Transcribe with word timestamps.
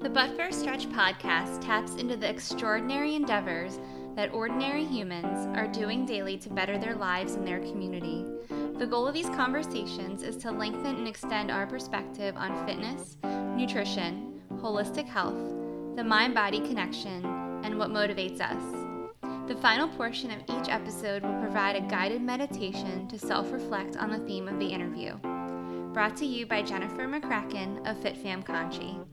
The 0.00 0.08
But 0.08 0.36
First 0.36 0.60
Stretch 0.60 0.88
podcast 0.90 1.60
taps 1.60 1.96
into 1.96 2.16
the 2.16 2.30
extraordinary 2.30 3.16
endeavors 3.16 3.80
that 4.14 4.32
ordinary 4.32 4.84
humans 4.84 5.48
are 5.56 5.66
doing 5.66 6.06
daily 6.06 6.38
to 6.38 6.48
better 6.50 6.78
their 6.78 6.94
lives 6.94 7.34
and 7.34 7.44
their 7.44 7.58
community. 7.58 8.24
The 8.78 8.86
goal 8.86 9.08
of 9.08 9.14
these 9.14 9.28
conversations 9.30 10.22
is 10.22 10.36
to 10.36 10.52
lengthen 10.52 10.94
and 10.94 11.08
extend 11.08 11.50
our 11.50 11.66
perspective 11.66 12.36
on 12.36 12.64
fitness, 12.64 13.16
nutrition, 13.56 14.40
holistic 14.58 15.06
health, 15.06 15.36
the 15.96 16.04
mind 16.04 16.32
body 16.32 16.60
connection, 16.60 17.24
and 17.64 17.76
what 17.76 17.90
motivates 17.90 18.40
us. 18.40 18.86
The 19.48 19.56
final 19.60 19.88
portion 19.88 20.30
of 20.30 20.42
each 20.42 20.68
episode 20.68 21.24
will 21.24 21.40
provide 21.40 21.74
a 21.74 21.88
guided 21.88 22.22
meditation 22.22 23.08
to 23.08 23.18
self 23.18 23.50
reflect 23.50 23.96
on 23.96 24.10
the 24.12 24.18
theme 24.18 24.46
of 24.46 24.60
the 24.60 24.68
interview. 24.68 25.16
Brought 25.92 26.16
to 26.18 26.26
you 26.26 26.46
by 26.46 26.62
Jennifer 26.62 27.08
McCracken 27.08 27.78
of 27.78 27.96
FitFam 27.96 28.44
Conshy. 28.44 29.04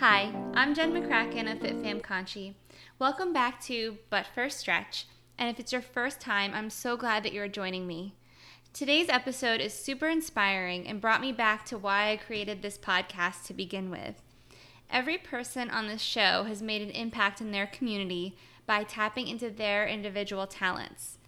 Hi, 0.00 0.32
I'm 0.54 0.76
Jen 0.76 0.92
McCracken 0.92 1.50
of 1.50 1.58
FitFam 1.58 2.00
Conshy. 2.02 2.54
Welcome 3.00 3.32
back 3.32 3.60
to 3.62 3.98
But 4.10 4.28
First 4.32 4.60
Stretch, 4.60 5.06
and 5.36 5.50
if 5.50 5.58
it's 5.58 5.72
your 5.72 5.82
first 5.82 6.20
time, 6.20 6.52
I'm 6.54 6.70
so 6.70 6.96
glad 6.96 7.24
that 7.24 7.32
you're 7.32 7.48
joining 7.48 7.84
me. 7.84 8.14
Today's 8.72 9.08
episode 9.08 9.60
is 9.60 9.74
super 9.74 10.08
inspiring 10.08 10.86
and 10.86 11.00
brought 11.00 11.20
me 11.20 11.32
back 11.32 11.64
to 11.66 11.76
why 11.76 12.12
I 12.12 12.16
created 12.16 12.62
this 12.62 12.78
podcast 12.78 13.46
to 13.46 13.54
begin 13.54 13.90
with. 13.90 14.22
Every 14.88 15.18
person 15.18 15.68
on 15.68 15.88
this 15.88 16.00
show 16.00 16.44
has 16.44 16.62
made 16.62 16.80
an 16.80 16.90
impact 16.90 17.40
in 17.40 17.50
their 17.50 17.66
community 17.66 18.36
by 18.66 18.84
tapping 18.84 19.26
into 19.26 19.50
their 19.50 19.84
individual 19.84 20.46
talents. 20.46 21.18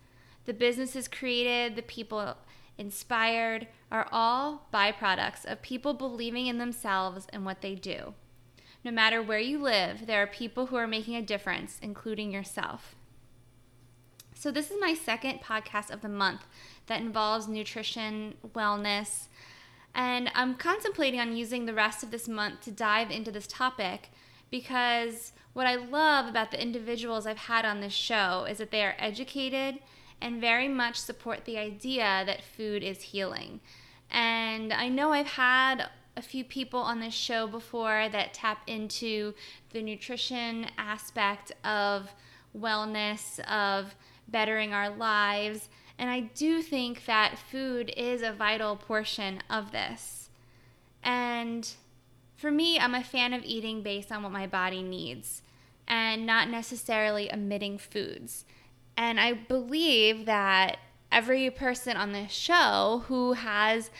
The 0.44 0.54
businesses 0.54 1.08
created, 1.08 1.74
the 1.74 1.82
people 1.82 2.36
inspired, 2.78 3.66
are 3.90 4.06
all 4.12 4.68
byproducts 4.72 5.44
of 5.44 5.60
people 5.60 5.92
believing 5.92 6.46
in 6.46 6.58
themselves 6.58 7.26
and 7.32 7.44
what 7.44 7.62
they 7.62 7.74
do. 7.74 8.14
No 8.84 8.90
matter 8.90 9.22
where 9.22 9.38
you 9.38 9.60
live, 9.60 10.06
there 10.06 10.22
are 10.22 10.26
people 10.26 10.66
who 10.66 10.76
are 10.76 10.86
making 10.86 11.16
a 11.16 11.22
difference, 11.22 11.78
including 11.82 12.32
yourself. 12.32 12.94
So, 14.34 14.50
this 14.50 14.70
is 14.70 14.80
my 14.80 14.94
second 14.94 15.40
podcast 15.40 15.90
of 15.90 16.00
the 16.00 16.08
month 16.08 16.46
that 16.86 17.02
involves 17.02 17.46
nutrition, 17.46 18.34
wellness, 18.54 19.28
and 19.94 20.30
I'm 20.34 20.54
contemplating 20.54 21.20
on 21.20 21.36
using 21.36 21.66
the 21.66 21.74
rest 21.74 22.02
of 22.02 22.10
this 22.10 22.28
month 22.28 22.62
to 22.62 22.70
dive 22.70 23.10
into 23.10 23.30
this 23.30 23.46
topic 23.46 24.10
because 24.50 25.32
what 25.52 25.66
I 25.66 25.74
love 25.74 26.26
about 26.26 26.50
the 26.50 26.62
individuals 26.62 27.26
I've 27.26 27.36
had 27.36 27.64
on 27.64 27.80
this 27.80 27.92
show 27.92 28.46
is 28.48 28.58
that 28.58 28.70
they 28.70 28.84
are 28.84 28.96
educated 28.98 29.80
and 30.20 30.40
very 30.40 30.68
much 30.68 30.96
support 30.96 31.44
the 31.44 31.58
idea 31.58 32.22
that 32.26 32.42
food 32.42 32.82
is 32.82 33.02
healing. 33.02 33.60
And 34.10 34.72
I 34.72 34.88
know 34.88 35.12
I've 35.12 35.26
had 35.26 35.88
a 36.20 36.22
few 36.22 36.44
people 36.44 36.80
on 36.80 37.00
this 37.00 37.14
show 37.14 37.46
before 37.46 38.10
that 38.10 38.34
tap 38.34 38.62
into 38.66 39.32
the 39.70 39.80
nutrition 39.80 40.66
aspect 40.76 41.50
of 41.64 42.14
wellness, 42.54 43.40
of 43.48 43.94
bettering 44.28 44.74
our 44.74 44.90
lives. 44.90 45.70
And 45.98 46.10
I 46.10 46.20
do 46.20 46.60
think 46.60 47.06
that 47.06 47.38
food 47.38 47.90
is 47.96 48.20
a 48.20 48.32
vital 48.32 48.76
portion 48.76 49.40
of 49.48 49.72
this. 49.72 50.28
And 51.02 51.66
for 52.36 52.50
me, 52.50 52.78
I'm 52.78 52.94
a 52.94 53.02
fan 53.02 53.32
of 53.32 53.42
eating 53.42 53.82
based 53.82 54.12
on 54.12 54.22
what 54.22 54.30
my 54.30 54.46
body 54.46 54.82
needs 54.82 55.40
and 55.88 56.26
not 56.26 56.50
necessarily 56.50 57.32
omitting 57.32 57.78
foods. 57.78 58.44
And 58.94 59.18
I 59.18 59.32
believe 59.32 60.26
that 60.26 60.76
every 61.10 61.48
person 61.48 61.96
on 61.96 62.12
this 62.12 62.30
show 62.30 63.04
who 63.08 63.32
has 63.32 63.90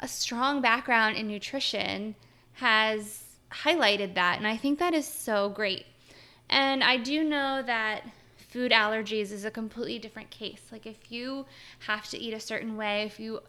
a 0.00 0.08
strong 0.08 0.60
background 0.60 1.16
in 1.16 1.28
nutrition 1.28 2.14
has 2.54 3.24
highlighted 3.50 4.14
that. 4.14 4.38
And 4.38 4.46
I 4.46 4.56
think 4.56 4.78
that 4.78 4.94
is 4.94 5.06
so 5.06 5.48
great. 5.48 5.86
And 6.50 6.84
I 6.84 6.96
do 6.96 7.24
know 7.24 7.62
that 7.62 8.02
food 8.36 8.72
allergies 8.72 9.32
is 9.32 9.44
a 9.44 9.50
completely 9.50 9.98
different 9.98 10.30
case. 10.30 10.62
Like 10.70 10.86
if 10.86 11.10
you 11.10 11.46
have 11.80 12.08
to 12.10 12.18
eat 12.18 12.34
a 12.34 12.40
certain 12.40 12.76
way, 12.76 13.02
if 13.02 13.18
you 13.18 13.40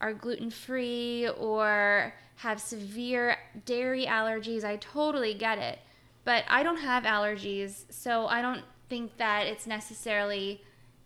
are 0.00 0.12
gluten 0.12 0.50
free 0.50 1.28
or 1.28 2.14
have 2.36 2.60
severe 2.60 3.36
dairy 3.66 4.06
allergies, 4.06 4.64
I 4.64 4.76
totally 4.76 5.34
get 5.34 5.58
it. 5.58 5.78
But 6.24 6.44
I 6.48 6.62
don't 6.62 6.78
have 6.78 7.04
allergies, 7.04 7.84
so 7.90 8.26
I 8.26 8.42
don't 8.42 8.62
think 8.88 9.16
that 9.18 9.46
it's 9.46 9.66
necessarily 9.66 10.62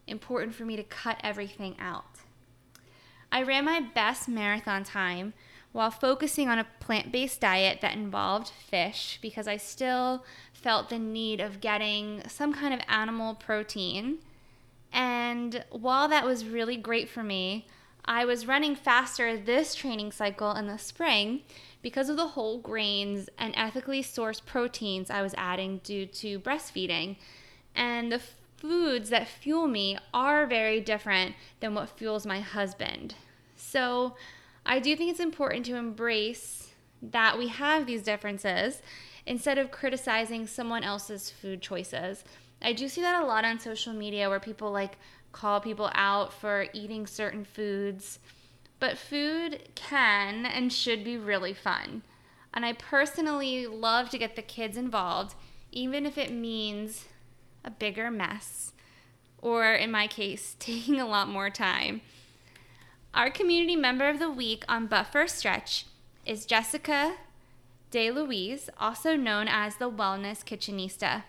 important 0.07 0.55
for 0.55 0.65
me 0.65 0.77
to 0.77 0.83
cut 0.85 1.19
everything 1.23 1.77
out. 1.79 2.14
I 3.35 3.43
ran 3.43 3.65
my 3.65 3.81
best 3.81 4.29
marathon 4.29 4.85
time 4.85 5.35
while 5.73 5.91
focusing 5.91 6.49
on 6.49 6.61
a 6.61 6.69
plant 6.79 7.11
based 7.11 7.41
diet 7.41 7.81
that 7.81 7.97
involved 7.97 8.49
fish 8.49 9.19
because 9.21 9.49
I 9.49 9.57
still 9.57 10.25
felt 10.53 10.89
the 10.89 11.01
need 11.01 11.41
of 11.41 11.61
getting 11.61 12.23
some 12.29 12.55
kind 12.55 12.73
of 12.73 12.79
animal 12.89 13.35
protein. 13.35 14.19
And 14.93 15.65
while 15.71 16.07
that 16.07 16.25
was 16.25 16.47
really 16.47 16.77
great 16.77 17.09
for 17.09 17.25
me, 17.25 17.67
I 18.05 18.25
was 18.25 18.47
running 18.47 18.77
faster 18.77 19.37
this 19.37 19.75
training 19.75 20.13
cycle 20.13 20.53
in 20.53 20.69
the 20.69 20.79
spring 20.79 21.41
because 21.83 22.09
of 22.09 22.17
the 22.17 22.29
whole 22.29 22.59
grains 22.59 23.29
and 23.37 23.53
ethically 23.57 24.05
sourced 24.05 24.47
proteins 24.47 25.11
I 25.11 25.23
was 25.23 25.35
adding 25.37 25.81
due 25.83 26.07
to 26.07 26.39
breastfeeding. 26.39 27.17
And 27.75 28.13
the 28.13 28.21
foods 28.59 29.11
that 29.11 29.27
fuel 29.27 29.67
me 29.67 29.99
are 30.15 30.47
very 30.47 30.81
different 30.81 31.35
than 31.59 31.75
what 31.75 31.89
fuels 31.89 32.25
my 32.25 32.39
husband. 32.39 33.17
So 33.71 34.15
I 34.65 34.79
do 34.79 34.95
think 34.97 35.11
it's 35.11 35.21
important 35.21 35.67
to 35.67 35.77
embrace 35.77 36.71
that 37.03 37.37
we 37.39 37.49
have 37.49 37.87
these 37.87 38.03
differences 38.03 38.81
instead 39.27 39.59
of 39.59 39.71
criticizing 39.71 40.47
someone 40.47 40.85
else's 40.85 41.31
food 41.31 41.61
choices. 41.61 42.25
I 42.63 42.73
do 42.73 42.89
see 42.89 43.01
that 43.01 43.23
a 43.23 43.27
lot 43.27 43.45
on 43.45 43.59
social 43.59 43.93
media 43.93 44.29
where 44.29 44.41
people 44.41 44.71
like 44.71 44.97
call 45.33 45.61
people 45.61 45.91
out 45.95 46.33
for 46.33 46.67
eating 46.73 47.07
certain 47.07 47.45
foods. 47.45 48.21
But 48.79 48.99
food 48.99 49.69
can 49.75 50.47
and 50.47 50.73
should 50.73 51.05
be 51.05 51.17
really 51.17 51.55
fun. 51.55 52.03
And 52.53 52.65
I 52.65 52.75
personally 52.75 53.67
love 53.67 54.11
to 54.11 54.19
get 54.19 54.37
the 54.37 54.43
kids 54.43 54.77
involved, 54.77 55.35
even 55.73 56.07
if 56.07 56.17
it 56.17 56.33
means 56.33 57.07
a 57.65 57.71
bigger 57.71 58.11
mess, 58.11 58.73
or 59.39 59.73
in 59.75 59.91
my 59.91 60.07
case, 60.07 60.55
taking 60.61 61.01
a 61.01 61.07
lot 61.07 61.29
more 61.29 61.51
time. 61.51 62.03
Our 63.15 63.31
community 63.31 63.77
member 63.77 64.09
of 64.09 64.19
the 64.19 64.29
week 64.29 64.65
on 64.69 64.89
But 64.89 65.05
First 65.05 65.39
Stretch 65.39 65.87
is 66.27 66.45
Jessica 66.45 67.15
DeLuise, 67.93 68.69
also 68.77 69.15
known 69.15 69.47
as 69.47 69.77
the 69.77 69.89
Wellness 69.89 70.45
Kitchenista. 70.45 71.23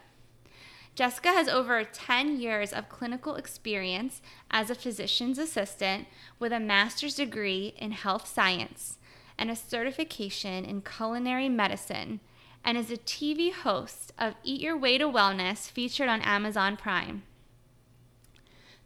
Jessica 0.96 1.28
has 1.28 1.48
over 1.48 1.84
10 1.84 2.40
years 2.40 2.74
of 2.74 2.90
clinical 2.90 3.36
experience 3.36 4.24
as 4.50 4.72
a 4.72 4.76
physician's 4.76 5.38
assistant 5.38 6.08
with 6.40 6.52
a 6.52 6.60
master's 6.60 7.18
degree 7.18 7.76
in 7.78 7.92
health 7.92 8.28
science 8.28 8.98
and 9.38 9.52
a 9.52 9.56
certification 9.56 10.66
in 10.66 10.82
culinary 10.82 11.50
medicine, 11.50 12.20
and 12.64 12.80
is 12.80 12.90
a 12.90 12.98
TV 12.98 13.54
host 13.54 14.12
of 14.18 14.34
Eat 14.44 14.60
Your 14.60 14.76
Way 14.76 14.98
to 14.98 15.06
Wellness 15.06 15.70
featured 15.70 16.10
on 16.10 16.24
Amazon 16.24 16.78
Prime. 16.78 17.22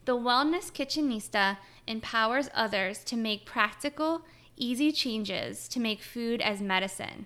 The 0.04 0.18
Wellness 0.18 0.72
Kitchenista 0.72 1.60
empowers 1.90 2.50
others 2.54 3.04
to 3.04 3.18
make 3.18 3.46
practical, 3.46 4.22
easy 4.56 4.92
changes 4.92 5.68
to 5.68 5.80
make 5.80 6.02
food 6.02 6.40
as 6.40 6.62
medicine. 6.62 7.26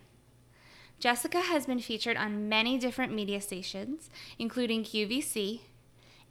Jessica 0.99 1.41
has 1.41 1.65
been 1.65 1.79
featured 1.79 2.15
on 2.15 2.47
many 2.47 2.77
different 2.77 3.13
media 3.13 3.41
stations, 3.41 4.09
including 4.39 4.83
QVC, 4.83 5.59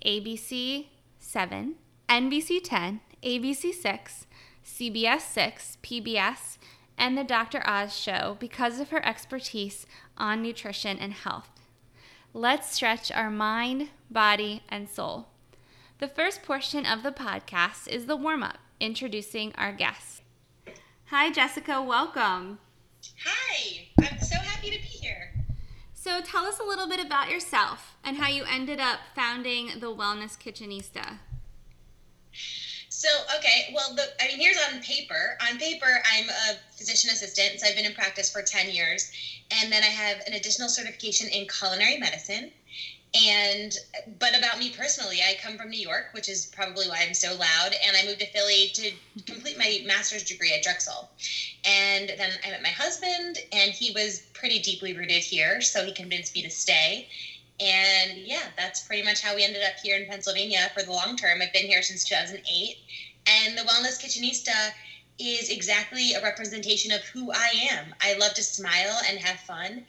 ABC 0.04 0.86
7, 1.18 1.74
NBC 2.08 2.60
10, 2.64 3.00
ABC 3.22 3.74
6, 3.74 4.26
CBS 4.64 5.20
6, 5.20 5.78
PBS, 5.82 6.56
and 6.96 7.18
The 7.18 7.24
Dr. 7.24 7.62
Oz 7.66 7.94
Show 7.94 8.36
because 8.40 8.80
of 8.80 8.88
her 8.90 9.04
expertise 9.04 9.86
on 10.16 10.42
nutrition 10.42 10.98
and 10.98 11.12
health. 11.12 11.50
Let's 12.32 12.72
stretch 12.72 13.12
our 13.12 13.30
mind, 13.30 13.90
body, 14.10 14.62
and 14.70 14.88
soul. 14.88 15.26
The 16.02 16.08
first 16.08 16.42
portion 16.42 16.84
of 16.84 17.04
the 17.04 17.12
podcast 17.12 17.86
is 17.86 18.06
the 18.06 18.16
warm 18.16 18.42
up, 18.42 18.58
introducing 18.80 19.54
our 19.54 19.70
guests. 19.70 20.20
Hi, 21.04 21.30
Jessica. 21.30 21.80
Welcome. 21.80 22.58
Hi. 23.24 23.86
I'm 24.00 24.18
so 24.18 24.34
happy 24.34 24.70
to 24.70 24.78
be 24.78 24.88
here. 24.88 25.32
So, 25.94 26.20
tell 26.20 26.44
us 26.44 26.58
a 26.58 26.64
little 26.64 26.88
bit 26.88 26.98
about 26.98 27.30
yourself 27.30 27.94
and 28.02 28.16
how 28.16 28.28
you 28.28 28.42
ended 28.50 28.80
up 28.80 28.98
founding 29.14 29.78
the 29.78 29.94
Wellness 29.94 30.36
Kitchenista. 30.36 31.18
So, 32.88 33.08
okay, 33.38 33.72
well, 33.72 33.94
the, 33.94 34.02
I 34.20 34.26
mean, 34.26 34.40
here's 34.40 34.58
on 34.72 34.82
paper. 34.82 35.38
On 35.48 35.56
paper, 35.56 35.86
I'm 36.12 36.28
a 36.28 36.76
physician 36.76 37.10
assistant, 37.10 37.60
so 37.60 37.68
I've 37.68 37.76
been 37.76 37.86
in 37.86 37.94
practice 37.94 38.28
for 38.28 38.42
10 38.42 38.70
years. 38.70 39.12
And 39.52 39.72
then 39.72 39.84
I 39.84 39.86
have 39.86 40.16
an 40.26 40.32
additional 40.32 40.68
certification 40.68 41.28
in 41.28 41.46
culinary 41.46 41.98
medicine. 41.98 42.50
And, 43.14 43.76
but 44.18 44.36
about 44.36 44.58
me 44.58 44.70
personally, 44.70 45.20
I 45.20 45.34
come 45.34 45.58
from 45.58 45.68
New 45.68 45.80
York, 45.80 46.06
which 46.12 46.30
is 46.30 46.46
probably 46.46 46.88
why 46.88 47.04
I'm 47.06 47.12
so 47.12 47.34
loud. 47.34 47.74
And 47.86 47.94
I 47.94 48.06
moved 48.06 48.20
to 48.20 48.26
Philly 48.30 48.70
to 48.74 48.90
complete 49.26 49.58
my 49.58 49.82
master's 49.84 50.22
degree 50.22 50.52
at 50.52 50.62
Drexel. 50.62 51.10
And 51.64 52.12
then 52.16 52.30
I 52.44 52.50
met 52.50 52.62
my 52.62 52.70
husband, 52.70 53.38
and 53.52 53.72
he 53.72 53.90
was 53.90 54.22
pretty 54.32 54.60
deeply 54.60 54.94
rooted 54.94 55.22
here, 55.22 55.60
so 55.60 55.84
he 55.84 55.92
convinced 55.92 56.34
me 56.34 56.42
to 56.42 56.50
stay. 56.50 57.06
And 57.60 58.16
yeah, 58.16 58.48
that's 58.56 58.80
pretty 58.80 59.02
much 59.02 59.20
how 59.20 59.34
we 59.34 59.44
ended 59.44 59.62
up 59.62 59.74
here 59.82 59.96
in 59.96 60.06
Pennsylvania 60.06 60.70
for 60.74 60.82
the 60.82 60.90
long 60.90 61.14
term. 61.16 61.42
I've 61.42 61.52
been 61.52 61.66
here 61.66 61.82
since 61.82 62.04
2008. 62.04 62.76
And 63.26 63.56
the 63.56 63.62
Wellness 63.62 64.00
Kitchenista 64.02 64.72
is 65.18 65.50
exactly 65.50 66.14
a 66.14 66.22
representation 66.22 66.90
of 66.90 67.02
who 67.04 67.30
I 67.30 67.52
am. 67.70 67.94
I 68.00 68.14
love 68.14 68.34
to 68.34 68.42
smile 68.42 68.98
and 69.06 69.18
have 69.18 69.38
fun. 69.40 69.82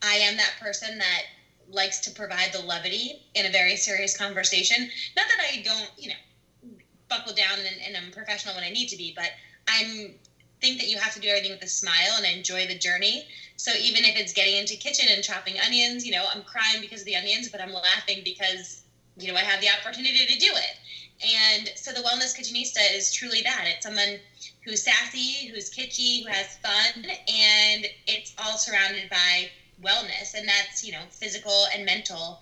I 0.00 0.14
am 0.14 0.36
that 0.36 0.54
person 0.60 0.96
that 0.98 1.22
likes 1.70 1.98
to 2.00 2.10
provide 2.10 2.52
the 2.52 2.60
levity 2.60 3.20
in 3.34 3.46
a 3.46 3.50
very 3.50 3.76
serious 3.76 4.16
conversation. 4.16 4.86
Not 5.16 5.26
that 5.28 5.38
I 5.40 5.62
don't, 5.62 5.90
you 5.96 6.08
know, 6.08 6.70
buckle 7.08 7.32
down 7.32 7.58
and, 7.58 7.80
and 7.84 7.96
I'm 7.96 8.10
professional 8.10 8.54
when 8.54 8.64
I 8.64 8.70
need 8.70 8.88
to 8.88 8.96
be, 8.96 9.12
but 9.14 9.30
I'm 9.66 10.14
think 10.60 10.78
that 10.78 10.88
you 10.88 10.96
have 10.96 11.12
to 11.14 11.20
do 11.20 11.28
everything 11.28 11.50
with 11.50 11.62
a 11.62 11.68
smile 11.68 12.16
and 12.16 12.26
enjoy 12.26 12.66
the 12.66 12.74
journey. 12.74 13.22
So 13.56 13.72
even 13.80 14.04
if 14.04 14.16
it's 14.16 14.32
getting 14.32 14.56
into 14.56 14.74
kitchen 14.76 15.06
and 15.08 15.22
chopping 15.22 15.56
onions, 15.58 16.04
you 16.04 16.10
know, 16.10 16.26
I'm 16.32 16.42
crying 16.42 16.80
because 16.80 17.00
of 17.00 17.06
the 17.06 17.14
onions, 17.14 17.48
but 17.48 17.60
I'm 17.60 17.72
laughing 17.72 18.22
because 18.24 18.82
you 19.16 19.28
know 19.28 19.34
I 19.34 19.42
have 19.42 19.60
the 19.60 19.68
opportunity 19.68 20.24
to 20.26 20.36
do 20.36 20.50
it. 20.54 20.78
And 21.24 21.70
so 21.74 21.92
the 21.92 22.00
wellness 22.00 22.36
kitchenista 22.36 22.96
is 22.96 23.12
truly 23.12 23.40
that. 23.42 23.64
It's 23.66 23.84
someone 23.84 24.18
who's 24.64 24.82
sassy, 24.82 25.46
who's 25.46 25.68
kitschy, 25.70 26.22
who 26.22 26.28
has 26.28 26.56
fun, 26.62 27.04
and 27.28 27.86
it's 28.06 28.32
all 28.38 28.56
surrounded 28.56 29.08
by 29.08 29.48
wellness, 29.82 30.34
and 30.34 30.48
that's 30.48 30.84
you 30.84 30.92
know 30.92 31.02
physical 31.10 31.66
and 31.74 31.84
mental 31.84 32.40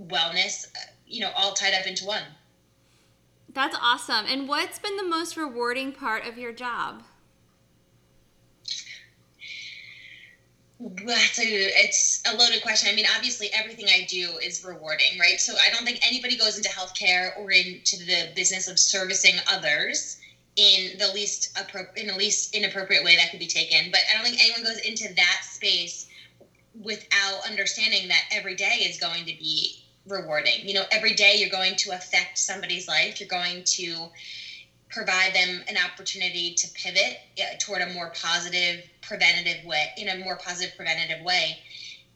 wellness, 0.00 0.66
uh, 0.76 0.90
you 1.06 1.20
know, 1.20 1.30
all 1.36 1.52
tied 1.52 1.74
up 1.74 1.86
into 1.86 2.04
one. 2.04 2.22
That's 3.52 3.76
awesome. 3.80 4.26
And 4.28 4.48
what's 4.48 4.78
been 4.78 4.96
the 4.96 5.04
most 5.04 5.36
rewarding 5.36 5.92
part 5.92 6.26
of 6.26 6.38
your 6.38 6.52
job? 6.52 7.02
That's 10.80 11.40
a, 11.40 11.44
it's 11.44 12.22
a 12.24 12.36
loaded 12.36 12.62
question. 12.62 12.88
I 12.92 12.94
mean, 12.94 13.06
obviously, 13.16 13.48
everything 13.52 13.86
I 13.86 14.06
do 14.08 14.38
is 14.40 14.64
rewarding, 14.64 15.18
right? 15.18 15.40
So 15.40 15.54
I 15.54 15.74
don't 15.74 15.84
think 15.84 16.06
anybody 16.06 16.36
goes 16.36 16.56
into 16.56 16.68
healthcare 16.68 17.36
or 17.36 17.50
into 17.50 17.98
the 18.04 18.30
business 18.36 18.68
of 18.68 18.78
servicing 18.78 19.34
others 19.50 20.18
in 20.54 20.96
the 20.98 21.08
least 21.12 21.56
appro- 21.56 21.96
in 21.96 22.06
the 22.06 22.16
least 22.16 22.54
inappropriate 22.54 23.02
way 23.02 23.16
that 23.16 23.30
could 23.30 23.40
be 23.40 23.48
taken. 23.48 23.90
But 23.90 24.00
I 24.08 24.14
don't 24.14 24.24
think 24.24 24.40
anyone 24.40 24.62
goes 24.62 24.78
into 24.78 25.12
that 25.14 25.40
space 25.42 26.07
without 26.82 27.46
understanding 27.46 28.08
that 28.08 28.22
every 28.30 28.54
day 28.54 28.84
is 28.86 28.96
going 28.96 29.26
to 29.26 29.34
be 29.34 29.74
rewarding. 30.06 30.66
You 30.66 30.74
know, 30.74 30.84
every 30.90 31.12
day 31.12 31.34
you're 31.36 31.48
going 31.48 31.76
to 31.76 31.90
affect 31.90 32.38
somebody's 32.38 32.88
life. 32.88 33.20
You're 33.20 33.28
going 33.28 33.62
to 33.64 34.08
provide 34.88 35.34
them 35.34 35.62
an 35.68 35.76
opportunity 35.76 36.50
to 36.56 36.68
pivot 36.68 37.16
toward 37.58 37.82
a 37.82 37.86
more 37.86 38.08
positive 38.08 38.88
preventative 39.00 39.62
way 39.64 39.92
in 39.96 40.08
a 40.08 40.14
more 40.16 40.36
positive 40.36 40.74
preventative 40.76 41.20
way 41.20 41.58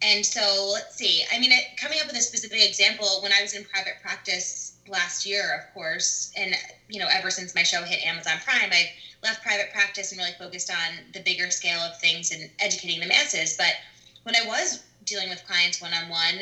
and 0.02 0.24
so 0.24 0.70
let's 0.72 0.94
see 0.94 1.22
i 1.30 1.38
mean 1.38 1.50
coming 1.76 2.00
up 2.00 2.06
with 2.06 2.16
a 2.16 2.20
specific 2.20 2.64
example 2.64 3.18
when 3.22 3.32
i 3.32 3.40
was 3.40 3.52
in 3.52 3.62
private 3.62 3.94
practice 4.00 4.72
last 4.88 5.24
year 5.24 5.54
of 5.54 5.66
course 5.72 6.30
and 6.36 6.54
you 6.88 6.98
know 6.98 7.08
ever 7.10 7.30
since 7.30 7.54
my 7.54 7.62
show 7.62 7.84
hit 7.84 8.04
amazon 8.04 8.38
prime 8.42 8.70
i've 8.72 8.88
left 9.22 9.42
private 9.42 9.70
practice 9.70 10.10
and 10.10 10.18
really 10.18 10.32
focused 10.38 10.70
on 10.70 10.92
the 11.12 11.20
bigger 11.20 11.50
scale 11.50 11.80
of 11.80 11.94
things 11.96 12.30
and 12.30 12.48
educating 12.58 13.00
the 13.00 13.06
masses 13.06 13.52
but 13.52 13.74
when 14.22 14.36
i 14.36 14.46
was 14.46 14.80
dealing 15.04 15.28
with 15.28 15.44
clients 15.46 15.80
one-on-one 15.80 16.40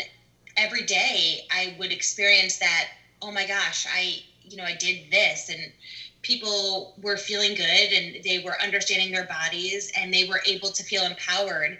every 0.56 0.82
day 0.82 1.41
i 1.50 1.75
would 1.79 1.93
experience 1.93 2.59
that 2.59 2.88
oh 3.23 3.31
my 3.31 3.47
gosh 3.47 3.87
i 3.93 4.23
you 4.43 4.56
know 4.56 4.65
i 4.65 4.75
did 4.75 5.11
this 5.11 5.49
and 5.49 5.73
people 6.23 6.93
were 7.00 7.17
feeling 7.17 7.55
good 7.55 7.93
and 7.93 8.23
they 8.25 8.38
were 8.38 8.61
understanding 8.62 9.11
their 9.11 9.25
bodies 9.25 9.91
and 9.97 10.12
they 10.12 10.25
were 10.25 10.41
able 10.47 10.71
to 10.71 10.82
feel 10.82 11.05
empowered. 11.05 11.79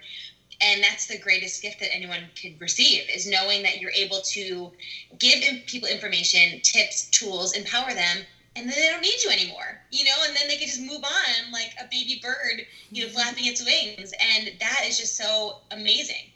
And 0.63 0.83
that's 0.83 1.07
the 1.07 1.19
greatest 1.19 1.63
gift 1.63 1.79
that 1.81 1.95
anyone 1.95 2.29
could 2.41 2.61
receive 2.61 3.09
is 3.09 3.27
knowing 3.27 3.63
that 3.63 3.79
you're 3.79 3.91
able 3.91 4.21
to 4.21 4.71
give 5.19 5.43
people 5.67 5.89
information 5.89 6.61
tips 6.61 7.03
tools 7.11 7.53
empower 7.53 7.95
them 7.95 8.25
and 8.61 8.69
then 8.69 8.77
they 8.77 8.89
don't 8.89 9.03
need 9.03 9.23
you 9.25 9.31
anymore 9.31 9.81
you 9.91 10.05
know 10.05 10.17
and 10.27 10.37
then 10.37 10.47
they 10.49 10.57
can 10.57 10.67
just 10.67 10.81
move 10.81 11.03
on 11.03 11.53
like 11.53 11.75
a 11.81 11.85
baby 11.91 12.21
bird 12.23 12.67
you 12.91 13.03
know 13.03 13.09
mm-hmm. 13.09 13.17
flapping 13.17 13.47
its 13.47 13.65
wings 13.65 14.13
and 14.37 14.53
that 14.61 14.83
is 14.87 14.99
just 14.99 15.17
so 15.17 15.59
amazing 15.71 16.31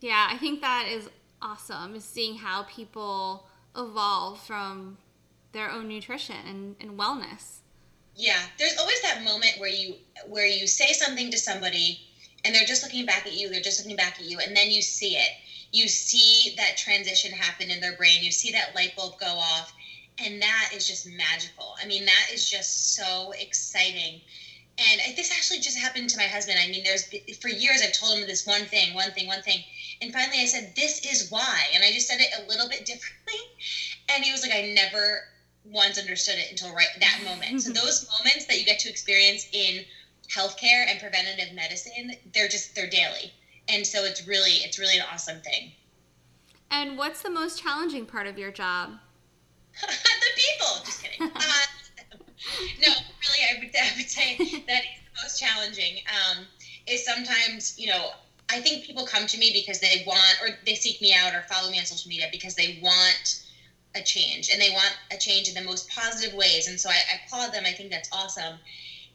yeah 0.00 0.28
i 0.30 0.36
think 0.38 0.60
that 0.60 0.86
is 0.88 1.08
awesome 1.42 1.94
is 1.94 2.04
seeing 2.04 2.36
how 2.38 2.62
people 2.64 3.46
evolve 3.76 4.40
from 4.40 4.96
their 5.54 5.70
own 5.70 5.88
nutrition 5.88 6.36
and, 6.46 6.76
and 6.80 6.98
wellness. 6.98 7.58
Yeah, 8.16 8.40
there's 8.58 8.76
always 8.78 9.00
that 9.02 9.24
moment 9.24 9.54
where 9.58 9.70
you 9.70 9.94
where 10.28 10.46
you 10.46 10.66
say 10.66 10.92
something 10.92 11.30
to 11.30 11.38
somebody 11.38 12.00
and 12.44 12.54
they're 12.54 12.66
just 12.66 12.82
looking 12.82 13.06
back 13.06 13.26
at 13.26 13.32
you, 13.32 13.48
they're 13.48 13.60
just 13.60 13.80
looking 13.80 13.96
back 13.96 14.20
at 14.20 14.26
you, 14.26 14.38
and 14.38 14.56
then 14.56 14.70
you 14.70 14.82
see 14.82 15.16
it. 15.16 15.30
You 15.72 15.88
see 15.88 16.54
that 16.56 16.76
transition 16.76 17.32
happen 17.32 17.70
in 17.70 17.80
their 17.80 17.96
brain, 17.96 18.22
you 18.22 18.30
see 18.30 18.52
that 18.52 18.74
light 18.76 18.94
bulb 18.96 19.18
go 19.18 19.26
off, 19.26 19.72
and 20.18 20.40
that 20.40 20.70
is 20.74 20.86
just 20.86 21.06
magical. 21.06 21.74
I 21.82 21.86
mean, 21.86 22.04
that 22.04 22.26
is 22.32 22.48
just 22.48 22.94
so 22.94 23.32
exciting. 23.38 24.20
And 24.78 25.16
this 25.16 25.30
actually 25.30 25.60
just 25.60 25.78
happened 25.78 26.10
to 26.10 26.16
my 26.16 26.24
husband. 26.24 26.58
I 26.60 26.68
mean, 26.68 26.82
there's 26.82 27.04
for 27.40 27.48
years 27.48 27.80
I've 27.82 27.92
told 27.92 28.18
him 28.18 28.26
this 28.26 28.46
one 28.46 28.64
thing, 28.64 28.94
one 28.94 29.12
thing, 29.12 29.28
one 29.28 29.42
thing, 29.42 29.62
and 30.02 30.12
finally 30.12 30.40
I 30.40 30.46
said, 30.46 30.72
"This 30.74 31.04
is 31.04 31.30
why," 31.30 31.62
and 31.72 31.84
I 31.84 31.92
just 31.92 32.08
said 32.08 32.18
it 32.20 32.28
a 32.42 32.48
little 32.48 32.68
bit 32.68 32.84
differently, 32.86 33.38
and 34.08 34.24
he 34.24 34.32
was 34.32 34.42
like, 34.42 34.52
"I 34.52 34.72
never 34.74 35.28
once 35.64 35.98
understood 35.98 36.38
it 36.38 36.50
until 36.50 36.74
right 36.74 36.88
that 37.00 37.20
moment. 37.24 37.62
so 37.62 37.72
those 37.72 38.06
moments 38.18 38.46
that 38.46 38.58
you 38.58 38.64
get 38.64 38.78
to 38.80 38.88
experience 38.88 39.46
in 39.52 39.84
healthcare 40.28 40.86
and 40.88 41.00
preventative 41.00 41.54
medicine, 41.54 42.12
they're 42.32 42.48
just 42.48 42.74
they're 42.74 42.90
daily. 42.90 43.32
And 43.68 43.86
so 43.86 44.04
it's 44.04 44.26
really 44.26 44.56
it's 44.64 44.78
really 44.78 44.98
an 44.98 45.04
awesome 45.12 45.40
thing. 45.40 45.72
And 46.70 46.98
what's 46.98 47.22
the 47.22 47.30
most 47.30 47.62
challenging 47.62 48.06
part 48.06 48.26
of 48.26 48.38
your 48.38 48.50
job? 48.50 48.98
the 49.86 50.32
people. 50.36 50.84
Just 50.84 51.02
kidding. 51.02 51.30
uh, 51.34 51.66
no, 52.80 52.88
really, 52.88 53.42
I 53.50 53.58
would, 53.58 53.70
I 53.74 53.96
would 53.96 54.08
say 54.08 54.36
that 54.66 54.82
is 54.82 55.00
the 55.02 55.22
most 55.22 55.38
challenging. 55.38 56.00
Um, 56.08 56.46
is 56.86 57.04
sometimes 57.04 57.74
you 57.78 57.88
know 57.88 58.10
I 58.48 58.60
think 58.60 58.84
people 58.84 59.06
come 59.06 59.26
to 59.26 59.38
me 59.38 59.50
because 59.52 59.80
they 59.80 60.04
want 60.06 60.38
or 60.42 60.50
they 60.66 60.74
seek 60.74 61.00
me 61.00 61.14
out 61.14 61.34
or 61.34 61.44
follow 61.48 61.70
me 61.70 61.78
on 61.78 61.86
social 61.86 62.08
media 62.08 62.28
because 62.30 62.54
they 62.54 62.78
want 62.82 63.40
a 63.94 64.02
change 64.02 64.50
and 64.50 64.60
they 64.60 64.70
want 64.70 64.96
a 65.10 65.16
change 65.16 65.48
in 65.48 65.54
the 65.54 65.62
most 65.62 65.88
positive 65.88 66.34
ways. 66.34 66.66
And 66.66 66.78
so 66.78 66.88
I, 66.90 66.98
I 67.12 67.20
applaud 67.24 67.52
them. 67.52 67.64
I 67.66 67.72
think 67.72 67.90
that's 67.90 68.08
awesome. 68.12 68.58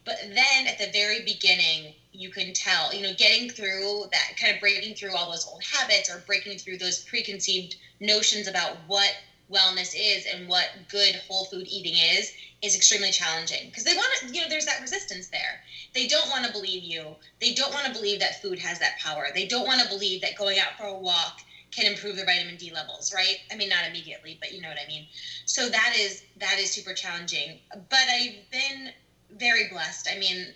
But 0.06 0.18
then 0.34 0.66
at 0.68 0.78
the 0.78 0.90
very 0.92 1.24
beginning, 1.24 1.94
you 2.12 2.30
can 2.30 2.54
tell, 2.54 2.94
you 2.94 3.04
know, 3.04 3.14
getting 3.18 3.50
through 3.50 4.06
that, 4.12 4.38
kind 4.40 4.54
of 4.54 4.60
breaking 4.60 4.96
through 4.96 5.14
all 5.14 5.30
those 5.30 5.46
old 5.46 5.62
habits 5.64 6.10
or 6.10 6.24
breaking 6.26 6.58
through 6.58 6.78
those 6.78 7.00
preconceived 7.00 7.76
notions 8.00 8.48
about 8.48 8.78
what 8.88 9.12
wellness 9.52 9.94
is 9.98 10.26
and 10.26 10.48
what 10.48 10.68
good 10.88 11.16
whole 11.28 11.46
food 11.46 11.66
eating 11.68 11.96
is 11.96 12.32
is 12.62 12.76
extremely 12.76 13.10
challenging 13.10 13.66
because 13.68 13.84
they 13.84 13.94
want 13.94 14.10
to 14.20 14.28
you 14.34 14.42
know 14.42 14.48
there's 14.48 14.66
that 14.66 14.80
resistance 14.80 15.28
there 15.28 15.62
they 15.94 16.06
don't 16.06 16.30
want 16.30 16.46
to 16.46 16.52
believe 16.52 16.84
you 16.84 17.16
they 17.42 17.52
don't 17.54 17.74
want 17.74 17.86
to 17.86 17.92
believe 17.92 18.20
that 18.20 18.42
food 18.42 18.60
has 18.60 18.78
that 18.80 18.98
power 19.00 19.28
they 19.34 19.46
don't 19.46 19.66
want 19.66 19.82
to 19.82 19.88
believe 19.88 20.22
that 20.22 20.36
going 20.36 20.60
out 20.60 20.78
for 20.78 20.86
a 20.86 20.96
walk 20.96 21.42
can 21.72 21.86
improve 21.86 22.16
their 22.16 22.26
vitamin 22.26 22.56
D 22.56 22.72
levels, 22.72 23.12
right? 23.14 23.38
I 23.52 23.56
mean, 23.56 23.70
not 23.70 23.86
immediately, 23.88 24.38
but 24.40 24.52
you 24.52 24.62
know 24.62 24.70
what 24.70 24.80
I 24.82 24.88
mean. 24.88 25.06
So 25.46 25.70
that 25.70 25.94
is 25.96 26.24
that 26.38 26.58
is 26.60 26.72
super 26.72 26.94
challenging. 26.94 27.60
But 27.90 28.08
I've 28.10 28.50
been 28.50 28.90
very 29.32 29.68
blessed. 29.70 30.08
I 30.12 30.18
mean, 30.18 30.54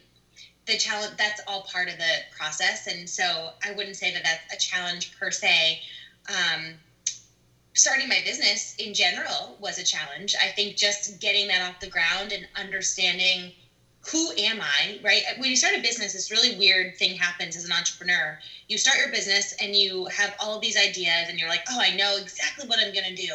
the 0.65 0.75
challenge 0.77 1.13
that's 1.17 1.41
all 1.45 1.61
part 1.71 1.89
of 1.89 1.97
the 1.97 2.21
process, 2.35 2.87
and 2.87 3.07
so 3.07 3.49
I 3.63 3.71
wouldn't 3.71 3.95
say 3.95 4.11
that 4.11 4.23
that's 4.23 4.53
a 4.53 4.57
challenge 4.57 5.11
per 5.17 5.29
se. 5.31 5.79
Um, 6.29 6.75
starting 7.73 8.07
my 8.07 8.21
business 8.25 8.75
in 8.77 8.93
general 8.93 9.57
was 9.59 9.79
a 9.79 9.83
challenge. 9.83 10.35
I 10.41 10.49
think 10.49 10.75
just 10.75 11.19
getting 11.19 11.47
that 11.47 11.61
off 11.61 11.79
the 11.79 11.87
ground 11.87 12.31
and 12.31 12.45
understanding 12.55 13.51
who 14.11 14.31
am 14.37 14.59
I, 14.61 14.99
right? 15.01 15.23
When 15.37 15.49
you 15.49 15.55
start 15.55 15.75
a 15.77 15.81
business, 15.81 16.13
this 16.13 16.29
really 16.29 16.57
weird 16.57 16.97
thing 16.97 17.15
happens 17.15 17.55
as 17.55 17.63
an 17.63 17.71
entrepreneur. 17.71 18.37
You 18.67 18.77
start 18.77 18.97
your 18.97 19.09
business 19.09 19.53
and 19.61 19.75
you 19.75 20.07
have 20.07 20.35
all 20.39 20.59
these 20.59 20.77
ideas, 20.77 21.29
and 21.29 21.39
you're 21.39 21.47
like, 21.47 21.63
oh, 21.69 21.79
I 21.79 21.95
know 21.95 22.17
exactly 22.17 22.67
what 22.67 22.79
I'm 22.79 22.91
going 22.91 23.15
to 23.15 23.15
do. 23.15 23.33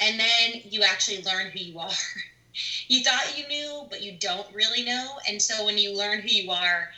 And 0.00 0.18
then 0.18 0.60
you 0.70 0.82
actually 0.82 1.22
learn 1.22 1.50
who 1.50 1.58
you 1.58 1.78
are. 1.78 1.90
you 2.88 3.00
thought 3.00 3.36
you 3.36 3.48
knew, 3.48 3.86
but 3.90 4.00
you 4.00 4.12
don't 4.12 4.46
really 4.54 4.84
know. 4.84 5.18
And 5.28 5.42
so 5.42 5.64
when 5.64 5.76
you 5.76 5.92
learn 5.92 6.20
who 6.20 6.28
you 6.28 6.50
are, 6.50 6.88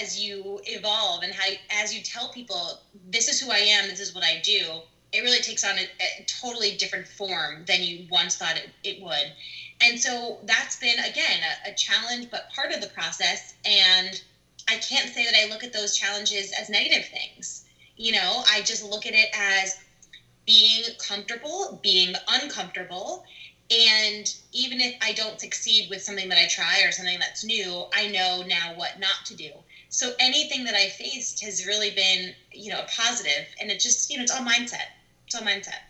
as 0.00 0.18
you 0.18 0.60
evolve 0.64 1.22
and 1.22 1.32
how 1.32 1.48
as 1.70 1.94
you 1.94 2.00
tell 2.02 2.28
people 2.28 2.78
this 3.10 3.28
is 3.28 3.40
who 3.40 3.50
I 3.50 3.58
am, 3.58 3.88
this 3.88 4.00
is 4.00 4.14
what 4.14 4.24
I 4.24 4.40
do, 4.42 4.82
it 5.12 5.20
really 5.20 5.40
takes 5.40 5.64
on 5.64 5.78
a, 5.78 5.82
a 5.82 6.24
totally 6.26 6.76
different 6.76 7.06
form 7.08 7.64
than 7.66 7.82
you 7.82 8.06
once 8.10 8.36
thought 8.36 8.56
it, 8.56 8.70
it 8.84 9.00
would 9.02 9.32
And 9.80 10.00
so 10.00 10.38
that's 10.44 10.76
been, 10.76 10.98
again, 11.00 11.40
a, 11.66 11.70
a 11.70 11.74
challenge, 11.74 12.28
but 12.30 12.50
part 12.50 12.72
of 12.72 12.80
the 12.80 12.88
process. 12.88 13.54
And 13.64 14.20
I 14.68 14.76
can't 14.76 15.10
say 15.10 15.24
that 15.24 15.34
I 15.36 15.48
look 15.48 15.64
at 15.64 15.72
those 15.72 15.96
challenges 15.96 16.52
as 16.52 16.68
negative 16.68 17.06
things. 17.06 17.64
You 17.96 18.12
know, 18.12 18.42
I 18.50 18.60
just 18.62 18.82
look 18.82 19.06
at 19.06 19.14
it 19.14 19.28
as 19.34 19.76
being 20.46 20.84
comfortable, 20.98 21.80
being 21.82 22.14
uncomfortable. 22.28 23.24
And 23.70 24.32
even 24.52 24.80
if 24.80 24.94
I 25.02 25.12
don't 25.12 25.40
succeed 25.40 25.88
with 25.90 26.02
something 26.02 26.28
that 26.28 26.38
I 26.38 26.46
try 26.46 26.82
or 26.82 26.92
something 26.92 27.18
that's 27.18 27.44
new, 27.44 27.84
I 27.92 28.06
know 28.08 28.42
now 28.46 28.74
what 28.74 28.98
not 28.98 29.24
to 29.26 29.34
do. 29.34 29.50
So 29.88 30.12
anything 30.20 30.64
that 30.64 30.74
I 30.74 30.88
faced 30.88 31.42
has 31.42 31.66
really 31.66 31.90
been, 31.90 32.34
you 32.52 32.70
know, 32.70 32.82
a. 32.88 33.46
And 33.60 33.70
it 33.70 33.80
just, 33.80 34.10
you 34.10 34.16
know, 34.18 34.22
it's 34.22 34.32
all 34.32 34.44
mindset. 34.44 34.86
All 35.34 35.42
mindset. 35.42 35.80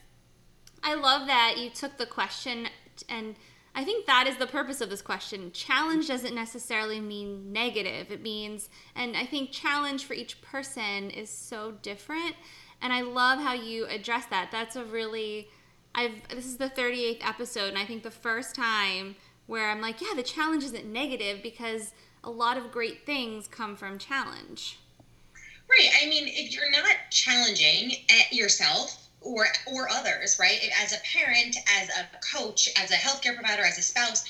I 0.82 0.94
love 0.94 1.26
that 1.26 1.56
you 1.58 1.70
took 1.70 1.96
the 1.98 2.06
question 2.06 2.68
and 3.08 3.36
I 3.76 3.84
think 3.84 4.06
that 4.06 4.26
is 4.26 4.38
the 4.38 4.46
purpose 4.46 4.80
of 4.80 4.88
this 4.88 5.02
question. 5.02 5.52
Challenge 5.52 6.08
doesn't 6.08 6.34
necessarily 6.34 6.98
mean 6.98 7.52
negative. 7.52 8.10
It 8.10 8.22
means, 8.22 8.70
and 8.94 9.14
I 9.14 9.26
think 9.26 9.52
challenge 9.52 10.06
for 10.06 10.14
each 10.14 10.40
person 10.40 11.10
is 11.10 11.28
so 11.28 11.74
different. 11.82 12.36
And 12.80 12.90
I 12.90 13.02
love 13.02 13.38
how 13.38 13.52
you 13.52 13.84
address 13.84 14.24
that. 14.30 14.48
That's 14.50 14.76
a 14.76 14.84
really, 14.84 15.48
I've, 15.94 16.26
this 16.28 16.46
is 16.46 16.56
the 16.56 16.70
38th 16.70 17.26
episode, 17.26 17.68
and 17.68 17.76
I 17.76 17.84
think 17.84 18.02
the 18.02 18.10
first 18.10 18.54
time 18.54 19.16
where 19.46 19.70
I'm 19.70 19.82
like, 19.82 20.00
yeah, 20.00 20.14
the 20.16 20.22
challenge 20.22 20.64
isn't 20.64 20.86
negative 20.86 21.42
because 21.42 21.92
a 22.24 22.30
lot 22.30 22.56
of 22.56 22.72
great 22.72 23.04
things 23.04 23.46
come 23.46 23.76
from 23.76 23.98
challenge. 23.98 24.78
Right. 25.68 25.90
I 26.02 26.06
mean, 26.08 26.24
if 26.28 26.54
you're 26.54 26.70
not 26.70 26.96
challenging 27.10 27.92
yourself, 28.32 29.05
or 29.26 29.46
or 29.66 29.90
others, 29.90 30.38
right? 30.38 30.58
As 30.80 30.92
a 30.92 30.98
parent, 31.12 31.56
as 31.68 31.88
a 31.88 32.06
coach, 32.18 32.68
as 32.76 32.90
a 32.90 32.94
healthcare 32.94 33.34
provider, 33.34 33.62
as 33.62 33.78
a 33.78 33.82
spouse, 33.82 34.24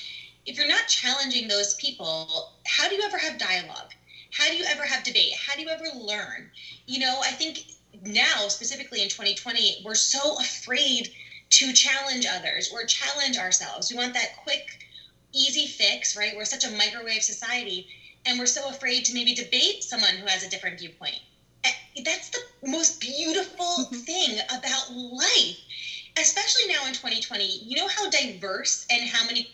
if 0.45 0.57
you're 0.57 0.67
not 0.67 0.87
challenging 0.87 1.47
those 1.47 1.75
people, 1.75 2.51
how 2.65 2.87
do 2.87 2.95
you 2.95 3.01
ever 3.03 3.17
have 3.17 3.37
dialogue? 3.37 3.93
How 4.31 4.49
do 4.49 4.55
you 4.55 4.63
ever 4.67 4.83
have 4.83 5.03
debate? 5.03 5.33
How 5.35 5.55
do 5.55 5.61
you 5.61 5.69
ever 5.69 5.85
learn? 5.85 6.49
You 6.85 6.99
know, 6.99 7.21
I 7.23 7.31
think 7.31 7.63
now, 8.03 8.47
specifically 8.47 9.01
in 9.01 9.09
2020, 9.09 9.81
we're 9.83 9.95
so 9.95 10.37
afraid 10.39 11.09
to 11.49 11.71
challenge 11.71 12.25
others 12.29 12.69
or 12.71 12.83
challenge 12.83 13.37
ourselves. 13.37 13.89
We 13.89 13.97
want 13.97 14.13
that 14.13 14.35
quick, 14.37 14.85
easy 15.33 15.65
fix, 15.67 16.17
right? 16.17 16.35
We're 16.35 16.45
such 16.45 16.65
a 16.65 16.71
microwave 16.71 17.23
society, 17.23 17.87
and 18.25 18.37
we're 18.37 18.45
so 18.45 18.69
afraid 18.69 19.05
to 19.05 19.13
maybe 19.13 19.33
debate 19.33 19.83
someone 19.83 20.15
who 20.15 20.25
has 20.25 20.43
a 20.43 20.49
different 20.49 20.79
viewpoint 20.79 21.19
that's 22.03 22.29
the 22.29 22.39
most 22.63 22.99
beautiful 22.99 23.65
mm-hmm. 23.65 23.95
thing 23.95 24.39
about 24.49 24.91
life 24.91 25.57
especially 26.17 26.67
now 26.67 26.85
in 26.85 26.93
2020 26.93 27.43
you 27.63 27.75
know 27.75 27.87
how 27.87 28.09
diverse 28.09 28.85
and 28.89 29.07
how 29.07 29.25
many 29.25 29.49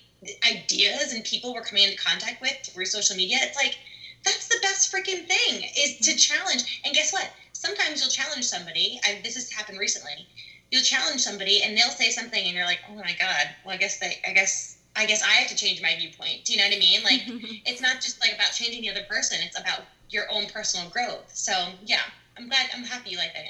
ideas 0.45 1.13
and 1.13 1.23
people 1.23 1.53
we're 1.53 1.61
coming 1.61 1.83
into 1.83 1.97
contact 1.97 2.41
with 2.41 2.53
through 2.63 2.85
social 2.85 3.15
media? 3.15 3.37
It's 3.41 3.55
like 3.55 3.77
that's 4.23 4.47
the 4.47 4.59
best 4.61 4.91
freaking 4.91 5.27
thing 5.27 5.69
is 5.77 5.97
to 5.97 6.11
mm-hmm. 6.11 6.17
challenge. 6.17 6.81
And 6.85 6.93
guess 6.93 7.11
what? 7.11 7.29
Sometimes 7.51 7.99
you'll 7.99 8.09
challenge 8.09 8.45
somebody. 8.45 8.99
I, 9.03 9.19
this 9.23 9.35
has 9.35 9.51
happened 9.51 9.79
recently. 9.79 10.27
You'll 10.71 10.83
challenge 10.83 11.21
somebody 11.21 11.61
and 11.61 11.77
they'll 11.77 11.89
say 11.89 12.09
something 12.09 12.43
and 12.43 12.55
you're 12.55 12.65
like 12.65 12.79
oh 12.89 12.95
my 12.95 13.15
god. 13.19 13.49
Well 13.65 13.75
i 13.75 13.77
guess 13.77 13.99
they 13.99 14.21
i 14.27 14.31
guess 14.31 14.77
i 14.95 15.05
guess 15.05 15.21
i 15.23 15.33
have 15.33 15.49
to 15.49 15.55
change 15.55 15.81
my 15.81 15.95
viewpoint. 15.97 16.45
Do 16.45 16.53
you 16.53 16.59
know 16.59 16.65
what 16.65 16.75
i 16.75 16.79
mean? 16.79 17.03
Like 17.03 17.21
it's 17.65 17.81
not 17.81 18.01
just 18.01 18.19
like 18.21 18.33
about 18.33 18.51
changing 18.53 18.81
the 18.81 18.89
other 18.89 19.05
person. 19.09 19.39
It's 19.41 19.59
about 19.59 19.81
your 20.09 20.31
own 20.31 20.47
personal 20.47 20.89
growth. 20.89 21.29
So 21.33 21.69
yeah 21.85 22.01
I'm 22.37 22.47
glad. 22.47 22.69
I'm 22.75 22.83
happy 22.83 23.11
you 23.11 23.17
like 23.17 23.33
that 23.33 23.43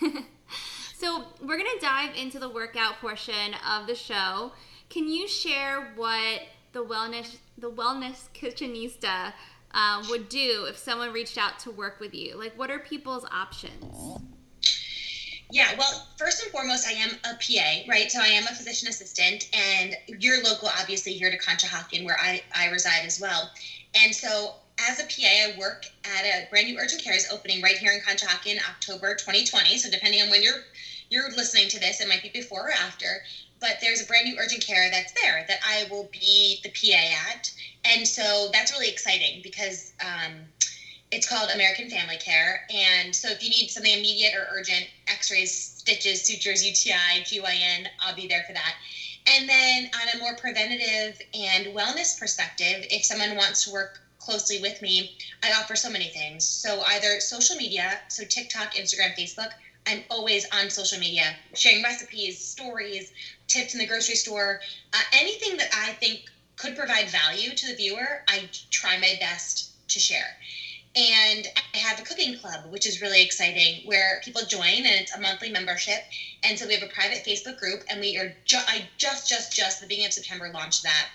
so 0.96 1.24
we're 1.40 1.56
gonna 1.56 1.70
dive 1.80 2.14
into 2.16 2.38
the 2.38 2.48
workout 2.48 3.00
portion 3.00 3.54
of 3.68 3.86
the 3.86 3.94
show. 3.94 4.52
Can 4.88 5.08
you 5.08 5.28
share 5.28 5.92
what 5.96 6.42
the 6.72 6.84
wellness 6.84 7.36
the 7.56 7.70
wellness 7.70 8.28
kitchenista 8.34 9.32
uh, 9.72 10.04
would 10.08 10.28
do 10.28 10.66
if 10.68 10.76
someone 10.76 11.12
reached 11.12 11.38
out 11.38 11.58
to 11.60 11.70
work 11.70 12.00
with 12.00 12.14
you? 12.14 12.36
Like, 12.38 12.56
what 12.56 12.70
are 12.70 12.78
people's 12.78 13.24
options? 13.30 14.20
Yeah, 15.50 15.74
well, 15.78 16.06
first 16.18 16.42
and 16.42 16.52
foremost, 16.52 16.86
I 16.86 16.92
am 16.92 17.10
a 17.24 17.34
PA, 17.34 17.88
right? 17.88 18.10
So 18.10 18.20
I 18.20 18.26
am 18.26 18.44
a 18.44 18.54
physician 18.54 18.88
assistant, 18.88 19.48
and 19.54 19.96
you're 20.06 20.42
local, 20.42 20.68
obviously, 20.78 21.14
here 21.14 21.30
to 21.30 21.38
Conshohocken, 21.38 22.04
where 22.04 22.18
I, 22.20 22.42
I 22.54 22.68
reside 22.68 23.06
as 23.06 23.18
well. 23.18 23.50
And 23.94 24.14
so 24.14 24.56
as 24.78 25.00
a 25.00 25.04
PA, 25.04 25.26
I 25.26 25.54
work 25.58 25.86
at 26.04 26.24
a 26.24 26.48
brand 26.50 26.68
new 26.68 26.78
urgent 26.78 27.02
care 27.02 27.14
is 27.14 27.26
opening 27.30 27.60
right 27.62 27.76
here 27.76 27.92
in 27.92 28.00
Conshohocken, 28.00 28.58
October 28.68 29.14
2020. 29.14 29.76
So 29.78 29.90
depending 29.90 30.22
on 30.22 30.30
when 30.30 30.42
you're 30.42 30.62
you're 31.10 31.30
listening 31.30 31.68
to 31.68 31.80
this, 31.80 32.00
it 32.00 32.08
might 32.08 32.22
be 32.22 32.28
before 32.28 32.68
or 32.68 32.72
after. 32.72 33.22
But 33.60 33.78
there's 33.80 34.00
a 34.00 34.04
brand 34.04 34.26
new 34.26 34.36
urgent 34.38 34.64
care 34.64 34.88
that's 34.90 35.12
there 35.20 35.44
that 35.48 35.58
I 35.66 35.86
will 35.90 36.08
be 36.12 36.60
the 36.62 36.68
PA 36.68 37.30
at, 37.30 37.50
and 37.84 38.06
so 38.06 38.48
that's 38.52 38.70
really 38.70 38.88
exciting 38.88 39.40
because 39.42 39.92
um, 40.00 40.34
it's 41.10 41.26
called 41.26 41.50
American 41.50 41.88
Family 41.88 42.16
Care. 42.16 42.66
And 42.70 43.14
so 43.14 43.28
if 43.28 43.42
you 43.42 43.48
need 43.48 43.70
something 43.70 43.92
immediate 43.92 44.34
or 44.34 44.46
urgent, 44.52 44.86
X-rays, 45.08 45.50
stitches, 45.50 46.22
sutures, 46.22 46.64
UTI, 46.64 47.22
GYN, 47.22 47.86
I'll 48.00 48.14
be 48.14 48.26
there 48.26 48.44
for 48.46 48.52
that. 48.52 48.74
And 49.26 49.48
then 49.48 49.88
on 50.00 50.14
a 50.14 50.18
more 50.18 50.34
preventative 50.34 51.20
and 51.34 51.66
wellness 51.66 52.18
perspective, 52.18 52.84
if 52.90 53.04
someone 53.04 53.36
wants 53.36 53.64
to 53.64 53.70
work 53.70 54.00
closely 54.18 54.60
with 54.60 54.80
me, 54.82 55.12
I 55.42 55.52
offer 55.52 55.76
so 55.76 55.90
many 55.90 56.08
things. 56.08 56.44
So 56.44 56.80
either 56.82 57.20
social 57.20 57.56
media, 57.56 58.00
so 58.08 58.24
TikTok, 58.24 58.74
Instagram, 58.74 59.14
Facebook. 59.16 59.50
I'm 59.86 60.02
always 60.10 60.46
on 60.52 60.68
social 60.68 60.98
media, 60.98 61.36
sharing 61.54 61.82
recipes, 61.82 62.38
stories, 62.38 63.10
tips 63.46 63.72
in 63.72 63.80
the 63.80 63.86
grocery 63.86 64.16
store, 64.16 64.60
uh, 64.92 65.00
anything 65.12 65.56
that 65.56 65.68
I 65.72 65.92
think 65.92 66.20
could 66.56 66.76
provide 66.76 67.08
value 67.08 67.54
to 67.54 67.66
the 67.66 67.74
viewer. 67.74 68.22
I 68.28 68.50
try 68.70 68.98
my 68.98 69.16
best 69.18 69.70
to 69.88 69.98
share. 69.98 70.36
And 70.96 71.46
I 71.74 71.78
have 71.78 72.00
a 72.00 72.02
cooking 72.02 72.34
club, 72.34 72.66
which 72.66 72.86
is 72.86 73.00
really 73.00 73.22
exciting, 73.22 73.82
where 73.84 74.20
people 74.24 74.42
join, 74.42 74.78
and 74.78 74.86
it's 74.86 75.14
a 75.14 75.20
monthly 75.20 75.48
membership. 75.48 76.00
And 76.42 76.58
so 76.58 76.66
we 76.66 76.74
have 76.74 76.82
a 76.82 76.92
private 76.92 77.24
Facebook 77.24 77.56
group, 77.56 77.84
and 77.88 78.00
we 78.00 78.16
are 78.18 78.34
ju- 78.44 78.58
I 78.66 78.88
just, 78.96 79.28
just, 79.28 79.54
just 79.54 79.80
the 79.80 79.86
beginning 79.86 80.08
of 80.08 80.12
September 80.12 80.50
launched 80.52 80.82
that, 80.82 81.08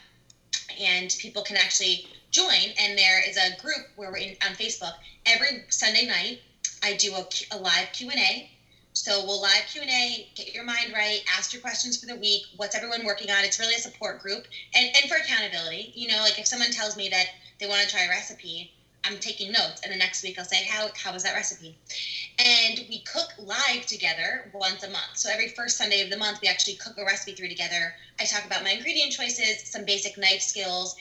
and 0.80 1.14
people 1.20 1.42
can 1.44 1.58
actually 1.58 2.06
join 2.34 2.74
and 2.80 2.98
there 2.98 3.22
is 3.28 3.38
a 3.38 3.56
group 3.62 3.84
where 3.96 4.12
we're 4.12 4.18
in, 4.18 4.36
on 4.44 4.56
facebook. 4.56 4.94
Every 5.26 5.64
sunday 5.70 6.06
night 6.06 6.40
i 6.82 6.94
do 6.94 7.14
a, 7.14 7.26
a 7.52 7.58
live 7.58 7.88
q&a 7.94 8.50
so 8.94 9.24
we'll 9.26 9.42
live 9.42 9.66
q&a 9.72 10.28
get 10.36 10.54
your 10.54 10.64
mind 10.64 10.92
right 10.94 11.22
ask 11.38 11.54
your 11.54 11.62
questions 11.62 11.96
for 11.96 12.08
the 12.08 12.16
week 12.16 12.42
what's 12.58 12.76
everyone 12.76 13.06
working 13.06 13.30
on? 13.30 13.44
It's 13.44 13.60
really 13.60 13.76
a 13.76 13.80
support 13.80 14.20
group 14.20 14.48
and, 14.76 14.90
and 15.00 15.10
for 15.10 15.16
accountability. 15.18 15.92
You 15.94 16.08
know 16.08 16.22
like 16.22 16.40
if 16.40 16.48
someone 16.48 16.72
tells 16.72 16.98
me 16.98 17.08
that 17.10 17.28
they 17.60 17.68
want 17.68 17.82
to 17.84 17.88
try 17.88 18.04
a 18.04 18.10
recipe 18.10 18.72
i'm 19.06 19.18
taking 19.18 19.52
notes 19.52 19.82
and 19.84 19.92
the 19.92 19.98
next 19.98 20.24
week 20.24 20.40
i'll 20.40 20.46
say 20.46 20.64
how, 20.64 20.88
how 20.96 21.14
was 21.14 21.24
that 21.24 21.34
recipe? 21.36 21.76
And 22.40 22.84
we 22.90 23.00
cook 23.00 23.34
live 23.38 23.86
together 23.86 24.50
once 24.54 24.82
a 24.84 24.90
month. 24.90 25.16
So 25.16 25.30
every 25.30 25.50
first 25.50 25.78
sunday 25.78 26.02
of 26.02 26.10
the 26.10 26.18
month 26.18 26.40
we 26.42 26.48
actually 26.48 26.76
cook 26.76 26.98
a 26.98 27.06
recipe 27.06 27.34
through 27.34 27.50
together. 27.50 27.94
I 28.20 28.26
talk 28.26 28.46
about 28.46 28.64
my 28.64 28.72
ingredient 28.72 29.12
choices 29.12 29.62
some 29.66 29.86
basic 29.86 30.18
knife 30.18 30.42
skills 30.42 30.96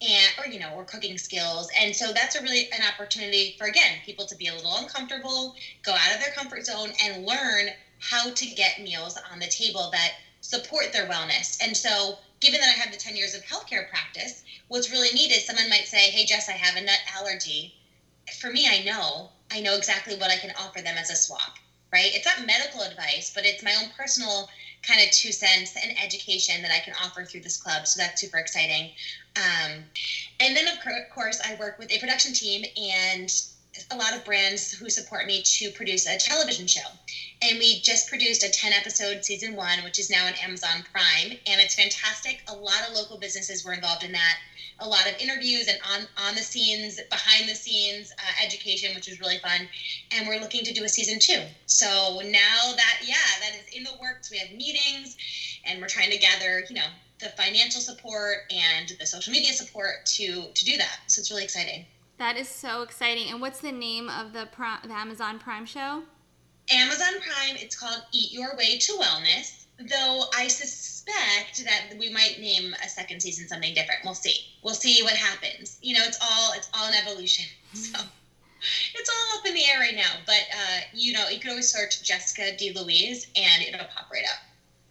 and 0.00 0.32
or 0.38 0.46
you 0.46 0.58
know 0.58 0.72
or 0.72 0.84
cooking 0.84 1.18
skills. 1.18 1.68
And 1.78 1.94
so 1.94 2.12
that's 2.12 2.36
a 2.36 2.40
really 2.42 2.68
an 2.72 2.82
opportunity 2.82 3.54
for 3.58 3.66
again 3.66 4.00
people 4.04 4.24
to 4.26 4.36
be 4.36 4.46
a 4.46 4.54
little 4.54 4.76
uncomfortable 4.76 5.54
go 5.82 5.92
out 5.92 6.12
of 6.12 6.20
their 6.20 6.30
comfort 6.30 6.64
zone 6.64 6.92
and 7.04 7.24
learn 7.24 7.70
how 7.98 8.30
to 8.30 8.46
get 8.46 8.78
meals 8.78 9.16
on 9.30 9.38
the 9.40 9.48
table 9.48 9.88
that 9.92 10.12
support 10.40 10.92
their 10.92 11.06
wellness. 11.06 11.56
And 11.60 11.76
so 11.76 12.16
given 12.40 12.60
that 12.60 12.68
i 12.68 12.72
have 12.80 12.90
the 12.90 12.96
10 12.96 13.16
years 13.16 13.34
of 13.34 13.42
healthcare 13.42 13.86
practice 13.88 14.42
what's 14.68 14.90
really 14.90 15.10
neat 15.10 15.30
is 15.32 15.44
someone 15.44 15.68
might 15.68 15.86
say 15.86 16.10
hey 16.10 16.24
jess 16.24 16.48
i 16.48 16.52
have 16.52 16.76
a 16.76 16.80
nut 16.80 17.00
allergy. 17.16 17.72
For 18.38 18.50
me 18.50 18.66
i 18.68 18.78
know. 18.78 19.30
I 19.50 19.60
know 19.60 19.74
exactly 19.74 20.14
what 20.14 20.30
i 20.30 20.36
can 20.36 20.52
offer 20.56 20.80
them 20.80 20.96
as 20.98 21.10
a 21.10 21.16
swap 21.16 21.58
right? 21.90 22.10
It's 22.14 22.26
not 22.26 22.44
medical 22.46 22.82
advice 22.82 23.30
but 23.34 23.44
it's 23.44 23.62
my 23.62 23.74
own 23.74 23.88
personal 23.88 24.48
kind 24.82 25.00
of 25.00 25.10
two 25.10 25.32
cents 25.32 25.76
and 25.82 25.92
education 26.02 26.62
that 26.62 26.70
I 26.70 26.78
can 26.78 26.94
offer 27.02 27.24
through 27.24 27.40
this 27.40 27.56
club. 27.56 27.86
So 27.86 28.00
that's 28.00 28.20
super 28.20 28.38
exciting. 28.38 28.90
Um, 29.36 29.84
and 30.40 30.56
then, 30.56 30.66
of 30.68 30.74
course, 31.12 31.40
I 31.44 31.54
work 31.54 31.78
with 31.78 31.92
a 31.92 31.98
production 31.98 32.32
team 32.32 32.64
and 32.76 33.30
a 33.90 33.96
lot 33.96 34.14
of 34.14 34.24
brands 34.24 34.72
who 34.72 34.88
support 34.90 35.26
me 35.26 35.42
to 35.42 35.70
produce 35.70 36.06
a 36.06 36.16
television 36.16 36.66
show. 36.66 36.88
And 37.42 37.58
we 37.58 37.80
just 37.80 38.08
produced 38.08 38.42
a 38.42 38.50
10 38.50 38.72
episode 38.72 39.24
season 39.24 39.54
one, 39.54 39.84
which 39.84 39.98
is 39.98 40.10
now 40.10 40.26
on 40.26 40.34
Amazon 40.42 40.84
Prime. 40.92 41.38
And 41.46 41.60
it's 41.60 41.74
fantastic. 41.74 42.42
A 42.48 42.54
lot 42.54 42.86
of 42.88 42.94
local 42.94 43.18
businesses 43.18 43.64
were 43.64 43.72
involved 43.72 44.02
in 44.02 44.12
that 44.12 44.36
a 44.80 44.88
lot 44.88 45.06
of 45.06 45.14
interviews 45.20 45.68
and 45.68 45.78
on 45.94 46.06
on 46.26 46.34
the 46.34 46.42
scenes, 46.42 47.00
behind 47.10 47.48
the 47.48 47.54
scenes 47.54 48.12
uh, 48.18 48.44
education, 48.44 48.94
which 48.94 49.08
was 49.08 49.20
really 49.20 49.38
fun. 49.38 49.68
And 50.12 50.28
we're 50.28 50.40
looking 50.40 50.64
to 50.64 50.72
do 50.72 50.84
a 50.84 50.88
season 50.88 51.18
two. 51.18 51.42
So 51.66 52.20
now 52.24 52.72
that 52.76 53.00
yeah, 53.04 53.16
that 53.40 53.54
is 53.54 53.76
in 53.76 53.84
the 53.84 53.92
works. 54.00 54.30
We 54.30 54.38
have 54.38 54.50
meetings, 54.50 55.16
and 55.64 55.80
we're 55.80 55.88
trying 55.88 56.10
to 56.10 56.18
gather 56.18 56.64
you 56.68 56.76
know 56.76 56.88
the 57.20 57.30
financial 57.30 57.80
support 57.80 58.50
and 58.50 58.92
the 59.00 59.06
social 59.06 59.32
media 59.32 59.52
support 59.52 60.06
to 60.06 60.44
to 60.52 60.64
do 60.64 60.76
that. 60.76 60.98
So 61.06 61.20
it's 61.20 61.30
really 61.30 61.44
exciting. 61.44 61.84
That 62.18 62.36
is 62.36 62.48
so 62.48 62.82
exciting. 62.82 63.30
And 63.30 63.40
what's 63.40 63.60
the 63.60 63.70
name 63.70 64.08
of 64.08 64.32
the, 64.32 64.48
the 64.84 64.92
Amazon 64.92 65.38
Prime 65.38 65.64
show? 65.64 66.02
Amazon 66.70 67.14
Prime. 67.20 67.56
It's 67.56 67.78
called 67.78 68.02
Eat 68.12 68.32
Your 68.32 68.56
Way 68.56 68.76
to 68.76 68.92
Wellness 68.94 69.66
though 69.78 70.24
I 70.36 70.48
suspect 70.48 71.64
that 71.64 71.96
we 71.98 72.10
might 72.10 72.36
name 72.40 72.74
a 72.84 72.88
second 72.88 73.20
season 73.20 73.48
something 73.48 73.74
different. 73.74 74.00
We'll 74.04 74.14
see. 74.14 74.46
We'll 74.62 74.74
see 74.74 75.02
what 75.02 75.14
happens. 75.14 75.78
You 75.82 75.94
know, 75.94 76.04
it's 76.04 76.18
all 76.20 76.52
it's 76.54 76.68
all 76.74 76.88
an 76.88 76.94
evolution. 76.94 77.46
So 77.74 78.00
it's 78.94 79.08
all 79.08 79.38
up 79.38 79.46
in 79.46 79.54
the 79.54 79.62
air 79.70 79.78
right 79.78 79.94
now. 79.94 80.10
But 80.26 80.42
uh, 80.52 80.80
you 80.92 81.12
know, 81.12 81.28
you 81.28 81.38
can 81.38 81.50
always 81.50 81.70
search 81.70 82.02
Jessica 82.02 82.56
DeLuise 82.56 83.28
and 83.36 83.62
it'll 83.62 83.86
pop 83.86 84.10
right 84.12 84.24
up. 84.24 84.40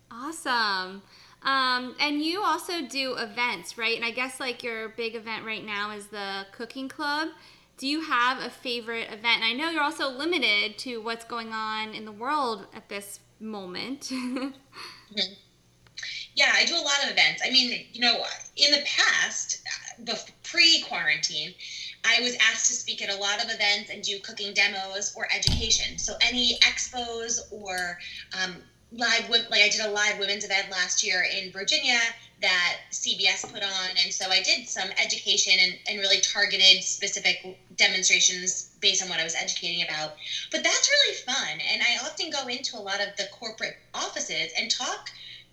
Awesome. 0.10 1.02
Um, 1.44 1.96
and 2.00 2.22
you 2.22 2.42
also 2.44 2.82
do 2.82 3.16
events, 3.18 3.78
right? 3.78 3.96
And 3.96 4.06
I 4.06 4.12
guess 4.12 4.40
like 4.40 4.64
your 4.64 4.90
big 4.90 5.16
event 5.16 5.46
right 5.46 5.66
now 5.66 5.92
is 5.92 6.08
the 6.08 6.46
cooking 6.52 6.88
club. 6.88 7.30
Do 7.78 7.88
you 7.88 8.02
have 8.02 8.40
a 8.42 8.50
favorite 8.50 9.08
event? 9.08 9.42
And 9.42 9.46
I 9.46 9.54
know 9.54 9.70
you're 9.70 9.84
also 9.84 10.10
limited 10.10 10.78
to 10.80 10.98
what's 10.98 11.26
going 11.26 11.52
on 11.52 11.94
in 11.94 12.06
the 12.06 12.12
world 12.12 12.68
at 12.74 12.90
this 12.90 13.20
moment. 13.40 14.02
mm-hmm. 14.12 15.34
Yeah, 16.36 16.52
I 16.54 16.66
do 16.66 16.76
a 16.76 16.82
lot 16.82 17.04
of 17.04 17.10
events. 17.10 17.42
I 17.44 17.50
mean, 17.50 17.88
you 17.92 18.02
know, 18.02 18.24
in 18.56 18.72
the 18.72 18.84
past, 18.86 19.64
pre 20.44 20.84
quarantine, 20.84 21.54
I 22.06 22.22
was 22.22 22.36
asked 22.36 22.68
to 22.68 22.74
speak 22.74 23.02
at 23.02 23.10
a 23.10 23.16
lot 23.16 23.44
of 23.44 23.50
events 23.50 23.90
and 23.90 24.04
do 24.04 24.20
cooking 24.20 24.54
demos 24.54 25.14
or 25.16 25.28
education. 25.34 25.98
So 25.98 26.16
any 26.22 26.60
expos 26.60 27.40
or 27.52 27.98
um, 28.40 28.58
live, 28.92 29.30
like 29.30 29.62
I 29.62 29.70
did 29.70 29.82
a 29.82 29.90
live 29.90 30.20
women's 30.20 30.46
event 30.46 30.70
last 30.70 31.04
year 31.04 31.24
in 31.24 31.52
Virginia 31.52 32.00
that 32.42 32.78
CBS 32.92 33.50
put 33.52 33.64
on. 33.64 33.90
And 34.04 34.14
so 34.14 34.30
I 34.30 34.40
did 34.42 34.68
some 34.68 34.90
education 35.02 35.54
and, 35.60 35.78
and 35.88 36.00
really 36.00 36.20
targeted 36.20 36.84
specific 36.84 37.38
demonstrations 37.76 38.70
based 38.80 39.02
on 39.02 39.10
what 39.10 39.20
I 39.20 39.24
was 39.24 39.36
educating 39.36 39.82
about. 39.82 40.12
But 40.52 40.64
that's 40.64 40.90
really 40.90 41.16
fun. 41.16 41.60
And 41.72 41.82
I 41.82 41.98
often 42.04 42.30
go 42.30 42.48
into 42.48 42.78
a 42.78 42.80
lot 42.80 43.02
of 43.02 43.16
the 43.18 43.26
corporate 43.32 43.76
offices 43.94 44.52
and 44.58 44.70
talk 44.70 45.10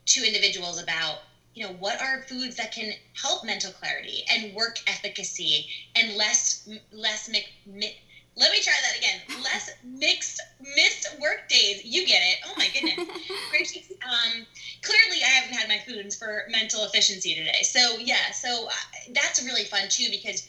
to 0.06 0.24
individuals 0.24 0.78
about 0.78 1.18
you 1.54 1.62
know 1.64 1.72
what 1.72 2.00
are 2.00 2.22
foods 2.28 2.56
that 2.56 2.72
can 2.72 2.92
help 3.22 3.44
mental 3.44 3.70
clarity 3.70 4.24
and 4.28 4.52
work 4.52 4.76
efficacy 4.88 5.66
and 5.94 6.14
less 6.16 6.68
less 6.90 7.28
mi- 7.28 7.46
mi- 7.64 7.94
let 8.36 8.50
me 8.50 8.60
try 8.60 8.74
that 8.82 8.98
again. 8.98 9.42
Less 9.42 9.70
mixed 9.84 10.40
missed 10.60 11.06
work 11.20 11.48
days. 11.48 11.84
You 11.84 12.06
get 12.06 12.22
it. 12.22 12.38
Oh 12.46 12.54
my 12.56 12.68
goodness. 12.72 13.06
Um, 14.04 14.44
clearly 14.82 15.22
i 15.24 15.28
haven't 15.28 15.54
had 15.56 15.66
my 15.66 15.78
foods 15.78 16.14
for 16.14 16.44
mental 16.50 16.84
efficiency 16.84 17.34
today. 17.34 17.62
So 17.62 17.98
yeah 17.98 18.30
so 18.32 18.66
uh, 18.66 18.72
that's 19.14 19.42
really 19.42 19.64
fun 19.64 19.88
too 19.88 20.08
because 20.10 20.46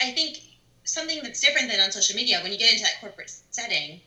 i 0.00 0.10
think 0.10 0.40
something 0.84 1.22
that's 1.22 1.40
different 1.40 1.68
than 1.70 1.80
on 1.80 1.90
social 1.90 2.14
media 2.14 2.40
when 2.42 2.52
you 2.52 2.58
get 2.58 2.70
into 2.70 2.82
that 2.82 3.00
corporate 3.00 3.32
setting 3.50 4.00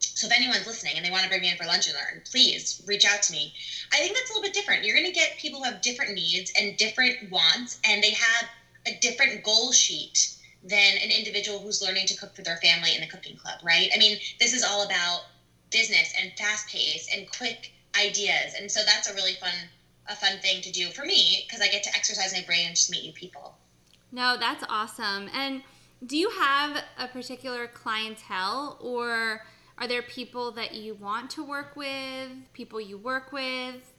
so 0.00 0.26
if 0.26 0.32
anyone's 0.32 0.66
listening 0.66 0.96
and 0.96 1.04
they 1.04 1.10
want 1.10 1.22
to 1.24 1.28
bring 1.28 1.42
me 1.42 1.50
in 1.50 1.56
for 1.56 1.64
lunch 1.64 1.86
and 1.86 1.94
learn, 1.94 2.22
please 2.30 2.82
reach 2.86 3.04
out 3.04 3.22
to 3.22 3.32
me. 3.32 3.52
I 3.92 3.98
think 3.98 4.14
that's 4.14 4.30
a 4.30 4.32
little 4.32 4.42
bit 4.42 4.52
different. 4.52 4.84
You're 4.84 4.96
going 4.96 5.06
to 5.06 5.12
get 5.12 5.36
people 5.38 5.60
who 5.60 5.64
have 5.64 5.80
different 5.80 6.14
needs 6.14 6.52
and 6.58 6.76
different 6.76 7.30
wants, 7.30 7.78
and 7.84 8.02
they 8.02 8.12
have 8.12 8.48
a 8.86 8.98
different 9.00 9.44
goal 9.44 9.70
sheet 9.72 10.28
than 10.62 10.96
an 11.02 11.10
individual 11.10 11.60
who's 11.60 11.82
learning 11.82 12.06
to 12.06 12.16
cook 12.16 12.34
for 12.34 12.42
their 12.42 12.56
family 12.58 12.94
in 12.94 13.00
the 13.00 13.06
cooking 13.06 13.36
club, 13.36 13.60
right? 13.62 13.88
I 13.94 13.98
mean, 13.98 14.18
this 14.40 14.52
is 14.52 14.64
all 14.64 14.84
about 14.84 15.20
business 15.70 16.12
and 16.20 16.32
fast 16.38 16.68
pace 16.68 17.08
and 17.14 17.30
quick 17.30 17.72
ideas, 17.98 18.54
and 18.58 18.70
so 18.70 18.80
that's 18.84 19.08
a 19.10 19.14
really 19.14 19.34
fun 19.34 19.54
a 20.08 20.16
fun 20.16 20.38
thing 20.38 20.62
to 20.62 20.72
do 20.72 20.88
for 20.88 21.04
me 21.04 21.44
because 21.46 21.60
I 21.60 21.68
get 21.68 21.82
to 21.82 21.94
exercise 21.94 22.32
my 22.32 22.42
brain 22.46 22.66
and 22.66 22.74
just 22.74 22.90
meet 22.90 23.04
new 23.04 23.12
people. 23.12 23.58
No, 24.10 24.36
that's 24.38 24.64
awesome. 24.68 25.28
And 25.34 25.62
do 26.06 26.16
you 26.16 26.30
have 26.30 26.82
a 26.96 27.08
particular 27.08 27.66
clientele 27.66 28.78
or 28.80 29.42
are 29.76 29.86
there 29.86 30.02
people 30.02 30.50
that 30.52 30.74
you 30.74 30.94
want 30.94 31.30
to 31.32 31.44
work 31.44 31.76
with, 31.76 32.30
people 32.52 32.80
you 32.80 32.96
work 32.96 33.32
with? 33.32 33.92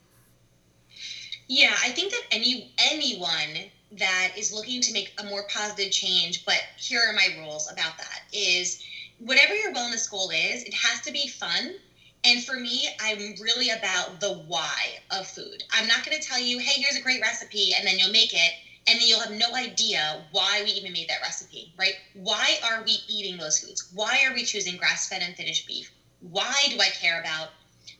Yeah, 1.46 1.74
I 1.82 1.90
think 1.90 2.10
that 2.12 2.22
any 2.32 2.72
anyone 2.90 3.70
that 3.92 4.32
is 4.36 4.52
looking 4.52 4.80
to 4.82 4.92
make 4.92 5.12
a 5.18 5.24
more 5.24 5.46
positive 5.48 5.90
change, 5.90 6.44
but 6.44 6.60
here 6.76 7.00
are 7.00 7.12
my 7.12 7.28
rules 7.38 7.70
about 7.70 7.98
that 7.98 8.22
is 8.32 8.78
whatever 9.18 9.54
your 9.54 9.72
wellness 9.72 10.08
goal 10.08 10.30
is, 10.30 10.62
it 10.62 10.74
has 10.74 11.00
to 11.02 11.12
be 11.12 11.26
fun. 11.26 11.74
And 12.22 12.42
for 12.42 12.58
me, 12.58 12.86
I'm 13.00 13.34
really 13.40 13.70
about 13.70 14.20
the 14.20 14.32
why 14.32 14.98
of 15.10 15.26
food. 15.26 15.62
I'm 15.72 15.86
not 15.86 16.04
going 16.04 16.18
to 16.18 16.26
tell 16.26 16.38
you, 16.38 16.58
hey, 16.58 16.80
here's 16.80 16.96
a 16.96 17.00
great 17.00 17.20
recipe, 17.20 17.70
and 17.76 17.86
then 17.86 17.98
you'll 17.98 18.10
make 18.10 18.32
it 18.32 18.52
and 18.86 18.98
then 18.98 19.06
you'll 19.06 19.20
have 19.20 19.30
no 19.30 19.54
idea 19.54 20.24
why 20.30 20.62
we 20.64 20.70
even 20.70 20.92
made 20.92 21.08
that 21.08 21.20
recipe, 21.22 21.72
right? 21.78 21.94
Why 22.14 22.56
are 22.64 22.82
we 22.82 22.98
eating 23.08 23.38
those 23.38 23.58
foods? 23.58 23.88
Why 23.92 24.24
are 24.24 24.32
we 24.32 24.42
choosing 24.42 24.76
grass 24.76 25.06
fed 25.06 25.22
and 25.22 25.36
finished 25.36 25.66
beef? 25.66 25.90
Why 26.20 26.66
do 26.70 26.78
I 26.80 26.88
care 26.88 27.20
about 27.20 27.50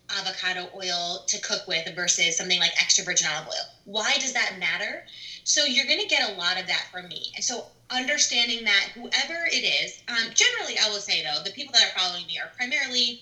avocado 0.09 0.69
oil 0.75 1.23
to 1.29 1.41
cook 1.41 1.67
with 1.69 1.89
versus 1.95 2.37
something 2.37 2.59
like 2.59 2.73
extra 2.81 3.05
virgin 3.05 3.29
olive 3.31 3.47
oil? 3.47 3.65
Why 3.85 4.17
does 4.19 4.33
that 4.33 4.59
matter? 4.59 5.05
So 5.51 5.65
you're 5.65 5.87
going 5.87 5.99
to 5.99 6.07
get 6.07 6.31
a 6.31 6.35
lot 6.35 6.61
of 6.61 6.67
that 6.69 6.87
from 6.93 7.09
me. 7.09 7.33
And 7.35 7.43
so 7.43 7.67
understanding 7.91 8.63
that 8.65 8.91
whoever 8.95 9.47
it 9.51 9.65
is, 9.65 10.01
um, 10.07 10.31
generally, 10.33 10.79
I 10.79 10.89
will 10.89 11.01
say 11.01 11.23
though, 11.23 11.43
the 11.43 11.51
people 11.51 11.73
that 11.73 11.85
are 11.85 11.99
following 11.99 12.25
me 12.27 12.39
are 12.39 12.53
primarily 12.57 13.21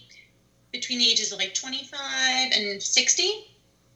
between 0.71 0.99
the 0.99 1.09
ages 1.09 1.33
of 1.33 1.39
like 1.39 1.55
25 1.55 2.51
and 2.53 2.83
60, 2.83 3.47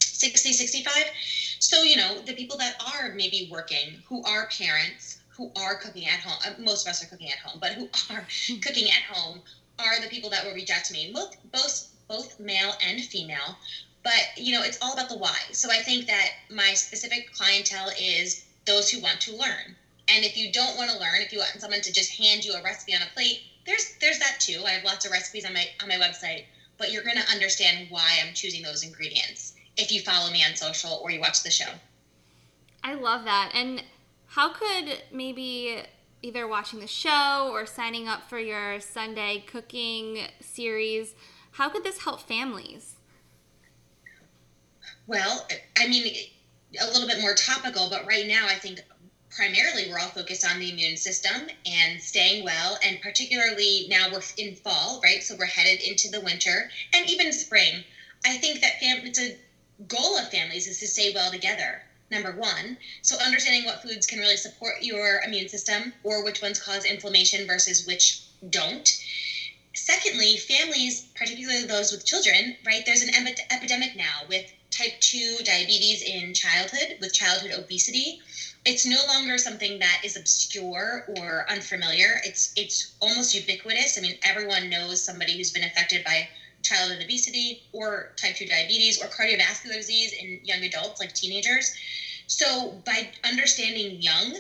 60, 0.01 0.53
65 0.53 1.11
so, 1.59 1.83
you 1.83 1.97
know, 1.97 2.21
the 2.21 2.33
people 2.35 2.57
that 2.57 2.75
are 2.81 3.13
maybe 3.15 3.49
working, 3.51 4.03
who 4.09 4.23
are 4.23 4.49
parents, 4.49 5.19
who 5.29 5.51
are 5.55 5.77
cooking 5.77 6.07
at 6.07 6.21
home, 6.21 6.39
uh, 6.45 6.53
most 6.59 6.87
of 6.87 6.91
us 6.91 7.03
are 7.03 7.07
cooking 7.07 7.31
at 7.31 7.39
home, 7.39 7.59
but 7.61 7.73
who 7.73 7.87
are 8.11 8.27
cooking 8.63 8.89
at 8.89 9.03
home 9.03 9.43
are 9.79 10.01
the 10.01 10.09
people 10.09 10.31
that 10.31 10.45
will 10.45 10.55
reach 10.55 10.71
out 10.71 10.85
to 10.85 10.93
me, 10.93 11.11
both, 11.15 11.37
both, 11.53 11.89
both 12.09 12.39
male 12.41 12.75
and 12.81 13.01
female. 13.01 13.57
But, 14.03 14.37
you 14.37 14.53
know, 14.53 14.63
it's 14.63 14.79
all 14.83 14.93
about 14.93 15.09
the 15.09 15.17
why. 15.17 15.37
So 15.53 15.71
I 15.71 15.77
think 15.77 16.07
that 16.07 16.31
my 16.51 16.75
specific 16.75 17.33
clientele 17.33 17.91
is 18.01 18.45
those 18.67 18.91
who 18.91 19.01
want 19.01 19.21
to 19.23 19.37
learn. 19.37 19.77
And 20.09 20.25
if 20.25 20.37
you 20.37 20.53
don't 20.53 20.77
want 20.77 20.91
to 20.91 20.99
learn, 20.99 21.21
if 21.21 21.33
you 21.33 21.39
want 21.39 21.61
someone 21.61 21.81
to 21.81 21.93
just 21.93 22.19
hand 22.19 22.45
you 22.45 22.53
a 22.55 22.63
recipe 22.63 22.95
on 22.95 23.03
a 23.03 23.15
plate, 23.15 23.43
there's 23.65 23.95
there's 24.01 24.19
that 24.19 24.41
too. 24.41 24.61
I 24.67 24.71
have 24.71 24.85
lots 24.85 25.07
of 25.07 25.13
recipes 25.13 25.45
on 25.45 25.55
my 25.55 25.67
on 25.81 25.89
my 25.89 25.95
website, 25.95 26.45
but 26.79 26.91
you're 26.91 27.05
going 27.05 27.17
to 27.17 27.31
understand 27.31 27.87
why 27.91 28.19
I'm 28.21 28.35
choosing 28.35 28.63
those 28.63 28.85
ingredients 28.85 29.55
if 29.77 29.93
you 29.93 30.01
follow 30.01 30.31
me 30.31 30.45
on 30.45 30.57
social 30.57 31.01
or 31.03 31.11
you 31.11 31.21
watch 31.21 31.43
the 31.43 31.51
show. 31.51 31.71
I 32.83 32.95
love 32.95 33.25
that. 33.25 33.53
And 33.55 33.85
how 34.27 34.53
could 34.53 35.03
maybe 35.13 35.83
either 36.23 36.47
watching 36.47 36.81
the 36.81 36.87
show 36.87 37.51
or 37.53 37.67
signing 37.67 38.09
up 38.09 38.29
for 38.29 38.39
your 38.39 38.81
Sunday 38.81 39.45
cooking 39.47 40.27
series, 40.41 41.15
how 41.53 41.69
could 41.69 41.85
this 41.85 42.03
help 42.03 42.21
families? 42.21 42.92
Well, 45.07 45.47
I 45.77 45.87
mean, 45.87 46.15
a 46.81 46.87
little 46.87 47.07
bit 47.09 47.21
more 47.21 47.35
topical, 47.35 47.89
but 47.91 48.07
right 48.07 48.27
now 48.27 48.47
I 48.47 48.55
think 48.55 48.81
primarily 49.31 49.89
we're 49.89 49.99
all 49.99 50.09
focused 50.09 50.45
on 50.45 50.59
the 50.59 50.71
immune 50.71 50.97
system 50.97 51.49
and 51.67 52.01
staying 52.01 52.45
well. 52.45 52.79
And 52.83 53.01
particularly 53.01 53.87
now 53.89 54.11
we're 54.13 54.21
in 54.37 54.55
fall 54.55 55.01
right? 55.03 55.23
So 55.23 55.35
we're 55.35 55.47
headed 55.47 55.81
into 55.81 56.09
the 56.09 56.21
winter 56.21 56.69
and 56.95 57.09
even 57.09 57.33
spring. 57.33 57.85
I 58.25 58.37
think 58.37 58.61
that 58.61 58.79
fam- 58.79 59.05
it's 59.05 59.19
a 59.19 59.37
goal 59.89 60.17
of 60.17 60.29
families 60.29 60.67
is 60.67 60.79
to 60.79 60.87
stay 60.87 61.11
well 61.15 61.31
together 61.31 61.83
number 62.11 62.33
one. 62.33 62.77
So 63.01 63.17
understanding 63.19 63.65
what 63.65 63.81
foods 63.83 64.07
can 64.07 64.19
really 64.19 64.37
support 64.37 64.83
your 64.83 65.21
immune 65.27 65.49
system 65.49 65.93
or 66.03 66.23
which 66.23 66.43
ones 66.43 66.59
cause 66.59 66.85
inflammation 66.85 67.47
versus 67.47 67.87
which 67.87 68.21
don't. 68.51 68.89
Secondly 69.75 70.37
families 70.37 71.07
particularly 71.15 71.65
those 71.65 71.91
with 71.91 72.05
children 72.05 72.55
right? 72.67 72.83
There's 72.85 73.01
an 73.03 73.11
epidemic 73.51 73.97
now 73.97 74.25
with 74.29 74.53
type 74.73 74.99
2 75.01 75.41
diabetes 75.45 76.03
in 76.03 76.35
childhood 76.35 76.97
with 77.01 77.13
childhood 77.13 77.53
obesity 77.53 78.19
it's 78.65 78.85
no 78.87 79.05
longer 79.07 79.39
something 79.39 79.79
that 79.79 80.01
is 80.05 80.17
obscure 80.17 81.05
or 81.19 81.45
unfamiliar 81.49 82.21
it's 82.25 82.53
it's 82.57 82.95
almost 83.01 83.35
ubiquitous 83.35 83.99
i 83.99 84.01
mean 84.01 84.17
everyone 84.23 84.69
knows 84.71 85.01
somebody 85.01 85.37
who's 85.37 85.51
been 85.53 85.65
affected 85.65 86.03
by 86.05 86.27
childhood 86.63 87.03
obesity 87.03 87.63
or 87.73 88.13
type 88.17 88.35
2 88.35 88.47
diabetes 88.47 89.01
or 89.03 89.07
cardiovascular 89.09 89.75
disease 89.75 90.13
in 90.13 90.41
young 90.43 90.63
adults 90.65 91.01
like 91.01 91.13
teenagers. 91.13 91.73
So 92.27 92.81
by 92.85 93.11
understanding 93.25 94.01
young 94.01 94.35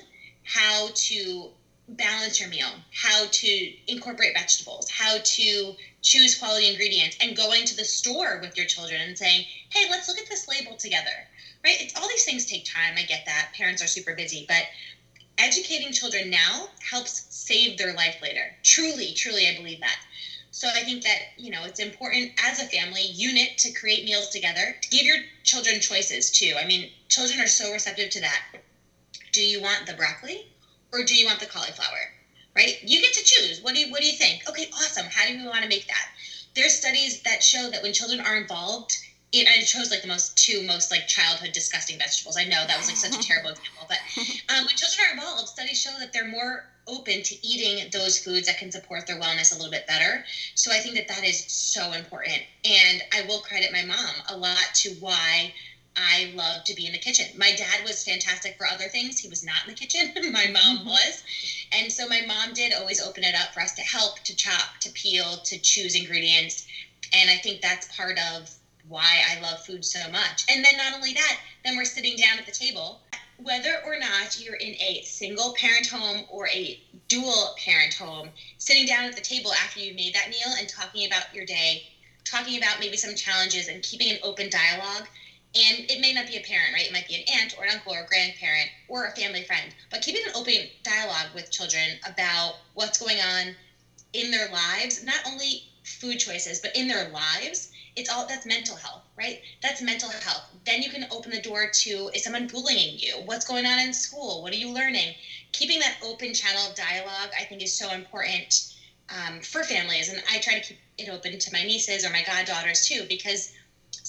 how 0.44 0.88
to 0.94 1.50
balance 1.88 2.40
your 2.40 2.48
meal, 2.48 2.70
how 2.92 3.26
to 3.30 3.72
incorporate 3.86 4.34
vegetables, 4.34 4.88
how 4.90 5.18
to 5.22 5.74
choose 6.00 6.34
quality 6.34 6.68
ingredients, 6.68 7.16
and 7.20 7.36
going 7.36 7.64
to 7.64 7.76
the 7.76 7.84
store 7.84 8.38
with 8.40 8.56
your 8.56 8.66
children 8.66 9.00
and 9.00 9.18
saying, 9.18 9.44
hey, 9.70 9.88
let's 9.90 10.08
look 10.08 10.18
at 10.18 10.28
this 10.28 10.48
label 10.48 10.76
together. 10.76 11.26
Right? 11.64 11.80
It's 11.80 11.96
all 11.96 12.08
these 12.08 12.24
things 12.24 12.44
take 12.44 12.64
time. 12.64 12.94
I 12.96 13.02
get 13.02 13.24
that. 13.26 13.52
Parents 13.54 13.82
are 13.82 13.86
super 13.86 14.14
busy, 14.14 14.44
but 14.48 14.64
educating 15.38 15.92
children 15.92 16.30
now 16.30 16.68
helps 16.88 17.26
save 17.30 17.78
their 17.78 17.94
life 17.94 18.16
later. 18.22 18.54
Truly, 18.62 19.12
truly, 19.14 19.48
I 19.48 19.56
believe 19.56 19.80
that. 19.80 20.00
So 20.50 20.68
I 20.68 20.82
think 20.82 21.02
that, 21.02 21.18
you 21.38 21.50
know, 21.50 21.64
it's 21.64 21.80
important 21.80 22.30
as 22.44 22.60
a 22.60 22.66
family 22.66 23.02
unit 23.02 23.56
to 23.58 23.72
create 23.72 24.04
meals 24.04 24.28
together, 24.28 24.76
to 24.80 24.88
give 24.90 25.06
your 25.06 25.16
children 25.44 25.80
choices 25.80 26.30
too. 26.30 26.54
I 26.58 26.66
mean, 26.66 26.90
children 27.08 27.40
are 27.40 27.46
so 27.46 27.72
receptive 27.72 28.10
to 28.10 28.20
that. 28.20 28.42
Do 29.32 29.40
you 29.40 29.62
want 29.62 29.86
the 29.86 29.94
broccoli 29.94 30.51
or 30.92 31.02
do 31.02 31.14
you 31.14 31.26
want 31.26 31.40
the 31.40 31.46
cauliflower? 31.46 32.14
Right? 32.54 32.74
You 32.82 33.00
get 33.00 33.14
to 33.14 33.24
choose. 33.24 33.60
What 33.62 33.74
do 33.74 33.80
you 33.80 33.90
what 33.90 34.02
do 34.02 34.06
you 34.06 34.12
think? 34.12 34.42
Okay, 34.48 34.68
awesome. 34.74 35.06
How 35.10 35.26
do 35.26 35.36
we 35.36 35.44
want 35.46 35.62
to 35.62 35.68
make 35.68 35.86
that? 35.86 36.08
There's 36.54 36.74
studies 36.74 37.22
that 37.22 37.42
show 37.42 37.68
that 37.70 37.82
when 37.82 37.94
children 37.94 38.20
are 38.20 38.36
involved 38.36 38.98
it, 39.32 39.48
I 39.48 39.62
chose 39.62 39.90
like 39.90 40.02
the 40.02 40.08
most 40.08 40.36
two 40.36 40.62
most 40.62 40.90
like 40.90 41.06
childhood 41.06 41.52
disgusting 41.52 41.98
vegetables. 41.98 42.36
I 42.36 42.44
know 42.44 42.64
that 42.66 42.76
was 42.76 42.86
like 42.86 42.96
such 42.96 43.14
a 43.14 43.22
terrible 43.26 43.50
example, 43.50 43.86
but 43.88 43.98
um, 44.48 44.64
when 44.66 44.76
children 44.76 45.06
are 45.08 45.10
involved, 45.12 45.48
studies 45.48 45.80
show 45.80 45.98
that 45.98 46.12
they're 46.12 46.28
more 46.28 46.66
open 46.86 47.22
to 47.22 47.46
eating 47.46 47.88
those 47.92 48.18
foods 48.18 48.46
that 48.46 48.58
can 48.58 48.70
support 48.70 49.06
their 49.06 49.18
wellness 49.18 49.52
a 49.52 49.54
little 49.54 49.70
bit 49.70 49.86
better. 49.86 50.22
So 50.54 50.70
I 50.70 50.78
think 50.78 50.96
that 50.96 51.08
that 51.08 51.24
is 51.24 51.44
so 51.46 51.92
important. 51.92 52.42
And 52.64 53.02
I 53.14 53.22
will 53.22 53.38
credit 53.38 53.72
my 53.72 53.84
mom 53.84 54.16
a 54.28 54.36
lot 54.36 54.74
to 54.74 54.90
why 54.98 55.52
I 55.96 56.32
love 56.34 56.64
to 56.64 56.74
be 56.74 56.86
in 56.86 56.92
the 56.92 56.98
kitchen. 56.98 57.26
My 57.36 57.52
dad 57.54 57.84
was 57.84 58.04
fantastic 58.04 58.56
for 58.56 58.66
other 58.66 58.88
things. 58.88 59.18
He 59.18 59.28
was 59.28 59.44
not 59.44 59.64
in 59.66 59.74
the 59.74 59.78
kitchen. 59.78 60.12
my 60.32 60.46
mom 60.46 60.78
mm-hmm. 60.78 60.88
was. 60.88 61.22
And 61.72 61.92
so 61.92 62.06
my 62.06 62.22
mom 62.26 62.54
did 62.54 62.72
always 62.72 63.00
open 63.00 63.24
it 63.24 63.34
up 63.34 63.52
for 63.52 63.60
us 63.60 63.72
to 63.72 63.82
help, 63.82 64.18
to 64.20 64.34
chop, 64.34 64.78
to 64.80 64.90
peel, 64.90 65.38
to 65.44 65.58
choose 65.58 65.94
ingredients. 65.94 66.66
And 67.12 67.28
I 67.28 67.36
think 67.36 67.60
that's 67.60 67.94
part 67.94 68.18
of 68.18 68.50
why 68.88 69.22
I 69.30 69.40
love 69.40 69.64
food 69.64 69.84
so 69.84 70.00
much. 70.10 70.44
And 70.48 70.64
then 70.64 70.76
not 70.76 70.94
only 70.94 71.12
that, 71.12 71.38
then 71.64 71.76
we're 71.76 71.84
sitting 71.84 72.16
down 72.16 72.38
at 72.38 72.46
the 72.46 72.52
table. 72.52 73.00
Whether 73.38 73.82
or 73.84 73.98
not 73.98 74.40
you're 74.40 74.54
in 74.56 74.74
a 74.80 75.02
single 75.02 75.54
parent 75.54 75.86
home 75.88 76.24
or 76.30 76.48
a 76.48 76.80
dual 77.08 77.56
parent 77.58 77.94
home, 77.94 78.30
sitting 78.58 78.86
down 78.86 79.04
at 79.04 79.14
the 79.14 79.20
table 79.20 79.52
after 79.52 79.80
you've 79.80 79.96
made 79.96 80.14
that 80.14 80.30
meal 80.30 80.54
and 80.58 80.68
talking 80.68 81.06
about 81.06 81.34
your 81.34 81.44
day, 81.44 81.88
talking 82.24 82.56
about 82.56 82.80
maybe 82.80 82.96
some 82.96 83.14
challenges 83.14 83.68
and 83.68 83.82
keeping 83.82 84.10
an 84.10 84.18
open 84.22 84.48
dialogue. 84.48 85.08
And 85.54 85.84
it 85.90 86.00
may 86.00 86.12
not 86.12 86.26
be 86.26 86.36
a 86.36 86.40
parent, 86.40 86.72
right? 86.72 86.86
It 86.86 86.92
might 86.92 87.06
be 87.06 87.14
an 87.14 87.22
aunt 87.28 87.54
or 87.56 87.64
an 87.64 87.70
uncle 87.70 87.92
or 87.92 88.00
a 88.00 88.06
grandparent 88.06 88.70
or 88.88 89.04
a 89.06 89.10
family 89.10 89.42
friend, 89.42 89.74
but 89.90 90.00
keeping 90.02 90.22
an 90.24 90.32
open 90.34 90.68
dialogue 90.82 91.28
with 91.34 91.50
children 91.50 91.98
about 92.06 92.54
what's 92.74 92.98
going 92.98 93.20
on 93.20 93.54
in 94.12 94.30
their 94.30 94.46
lives, 94.46 95.02
not 95.02 95.20
only 95.26 95.62
food 95.84 96.18
choices, 96.18 96.58
but 96.58 96.70
in 96.74 96.86
their 96.86 97.04
lives 97.04 97.68
it's 97.96 98.08
all 98.08 98.24
that's 98.24 98.46
mental 98.46 98.76
health, 98.76 99.02
right? 99.16 99.38
That's 99.62 99.80
mental 99.80 100.10
health. 100.10 100.44
Then 100.64 100.82
you 100.82 100.88
can 100.88 101.04
open 101.10 101.30
the 101.30 101.38
door 101.38 101.66
to 101.66 102.10
is 102.14 102.22
someone 102.22 102.46
bullying 102.46 102.96
you? 102.98 103.18
What's 103.18 103.44
going 103.44 103.66
on 103.66 103.78
in 103.78 103.92
school? 103.92 104.40
What 104.40 104.52
are 104.52 104.56
you 104.56 104.70
learning? 104.70 105.14
Keeping 105.52 105.78
that 105.80 105.96
open 106.00 106.32
channel 106.32 106.64
of 106.66 106.74
dialogue, 106.74 107.30
I 107.38 107.44
think, 107.44 107.62
is 107.62 107.72
so 107.72 107.90
important 107.90 108.62
um, 109.08 109.40
for 109.40 109.62
families. 109.62 110.08
And 110.08 110.20
I 110.30 110.38
try 110.38 110.54
to 110.54 110.60
keep 110.60 110.78
it 110.98 111.08
open 111.08 111.36
to 111.38 111.52
my 111.52 111.62
nieces 111.62 112.04
or 112.04 112.10
my 112.10 112.22
goddaughters 112.22 112.80
too, 112.80 113.04
because 113.08 113.48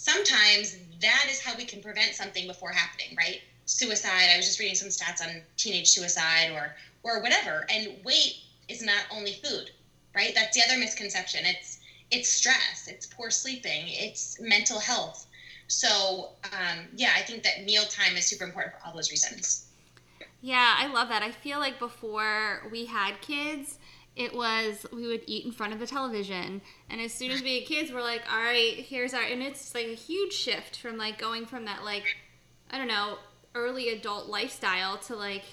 sometimes 0.03 0.75
that 1.01 1.27
is 1.29 1.39
how 1.39 1.55
we 1.55 1.63
can 1.63 1.81
prevent 1.81 2.13
something 2.13 2.45
before 2.45 2.71
happening, 2.71 3.15
right? 3.17 3.39
Suicide. 3.65 4.29
I 4.33 4.35
was 4.35 4.45
just 4.45 4.59
reading 4.59 4.75
some 4.75 4.89
stats 4.89 5.21
on 5.21 5.41
teenage 5.55 5.89
suicide 5.89 6.51
or 6.51 6.75
or 7.03 7.21
whatever. 7.21 7.65
And 7.69 8.03
weight 8.03 8.35
is 8.67 8.81
not 8.81 9.03
only 9.11 9.39
food, 9.43 9.71
right? 10.13 10.33
That's 10.35 10.55
the 10.55 10.63
other 10.63 10.77
misconception. 10.77 11.45
It's 11.45 11.79
it's 12.11 12.29
stress, 12.29 12.87
it's 12.87 13.05
poor 13.05 13.31
sleeping, 13.31 13.85
it's 13.87 14.37
mental 14.39 14.79
health. 14.79 15.25
So, 15.67 16.31
um, 16.51 16.89
yeah, 16.93 17.11
I 17.17 17.21
think 17.21 17.43
that 17.43 17.63
mealtime 17.63 18.17
is 18.17 18.27
super 18.27 18.43
important 18.43 18.75
for 18.75 18.85
all 18.85 18.93
those 18.93 19.09
reasons. 19.09 19.65
Yeah, 20.41 20.75
I 20.77 20.87
love 20.87 21.07
that. 21.07 21.23
I 21.23 21.31
feel 21.31 21.59
like 21.59 21.79
before 21.79 22.67
we 22.69 22.85
had 22.85 23.21
kids, 23.21 23.79
it 24.15 24.35
was 24.35 24.85
we 24.91 25.07
would 25.07 25.21
eat 25.25 25.45
in 25.45 25.51
front 25.51 25.73
of 25.73 25.79
the 25.79 25.87
television 25.87 26.61
and 26.89 27.01
as 27.01 27.13
soon 27.13 27.31
as 27.31 27.41
we 27.41 27.59
had 27.59 27.67
kids 27.67 27.91
we're 27.91 28.01
like 28.01 28.21
all 28.31 28.37
right 28.39 28.75
here's 28.75 29.13
our 29.13 29.23
and 29.23 29.41
it's 29.41 29.73
like 29.73 29.87
a 29.87 29.95
huge 29.95 30.33
shift 30.33 30.77
from 30.77 30.97
like 30.97 31.17
going 31.17 31.45
from 31.45 31.65
that 31.65 31.83
like 31.83 32.05
i 32.71 32.77
don't 32.77 32.87
know 32.87 33.17
early 33.55 33.89
adult 33.89 34.27
lifestyle 34.27 34.97
to 34.97 35.15
like 35.15 35.43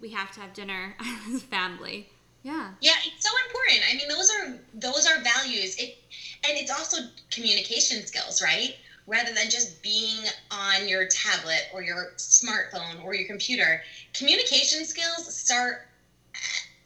we 0.00 0.10
have 0.10 0.32
to 0.32 0.40
have 0.40 0.52
dinner 0.52 0.96
as 1.28 1.36
a 1.36 1.46
family 1.46 2.08
yeah. 2.44 2.72
Yeah, 2.82 2.92
it's 3.06 3.26
so 3.26 3.30
important. 3.46 3.90
I 3.90 3.96
mean, 3.96 4.06
those 4.06 4.30
are 4.30 4.58
those 4.74 5.06
are 5.06 5.22
values. 5.22 5.76
It 5.78 5.96
and 6.46 6.58
it's 6.58 6.70
also 6.70 6.98
communication 7.30 8.06
skills, 8.06 8.42
right? 8.42 8.76
Rather 9.06 9.32
than 9.32 9.48
just 9.48 9.82
being 9.82 10.24
on 10.50 10.86
your 10.86 11.06
tablet 11.08 11.68
or 11.72 11.82
your 11.82 12.12
smartphone 12.18 13.02
or 13.02 13.14
your 13.14 13.26
computer, 13.26 13.82
communication 14.12 14.84
skills 14.84 15.34
start 15.34 15.88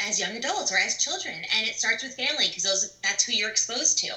as 0.01 0.19
young 0.21 0.37
adults 0.37 0.73
or 0.73 0.77
as 0.77 1.03
children 1.03 1.35
and 1.35 1.67
it 1.67 1.75
starts 1.75 2.03
with 2.03 2.15
family 2.15 2.47
because 2.49 2.63
those 2.63 2.99
that's 3.03 3.25
who 3.25 3.33
you're 3.33 3.51
exposed 3.51 3.99
to 3.99 4.09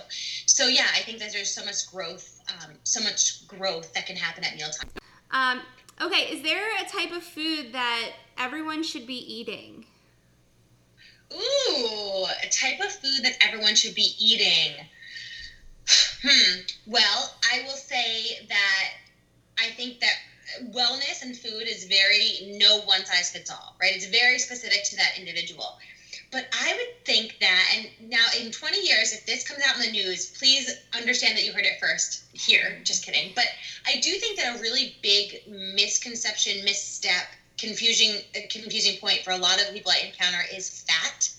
so 0.45 0.67
yeah 0.67 0.87
i 0.95 0.99
think 0.99 1.19
that 1.19 1.31
there's 1.33 1.53
so 1.53 1.63
much 1.65 1.89
growth 1.91 2.39
um, 2.49 2.71
so 2.83 3.01
much 3.03 3.47
growth 3.47 3.93
that 3.93 4.05
can 4.05 4.15
happen 4.15 4.43
at 4.43 4.55
mealtime 4.55 4.89
um, 5.31 5.61
okay 6.01 6.31
is 6.31 6.43
there 6.43 6.63
a 6.79 6.89
type 6.89 7.11
of 7.11 7.23
food 7.23 7.73
that 7.73 8.11
everyone 8.37 8.83
should 8.83 9.07
be 9.07 9.15
eating 9.33 9.85
Ooh, 11.33 12.25
a 12.43 12.49
type 12.49 12.79
of 12.81 12.91
food 12.91 13.23
that 13.23 13.37
everyone 13.41 13.75
should 13.75 13.95
be 13.95 14.13
eating. 14.19 14.73
Hmm. 16.23 16.59
Well, 16.85 17.33
I 17.51 17.63
will 17.63 17.75
say 17.75 18.45
that 18.47 18.89
I 19.57 19.71
think 19.71 19.99
that 20.01 20.13
wellness 20.71 21.21
and 21.21 21.37
food 21.37 21.67
is 21.67 21.85
very 21.85 22.57
no 22.57 22.81
one 22.81 23.05
size 23.05 23.31
fits 23.31 23.49
all, 23.49 23.75
right? 23.81 23.93
It's 23.95 24.05
very 24.05 24.39
specific 24.39 24.83
to 24.85 24.95
that 24.97 25.17
individual. 25.17 25.77
But 26.31 26.45
I 26.53 26.73
would 26.73 27.05
think 27.05 27.37
that, 27.41 27.73
and 27.75 28.09
now 28.09 28.25
in 28.39 28.51
20 28.51 28.79
years, 28.79 29.11
if 29.11 29.25
this 29.25 29.43
comes 29.43 29.61
out 29.61 29.75
in 29.75 29.81
the 29.81 29.91
news, 29.91 30.27
please 30.37 30.71
understand 30.93 31.37
that 31.37 31.43
you 31.43 31.51
heard 31.51 31.65
it 31.65 31.79
first 31.79 32.23
here. 32.31 32.79
Just 32.83 33.05
kidding. 33.05 33.33
But 33.35 33.47
I 33.85 33.99
do 33.99 34.11
think 34.11 34.37
that 34.37 34.57
a 34.57 34.61
really 34.61 34.95
big 35.01 35.41
misconception, 35.47 36.63
misstep, 36.63 37.25
confusing 37.57 38.21
confusing 38.49 38.99
point 38.99 39.19
for 39.23 39.31
a 39.31 39.37
lot 39.37 39.61
of 39.61 39.71
people 39.71 39.91
I 39.91 40.07
encounter 40.07 40.39
is 40.51 40.81
fat 40.81 41.29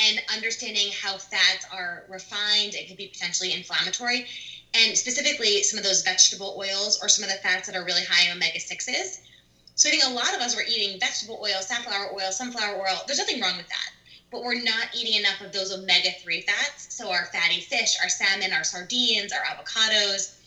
and 0.00 0.20
understanding 0.34 0.90
how 1.00 1.16
fats 1.16 1.64
are 1.72 2.04
refined 2.08 2.74
and 2.74 2.86
can 2.86 2.96
be 2.96 3.06
potentially 3.06 3.52
inflammatory 3.52 4.26
and 4.74 4.96
specifically 4.96 5.62
some 5.62 5.78
of 5.78 5.84
those 5.84 6.02
vegetable 6.02 6.54
oils 6.58 6.98
or 7.02 7.08
some 7.08 7.24
of 7.24 7.30
the 7.30 7.36
fats 7.36 7.66
that 7.66 7.76
are 7.76 7.84
really 7.84 8.04
high 8.08 8.26
in 8.26 8.36
omega 8.36 8.58
6s 8.58 9.20
so 9.74 9.88
i 9.88 9.92
think 9.92 10.04
a 10.04 10.10
lot 10.10 10.34
of 10.34 10.40
us 10.40 10.56
were 10.56 10.64
eating 10.68 10.98
vegetable 11.00 11.38
oil 11.42 11.60
safflower 11.60 12.12
oil 12.12 12.30
sunflower 12.30 12.78
oil 12.78 13.00
there's 13.06 13.18
nothing 13.18 13.40
wrong 13.40 13.56
with 13.56 13.68
that 13.68 13.90
but 14.30 14.42
we're 14.42 14.62
not 14.62 14.94
eating 14.94 15.18
enough 15.18 15.40
of 15.40 15.52
those 15.52 15.72
omega-3 15.72 16.44
fats 16.44 16.94
so 16.94 17.10
our 17.10 17.26
fatty 17.26 17.60
fish 17.60 17.96
our 18.02 18.08
salmon 18.08 18.52
our 18.52 18.64
sardines 18.64 19.32
our 19.32 19.44
avocados 19.44 20.38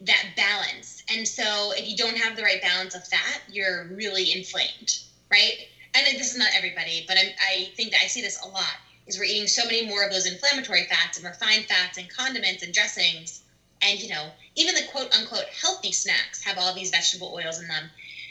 that 0.00 0.30
balance. 0.36 1.02
And 1.08 1.26
so 1.26 1.72
if 1.76 1.88
you 1.88 1.96
don't 1.96 2.16
have 2.16 2.36
the 2.36 2.42
right 2.42 2.60
balance 2.60 2.94
of 2.94 3.06
fat, 3.06 3.42
you're 3.48 3.86
really 3.92 4.32
inflamed, 4.32 4.98
right? 5.30 5.68
And 5.94 6.06
this 6.18 6.32
is 6.32 6.38
not 6.38 6.50
everybody, 6.54 7.04
but 7.06 7.16
I, 7.16 7.34
I 7.40 7.70
think 7.76 7.92
that 7.92 8.00
I 8.02 8.06
see 8.06 8.20
this 8.20 8.40
a 8.42 8.48
lot 8.48 8.76
is 9.06 9.18
we're 9.18 9.24
eating 9.24 9.46
so 9.46 9.64
many 9.64 9.86
more 9.86 10.02
of 10.04 10.10
those 10.10 10.26
inflammatory 10.26 10.84
fats 10.84 11.18
and 11.18 11.26
refined 11.26 11.66
fats 11.66 11.98
and 11.98 12.08
condiments 12.08 12.62
and 12.62 12.72
dressings. 12.72 13.42
And, 13.84 14.00
you 14.00 14.08
know, 14.08 14.32
even 14.56 14.74
the 14.74 14.82
quote 14.90 15.14
unquote 15.16 15.44
healthy 15.60 15.92
snacks 15.92 16.42
have 16.42 16.58
all 16.58 16.74
these 16.74 16.90
vegetable 16.90 17.32
oils 17.34 17.60
in 17.60 17.68
them. 17.68 17.90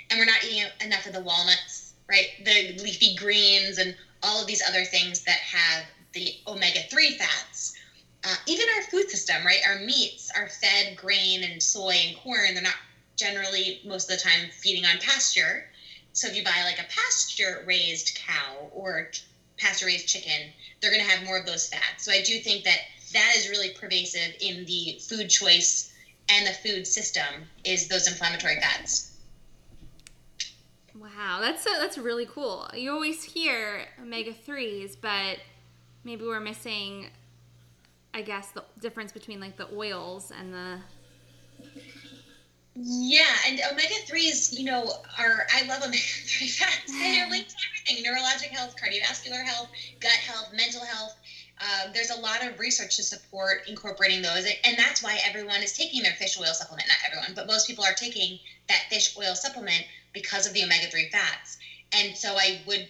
And 0.09 0.19
we're 0.19 0.25
not 0.25 0.43
eating 0.43 0.65
enough 0.81 1.05
of 1.05 1.13
the 1.13 1.21
walnuts, 1.21 1.93
right? 2.09 2.27
The 2.43 2.75
leafy 2.81 3.15
greens 3.15 3.77
and 3.77 3.95
all 4.21 4.41
of 4.41 4.47
these 4.47 4.61
other 4.67 4.83
things 4.83 5.21
that 5.21 5.37
have 5.37 5.85
the 6.13 6.33
omega 6.47 6.81
3 6.89 7.11
fats 7.11 7.73
uh, 8.23 8.35
even 8.47 8.65
our 8.75 8.81
food 8.83 9.09
system, 9.09 9.45
right? 9.45 9.59
Our 9.67 9.75
meats 9.75 10.31
are 10.35 10.47
fed 10.47 10.95
grain 10.95 11.43
and 11.43 11.61
soy 11.61 11.95
and 12.05 12.15
corn. 12.15 12.53
They're 12.53 12.63
not 12.63 12.75
generally 13.17 13.79
most 13.83 14.09
of 14.09 14.17
the 14.17 14.23
time 14.23 14.49
feeding 14.49 14.85
on 14.85 14.97
pasture. 14.99 15.65
So 16.13 16.27
if 16.27 16.35
you 16.35 16.43
buy 16.43 16.63
like 16.63 16.79
a 16.79 16.85
pasture 16.85 17.63
raised 17.65 18.15
cow 18.15 18.69
or 18.71 19.09
pasture 19.57 19.85
raised 19.87 20.07
chicken, 20.07 20.53
they're 20.79 20.91
going 20.91 21.03
to 21.03 21.09
have 21.09 21.25
more 21.25 21.37
of 21.37 21.45
those 21.45 21.67
fats. 21.67 22.05
So 22.05 22.11
I 22.11 22.21
do 22.21 22.39
think 22.39 22.63
that 22.63 22.79
that 23.13 23.33
is 23.37 23.49
really 23.49 23.69
pervasive 23.71 24.35
in 24.41 24.65
the 24.65 24.99
food 25.07 25.29
choice 25.29 25.93
and 26.29 26.47
the 26.47 26.53
food 26.53 26.87
system 26.87 27.47
is 27.63 27.87
those 27.87 28.07
inflammatory 28.07 28.59
fats. 28.59 29.11
Wow, 30.95 31.39
that's 31.41 31.65
a, 31.65 31.69
that's 31.79 31.97
really 31.97 32.25
cool. 32.25 32.69
You 32.73 32.91
always 32.91 33.23
hear 33.23 33.87
omega 34.01 34.33
threes, 34.33 34.95
but 34.95 35.39
maybe 36.03 36.25
we're 36.25 36.39
missing 36.39 37.09
I 38.13 38.21
guess 38.21 38.49
the 38.51 38.63
difference 38.79 39.11
between 39.11 39.39
like 39.39 39.57
the 39.57 39.67
oils 39.73 40.31
and 40.37 40.53
the 40.53 40.79
yeah, 42.75 43.35
and 43.47 43.59
omega 43.71 43.93
threes, 44.07 44.51
you 44.57 44.65
know, 44.65 44.91
are 45.19 45.45
I 45.53 45.65
love 45.67 45.83
omega 45.83 45.97
three 45.97 46.47
fats. 46.59 46.91
They 46.91 47.21
are 47.21 47.29
linked 47.29 47.51
to 47.51 47.55
everything: 47.69 48.03
neurologic 48.03 48.49
health, 48.49 48.75
cardiovascular 48.77 49.43
health, 49.43 49.69
gut 49.99 50.11
health, 50.11 50.51
mental 50.55 50.81
health. 50.81 51.15
Uh, 51.65 51.87
there's 51.93 52.09
a 52.09 52.19
lot 52.19 52.45
of 52.45 52.59
research 52.59 52.97
to 52.97 53.03
support 53.03 53.61
incorporating 53.67 54.21
those, 54.21 54.45
and 54.65 54.77
that's 54.77 55.01
why 55.01 55.17
everyone 55.23 55.61
is 55.61 55.71
taking 55.71 56.03
their 56.03 56.13
fish 56.13 56.37
oil 56.37 56.53
supplement. 56.53 56.87
Not 56.89 56.97
everyone, 57.05 57.33
but 57.35 57.47
most 57.47 57.67
people 57.67 57.85
are 57.85 57.93
taking 57.93 58.37
that 58.67 58.83
fish 58.89 59.15
oil 59.17 59.33
supplement 59.33 59.85
because 60.13 60.45
of 60.45 60.53
the 60.53 60.63
omega 60.63 60.87
three 60.87 61.07
fats. 61.09 61.57
And 61.93 62.17
so 62.17 62.35
I 62.35 62.61
would 62.67 62.87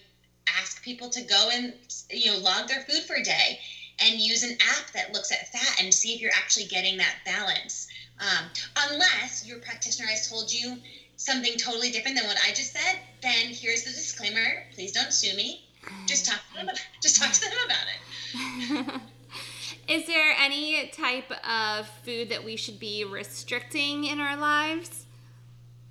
ask 0.47 0.81
people 0.81 1.09
to 1.09 1.21
go 1.21 1.49
and 1.51 1.73
you 2.09 2.31
know 2.31 2.37
log 2.37 2.67
their 2.67 2.81
food 2.81 3.03
for 3.03 3.15
a 3.15 3.23
day 3.23 3.59
and 3.99 4.19
use 4.19 4.41
an 4.41 4.57
app 4.59 4.91
that 4.93 5.13
looks 5.13 5.31
at 5.31 5.51
fat 5.51 5.79
and 5.79 5.93
see 5.93 6.13
if 6.13 6.19
you're 6.19 6.33
actually 6.33 6.65
getting 6.65 6.97
that 6.97 7.17
balance. 7.25 7.87
Um, 8.19 8.45
unless 8.89 9.45
your 9.45 9.59
practitioner 9.59 10.07
has 10.07 10.27
told 10.27 10.51
you 10.51 10.77
something 11.17 11.57
totally 11.57 11.91
different 11.91 12.17
than 12.17 12.25
what 12.25 12.37
I 12.43 12.49
just 12.49 12.73
said, 12.73 12.99
then 13.21 13.49
here's 13.49 13.83
the 13.83 13.91
disclaimer. 13.91 14.65
Please 14.73 14.91
don't 14.91 15.13
sue 15.13 15.35
me. 15.35 15.63
Just 16.07 16.25
talk 16.25 16.41
to 16.49 16.55
them. 16.55 16.69
About, 16.69 16.79
just 17.01 17.21
talk 17.21 17.31
to 17.31 17.41
them 17.41 17.51
about 17.65 17.83
it. 17.83 17.99
Is 19.87 20.07
there 20.07 20.33
any 20.39 20.87
type 20.87 21.31
of 21.45 21.87
food 22.05 22.29
that 22.29 22.43
we 22.43 22.55
should 22.55 22.79
be 22.79 23.03
restricting 23.03 24.05
in 24.05 24.19
our 24.19 24.37
lives? 24.37 25.05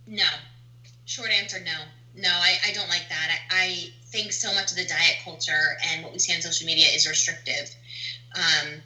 No. 0.07 0.25
Short 1.05 1.31
answer 1.31 1.59
no. 1.61 1.73
No, 2.15 2.31
I, 2.31 2.57
I 2.69 2.73
don't 2.73 2.89
like 2.89 3.09
that. 3.09 3.31
I, 3.51 3.57
I 3.57 3.89
think 4.07 4.33
so 4.33 4.53
much 4.55 4.71
of 4.71 4.77
the 4.77 4.85
diet 4.85 5.17
culture 5.25 5.77
and 5.89 6.03
what 6.03 6.13
we 6.13 6.19
see 6.19 6.35
on 6.35 6.43
social 6.43 6.67
media 6.67 6.87
is 6.93 7.09
restrictive. 7.09 7.75
Um, 8.35 8.83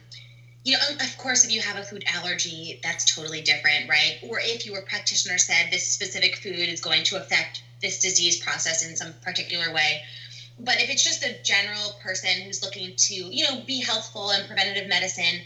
you 0.63 0.73
know, 0.73 0.79
of 0.99 1.17
course, 1.17 1.45
if 1.45 1.51
you 1.51 1.61
have 1.61 1.77
a 1.77 1.83
food 1.83 2.03
allergy, 2.13 2.79
that's 2.83 3.15
totally 3.15 3.41
different, 3.41 3.89
right? 3.89 4.17
Or 4.23 4.39
if 4.41 4.65
your 4.65 4.81
practitioner 4.81 5.37
said 5.37 5.67
this 5.71 5.87
specific 5.87 6.35
food 6.37 6.69
is 6.69 6.81
going 6.81 7.03
to 7.05 7.17
affect 7.17 7.63
this 7.81 8.01
disease 8.01 8.43
process 8.43 8.85
in 8.87 8.95
some 8.95 9.13
particular 9.21 9.73
way. 9.73 10.01
But 10.59 10.81
if 10.81 10.89
it's 10.89 11.03
just 11.03 11.23
a 11.23 11.37
general 11.43 11.93
person 12.01 12.41
who's 12.41 12.63
looking 12.63 12.95
to, 12.95 13.13
you 13.13 13.43
know, 13.43 13.61
be 13.61 13.81
healthful 13.81 14.31
and 14.31 14.47
preventative 14.47 14.87
medicine, 14.87 15.41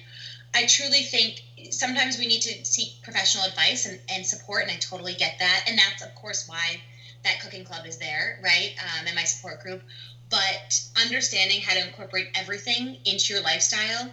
I 0.54 0.66
truly 0.66 1.04
think 1.04 1.42
sometimes 1.72 2.18
we 2.18 2.28
need 2.28 2.42
to 2.42 2.66
seek 2.66 3.02
professional 3.04 3.46
advice 3.46 3.86
and, 3.86 4.00
and 4.10 4.26
support, 4.26 4.64
and 4.64 4.72
I 4.72 4.76
totally 4.76 5.14
get 5.14 5.40
that. 5.40 5.64
And 5.68 5.78
that's, 5.78 6.02
of 6.02 6.14
course, 6.16 6.48
why 6.48 6.82
that 7.24 7.40
cooking 7.40 7.64
club 7.64 7.86
is 7.86 7.98
there, 7.98 8.40
right? 8.42 8.74
Um, 8.80 9.06
and 9.08 9.16
my 9.16 9.24
support 9.24 9.60
group. 9.60 9.82
But 10.30 10.82
understanding 10.96 11.62
how 11.62 11.74
to 11.74 11.86
incorporate 11.86 12.28
everything 12.36 12.98
into 13.06 13.34
your 13.34 13.44
lifestyle 13.44 14.10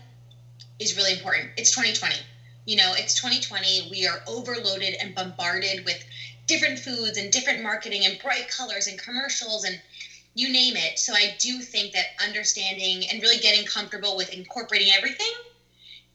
is 0.78 0.96
really 0.96 1.12
important. 1.12 1.50
It's 1.56 1.70
2020. 1.70 2.16
You 2.66 2.76
know, 2.76 2.92
it's 2.96 3.14
2020. 3.14 3.88
We 3.90 4.06
are 4.06 4.20
overloaded 4.26 4.94
and 5.00 5.14
bombarded 5.14 5.84
with 5.84 6.04
different 6.46 6.78
foods 6.78 7.16
and 7.16 7.30
different 7.30 7.62
marketing 7.62 8.04
and 8.04 8.18
bright 8.18 8.48
colors 8.48 8.86
and 8.86 8.98
commercials 8.98 9.64
and 9.64 9.78
you 10.34 10.52
name 10.52 10.76
it. 10.76 10.98
So 10.98 11.12
I 11.12 11.36
do 11.38 11.60
think 11.60 11.92
that 11.92 12.06
understanding 12.24 13.04
and 13.10 13.20
really 13.22 13.38
getting 13.38 13.64
comfortable 13.66 14.16
with 14.16 14.32
incorporating 14.32 14.92
everything 14.96 15.32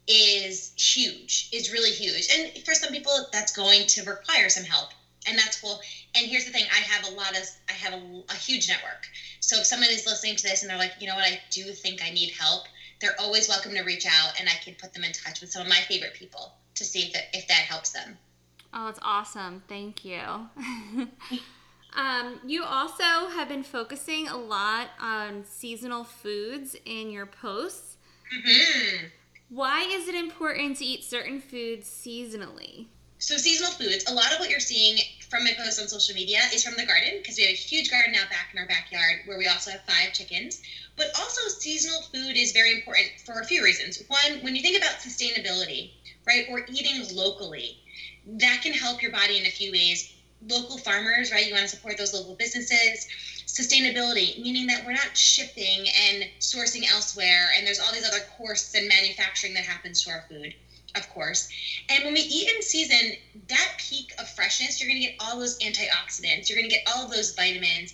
is 0.08 0.74
huge, 0.78 1.50
is 1.52 1.72
really 1.72 1.92
huge. 1.92 2.28
And 2.32 2.64
for 2.66 2.74
some 2.74 2.92
people, 2.92 3.28
that's 3.32 3.52
going 3.52 3.88
to 3.88 4.04
require 4.04 4.50
some 4.50 4.64
help 4.64 4.90
and 5.28 5.38
that's 5.38 5.60
cool. 5.60 5.80
And 6.16 6.28
here's 6.28 6.46
the 6.46 6.52
thing: 6.52 6.66
I 6.72 6.80
have 6.80 7.06
a 7.06 7.12
lot 7.12 7.32
of, 7.38 7.44
I 7.70 7.74
have 7.74 7.94
a, 7.94 8.24
a, 8.30 8.36
huge 8.36 8.68
network. 8.68 9.08
So 9.40 9.58
if 9.58 9.66
someone 9.66 9.90
is 9.90 10.06
listening 10.06 10.36
to 10.38 10.44
this 10.44 10.62
and 10.62 10.70
they're 10.70 10.78
like, 10.78 10.94
you 11.00 11.08
know 11.08 11.16
what, 11.16 11.26
I 11.26 11.40
do 11.52 11.72
think 11.72 12.02
I 12.04 12.10
need 12.10 12.32
help, 12.32 12.64
they're 13.00 13.20
always 13.20 13.48
welcome 13.48 13.74
to 13.74 13.82
reach 13.82 14.06
out, 14.06 14.40
and 14.40 14.48
I 14.50 14.54
can 14.64 14.76
put 14.76 14.94
them 14.94 15.04
in 15.04 15.12
touch 15.12 15.42
with 15.42 15.52
some 15.52 15.62
of 15.62 15.68
my 15.68 15.80
favorite 15.88 16.14
people 16.14 16.54
to 16.76 16.86
see 16.86 17.04
if 17.04 17.16
if 17.34 17.48
that 17.48 17.62
helps 17.62 17.92
them. 17.92 18.18
Oh, 18.74 18.86
that's 18.86 19.00
awesome! 19.02 19.64
Thank 19.68 20.04
you. 20.06 20.22
um, 21.96 22.40
you 22.46 22.64
also 22.64 23.04
have 23.04 23.48
been 23.50 23.64
focusing 23.64 24.28
a 24.28 24.38
lot 24.38 24.90
on 25.00 25.46
seasonal 25.46 26.04
foods 26.04 26.76
in 26.86 27.12
your 27.12 27.26
posts. 27.26 27.98
Mm-hmm. 28.36 29.08
Why 29.50 29.82
is 29.84 30.08
it 30.08 30.16
important 30.16 30.78
to 30.78 30.86
eat 30.86 31.04
certain 31.04 31.40
foods 31.40 31.88
seasonally? 31.88 32.88
So 33.20 33.38
seasonal 33.38 33.72
foods, 33.72 34.04
a 34.12 34.14
lot 34.14 34.34
of 34.34 34.40
what 34.40 34.50
you're 34.50 34.60
seeing 34.60 34.98
from 35.30 35.46
my 35.46 35.52
posts 35.58 35.82
on 35.82 35.88
social 35.88 36.14
media 36.14 36.40
is 36.54 36.64
from 36.64 36.74
the 36.76 36.86
garden 36.86 37.20
because 37.22 37.38
we 37.38 37.44
have 37.44 37.54
a 37.54 37.56
huge 37.56 37.90
garden 37.90 38.16
out 38.16 38.30
back 38.30 38.50
in 38.52 38.60
our 38.60 38.68
backyard 38.68 39.22
where 39.26 39.38
we 39.38 39.48
also 39.48 39.72
have 39.72 39.82
five 39.88 40.12
chickens. 40.12 40.62
But 40.98 41.08
also 41.18 41.48
seasonal 41.48 42.02
food 42.14 42.36
is 42.36 42.52
very 42.52 42.74
important 42.74 43.08
for 43.26 43.40
a 43.40 43.46
few 43.46 43.64
reasons. 43.64 44.04
One, 44.08 44.44
when 44.44 44.56
you 44.56 44.62
think 44.62 44.78
about 44.78 44.96
sustainability, 45.00 45.92
right, 46.28 46.46
or 46.50 46.66
eating 46.68 47.02
locally, 47.16 47.78
that 48.26 48.62
can 48.62 48.74
help 48.74 49.02
your 49.02 49.12
body 49.12 49.38
in 49.38 49.46
a 49.46 49.52
few 49.52 49.72
ways. 49.72 50.14
Local 50.48 50.78
farmers, 50.78 51.32
right? 51.32 51.46
You 51.48 51.54
want 51.54 51.64
to 51.64 51.76
support 51.76 51.98
those 51.98 52.14
local 52.14 52.36
businesses. 52.36 53.08
Sustainability, 53.46 54.38
meaning 54.40 54.68
that 54.68 54.86
we're 54.86 54.94
not 54.94 55.16
shipping 55.16 55.86
and 56.10 56.26
sourcing 56.40 56.90
elsewhere, 56.90 57.52
and 57.56 57.66
there's 57.66 57.80
all 57.80 57.92
these 57.94 58.06
other 58.06 58.26
costs 58.38 58.74
and 58.74 58.88
manufacturing 58.88 59.54
that 59.54 59.64
happens 59.64 60.04
to 60.04 60.10
our 60.10 60.26
food 60.30 60.54
of 60.96 61.10
course. 61.10 61.48
And 61.90 62.04
when 62.04 62.14
we 62.14 62.22
eat 62.22 62.48
in 62.48 62.62
season, 62.62 63.14
that 63.48 63.72
peak 63.78 64.14
of 64.20 64.30
freshness, 64.30 64.80
you're 64.80 64.90
going 64.90 65.02
to 65.02 65.08
get 65.08 65.16
all 65.20 65.38
those 65.40 65.58
antioxidants, 65.60 66.50
you're 66.50 66.58
going 66.58 66.70
to 66.70 66.76
get 66.76 66.84
all 66.88 67.08
those 67.08 67.34
vitamins. 67.34 67.94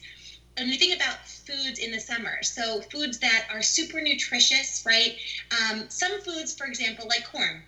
And 0.57 0.69
we 0.69 0.77
think 0.77 0.93
about 0.93 1.25
foods 1.25 1.79
in 1.79 1.91
the 1.91 1.99
summer. 1.99 2.43
So, 2.43 2.81
foods 2.91 3.19
that 3.19 3.47
are 3.49 3.61
super 3.61 4.01
nutritious, 4.01 4.83
right? 4.85 5.15
Um, 5.51 5.85
some 5.89 6.19
foods, 6.19 6.53
for 6.53 6.65
example, 6.65 7.07
like 7.07 7.23
corn. 7.23 7.63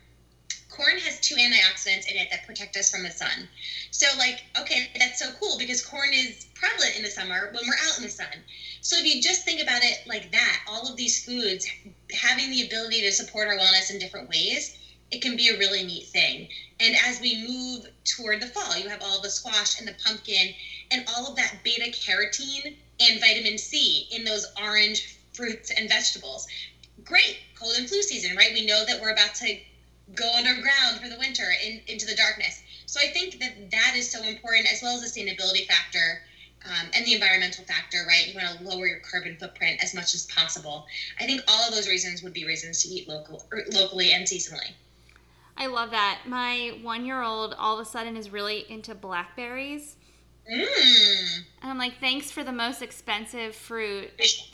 Corn 0.72 0.98
has 0.98 1.20
two 1.20 1.36
antioxidants 1.36 2.10
in 2.10 2.16
it 2.16 2.30
that 2.32 2.48
protect 2.48 2.76
us 2.78 2.90
from 2.90 3.04
the 3.04 3.12
sun. 3.12 3.48
So, 3.92 4.08
like, 4.18 4.42
okay, 4.60 4.90
that's 4.98 5.20
so 5.20 5.30
cool 5.40 5.58
because 5.58 5.86
corn 5.86 6.10
is 6.14 6.46
prevalent 6.56 6.96
in 6.96 7.04
the 7.04 7.12
summer 7.12 7.52
when 7.54 7.68
we're 7.68 7.88
out 7.88 7.98
in 7.98 8.04
the 8.04 8.10
sun. 8.10 8.34
So, 8.82 8.98
if 8.98 9.06
you 9.06 9.22
just 9.22 9.44
think 9.44 9.62
about 9.62 9.84
it 9.84 10.00
like 10.08 10.32
that, 10.32 10.64
all 10.68 10.90
of 10.90 10.98
these 10.98 11.24
foods 11.24 11.68
having 12.12 12.50
the 12.50 12.66
ability 12.66 13.02
to 13.02 13.12
support 13.12 13.48
our 13.48 13.58
wellness 13.58 13.92
in 13.92 14.00
different 14.00 14.30
ways 14.30 14.78
it 15.12 15.22
can 15.22 15.36
be 15.36 15.50
a 15.50 15.58
really 15.58 15.84
neat 15.84 16.08
thing. 16.08 16.48
And 16.80 16.96
as 16.96 17.20
we 17.20 17.46
move 17.46 17.86
toward 18.06 18.42
the 18.42 18.48
fall, 18.48 18.78
you 18.78 18.88
have 18.88 19.02
all 19.02 19.22
the 19.22 19.30
squash 19.30 19.78
and 19.78 19.88
the 19.88 19.96
pumpkin 20.04 20.54
and 20.90 21.04
all 21.08 21.28
of 21.28 21.36
that 21.36 21.60
beta 21.64 21.92
carotene 21.92 22.76
and 23.00 23.20
vitamin 23.20 23.58
C 23.58 24.08
in 24.12 24.24
those 24.24 24.46
orange 24.60 25.18
fruits 25.34 25.70
and 25.70 25.90
vegetables. 25.90 26.48
Great, 27.04 27.40
cold 27.56 27.76
and 27.78 27.88
flu 27.90 28.02
season, 28.02 28.38
right? 28.38 28.54
We 28.54 28.66
know 28.66 28.86
that 28.86 29.02
we're 29.02 29.12
about 29.12 29.36
to 29.36 29.60
go 30.16 30.32
underground 30.36 31.00
for 31.02 31.10
the 31.10 31.18
winter 31.18 31.46
in, 31.66 31.82
into 31.88 32.06
the 32.06 32.16
darkness. 32.16 32.62
So 32.86 33.00
I 33.00 33.12
think 33.12 33.40
that 33.40 33.72
that 33.72 33.94
is 33.96 34.12
so 34.12 34.24
important, 34.24 34.72
as 34.72 34.82
well 34.82 34.96
as 34.96 35.02
the 35.02 35.22
sustainability 35.22 35.66
factor 35.68 36.22
um, 36.66 36.88
and 36.94 37.06
the 37.06 37.14
environmental 37.14 37.64
factor, 37.66 38.00
right? 38.08 38.28
You 38.28 38.36
want 38.36 38.60
to 38.60 38.64
lower 38.64 38.86
your 38.86 39.00
carbon 39.00 39.38
footprint 39.40 39.84
as 39.84 39.94
much 39.94 40.14
as 40.14 40.26
possible. 40.28 40.86
I 41.20 41.26
think 41.26 41.42
all 41.48 41.68
of 41.68 41.74
those 41.74 41.88
reasons 41.88 42.22
would 42.24 42.34
be 42.34 42.46
reasons 42.46 42.84
to 42.84 42.90
eat 42.90 43.08
local, 43.08 43.44
locally 43.72 44.12
and 44.12 44.26
seasonally. 44.26 44.72
I 45.58 45.68
love 45.68 45.92
that. 45.92 46.22
My 46.26 46.78
one 46.82 47.06
year 47.06 47.22
old 47.22 47.56
all 47.58 47.80
of 47.80 47.86
a 47.86 47.90
sudden 47.90 48.16
is 48.18 48.32
really 48.32 48.66
into 48.70 48.96
blackberries. 48.96 49.96
Mm. 50.52 51.44
And 51.62 51.72
I'm 51.72 51.78
like, 51.78 52.00
thanks 52.00 52.32
for 52.32 52.44
the 52.44 52.52
most 52.52 52.82
expensive 52.82 53.56
fruit. 53.56 54.10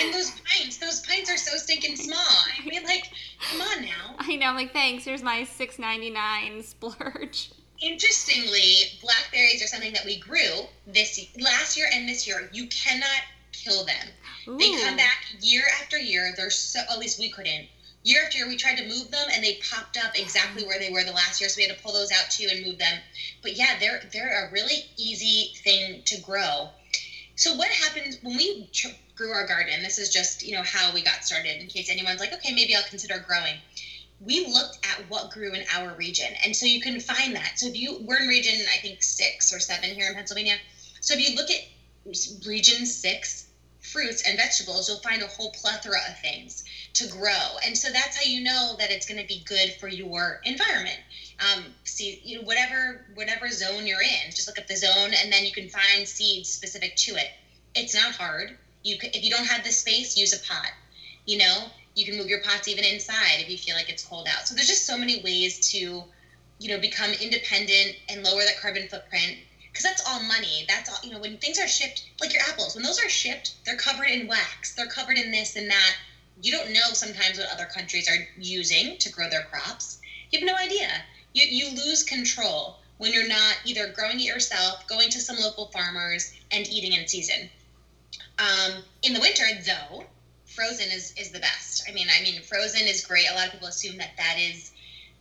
and 0.00 0.14
those 0.14 0.32
pints, 0.40 0.78
those 0.78 1.00
pints 1.00 1.30
are 1.30 1.36
so 1.36 1.56
stinking 1.56 1.96
small. 1.96 2.18
I 2.18 2.66
mean, 2.66 2.84
like, 2.84 3.10
come 3.40 3.60
on 3.60 3.82
now. 3.82 4.16
I 4.18 4.36
know. 4.36 4.46
I'm 4.46 4.56
like, 4.56 4.72
thanks. 4.72 5.04
Here's 5.04 5.22
my 5.22 5.44
six 5.44 5.78
ninety 5.78 6.10
nine 6.10 6.62
splurge. 6.62 7.50
Interestingly, 7.82 8.98
blackberries 9.02 9.62
are 9.62 9.66
something 9.66 9.92
that 9.92 10.04
we 10.04 10.18
grew 10.18 10.66
this 10.86 11.28
last 11.38 11.76
year 11.76 11.86
and 11.92 12.08
this 12.08 12.26
year. 12.26 12.48
You 12.52 12.66
cannot 12.68 13.20
kill 13.52 13.84
them. 13.84 14.08
Ooh. 14.48 14.58
They 14.58 14.70
come 14.82 14.96
back 14.96 15.26
year 15.40 15.62
after 15.80 15.98
year. 15.98 16.32
They're 16.36 16.50
so. 16.50 16.80
At 16.90 16.98
least 16.98 17.18
we 17.18 17.30
couldn't 17.30 17.68
year 18.06 18.22
after 18.24 18.38
year 18.38 18.46
we 18.46 18.56
tried 18.56 18.78
to 18.78 18.86
move 18.86 19.10
them 19.10 19.26
and 19.34 19.42
they 19.42 19.58
popped 19.68 19.98
up 19.98 20.16
exactly 20.16 20.64
where 20.64 20.78
they 20.78 20.90
were 20.90 21.02
the 21.02 21.10
last 21.10 21.40
year 21.40 21.50
so 21.50 21.58
we 21.58 21.66
had 21.66 21.76
to 21.76 21.82
pull 21.82 21.92
those 21.92 22.12
out 22.12 22.30
too 22.30 22.46
and 22.48 22.64
move 22.64 22.78
them 22.78 22.98
but 23.42 23.56
yeah 23.56 23.76
they're 23.80 24.00
they're 24.12 24.46
a 24.46 24.52
really 24.52 24.86
easy 24.96 25.52
thing 25.64 26.00
to 26.04 26.20
grow 26.22 26.68
so 27.36 27.54
what 27.54 27.68
happens 27.68 28.18
when 28.22 28.36
we 28.36 28.68
grew 29.14 29.30
our 29.30 29.46
garden 29.46 29.82
this 29.82 29.98
is 29.98 30.08
just 30.08 30.42
you 30.42 30.54
know 30.54 30.62
how 30.62 30.92
we 30.92 31.02
got 31.02 31.22
started 31.24 31.60
in 31.60 31.68
case 31.68 31.90
anyone's 31.90 32.20
like 32.20 32.32
okay 32.32 32.52
maybe 32.52 32.74
i'll 32.74 32.82
consider 32.82 33.18
growing 33.18 33.54
we 34.20 34.46
looked 34.46 34.78
at 34.84 35.08
what 35.08 35.30
grew 35.30 35.52
in 35.52 35.62
our 35.72 35.94
region 35.94 36.32
and 36.44 36.56
so 36.56 36.66
you 36.66 36.80
can 36.80 36.98
find 36.98 37.36
that 37.36 37.58
so 37.58 37.66
if 37.66 37.76
you 37.76 37.98
we're 38.00 38.18
in 38.18 38.26
region 38.26 38.54
i 38.74 38.78
think 38.78 39.02
six 39.02 39.52
or 39.52 39.60
seven 39.60 39.90
here 39.90 40.08
in 40.08 40.14
pennsylvania 40.14 40.56
so 41.00 41.14
if 41.14 41.20
you 41.20 41.34
look 41.34 41.50
at 41.50 41.60
region 42.46 42.86
six 42.86 43.46
fruits 43.80 44.22
and 44.26 44.36
vegetables 44.36 44.88
you'll 44.88 44.98
find 44.98 45.22
a 45.22 45.26
whole 45.26 45.50
plethora 45.50 45.98
of 46.08 46.18
things 46.18 46.64
to 46.92 47.06
grow. 47.06 47.56
And 47.64 47.76
so 47.76 47.90
that's 47.90 48.16
how 48.16 48.22
you 48.22 48.42
know 48.42 48.74
that 48.78 48.90
it's 48.90 49.06
going 49.06 49.20
to 49.20 49.26
be 49.26 49.42
good 49.44 49.72
for 49.78 49.88
your 49.88 50.40
environment. 50.42 50.98
Um, 51.38 51.74
see, 51.84 52.20
you 52.24 52.38
know, 52.38 52.44
whatever 52.44 53.04
whatever 53.14 53.50
zone 53.50 53.86
you're 53.86 54.00
in, 54.00 54.30
just 54.30 54.46
look 54.46 54.58
up 54.58 54.66
the 54.66 54.76
zone, 54.76 55.12
and 55.14 55.30
then 55.30 55.44
you 55.44 55.52
can 55.52 55.68
find 55.68 56.08
seeds 56.08 56.48
specific 56.48 56.96
to 56.96 57.16
it. 57.16 57.28
It's 57.74 57.94
not 57.94 58.14
hard. 58.14 58.56
You 58.82 58.96
if 59.02 59.22
you 59.22 59.30
don't 59.30 59.44
have 59.46 59.62
the 59.62 59.72
space, 59.72 60.16
use 60.16 60.32
a 60.32 60.38
pot. 60.38 60.70
You 61.26 61.38
know, 61.38 61.70
you 61.94 62.04
can 62.04 62.16
move 62.16 62.28
your 62.28 62.40
pots 62.40 62.68
even 62.68 62.84
inside 62.84 63.40
if 63.40 63.48
you 63.50 63.58
feel 63.58 63.74
like 63.74 63.88
it's 63.90 64.02
cold 64.02 64.28
out. 64.28 64.46
So 64.46 64.54
there's 64.54 64.68
just 64.68 64.86
so 64.86 64.96
many 64.96 65.20
ways 65.22 65.58
to, 65.70 66.04
you 66.58 66.68
know, 66.68 66.78
become 66.78 67.10
independent 67.12 67.96
and 68.08 68.22
lower 68.22 68.42
that 68.44 68.56
carbon 68.56 68.86
footprint 68.88 69.36
because 69.72 69.82
that's 69.82 70.02
all 70.08 70.20
money. 70.20 70.64
That's 70.68 70.88
all, 70.88 70.96
you 71.02 71.10
know, 71.10 71.18
when 71.18 71.36
things 71.36 71.58
are 71.58 71.66
shipped, 71.66 72.02
like 72.20 72.32
your 72.32 72.42
apples, 72.48 72.74
when 72.74 72.82
those 72.82 72.98
are 72.98 73.08
shipped, 73.08 73.52
they're 73.66 73.76
covered 73.76 74.08
in 74.08 74.26
wax, 74.26 74.74
they're 74.74 74.86
covered 74.86 75.18
in 75.18 75.30
this 75.30 75.56
and 75.56 75.68
that 75.70 75.96
you 76.40 76.50
don't 76.50 76.72
know 76.72 76.92
sometimes 76.92 77.38
what 77.38 77.48
other 77.52 77.66
countries 77.66 78.08
are 78.08 78.26
using 78.38 78.96
to 78.98 79.10
grow 79.10 79.28
their 79.28 79.42
crops. 79.42 79.98
You 80.30 80.38
have 80.38 80.46
no 80.46 80.54
idea. 80.54 81.04
You, 81.36 81.44
you 81.50 81.74
lose 81.74 82.02
control 82.02 82.78
when 82.96 83.12
you're 83.12 83.28
not 83.28 83.56
either 83.66 83.92
growing 83.94 84.18
it 84.18 84.24
yourself, 84.24 84.86
going 84.88 85.10
to 85.10 85.20
some 85.20 85.36
local 85.36 85.66
farmers, 85.66 86.32
and 86.50 86.66
eating 86.66 86.98
in 86.98 87.06
season. 87.06 87.50
Um, 88.38 88.82
in 89.02 89.12
the 89.12 89.20
winter, 89.20 89.44
though, 89.66 90.04
frozen 90.46 90.90
is, 90.90 91.12
is 91.18 91.32
the 91.32 91.38
best. 91.38 91.84
I 91.86 91.92
mean, 91.92 92.06
I 92.08 92.22
mean, 92.22 92.40
frozen 92.40 92.86
is 92.86 93.04
great. 93.04 93.28
A 93.30 93.34
lot 93.34 93.48
of 93.48 93.52
people 93.52 93.68
assume 93.68 93.98
that 93.98 94.12
that 94.16 94.38
is 94.38 94.72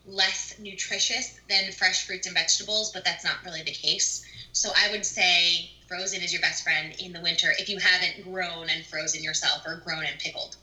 less 0.06 0.56
nutritious 0.58 1.38
than 1.50 1.74
fresh 1.74 2.08
fruits 2.08 2.28
and 2.28 2.36
vegetables, 2.36 2.94
but 2.94 3.04
that's 3.04 3.26
not 3.26 3.44
really 3.44 3.64
the 3.64 3.72
case. 3.72 4.24
So 4.54 4.70
I 4.74 4.90
would 4.92 5.06
say 5.06 5.70
frozen 5.86 6.22
is 6.22 6.32
your 6.32 6.42
best 6.42 6.64
friend 6.64 6.96
in 6.98 7.12
the 7.12 7.20
winter 7.20 7.52
if 7.60 7.68
you 7.68 7.78
haven't 7.78 8.24
grown 8.24 8.70
and 8.70 8.86
frozen 8.86 9.22
yourself 9.22 9.64
or 9.66 9.82
grown 9.84 10.06
and 10.06 10.18
pickled. 10.20 10.56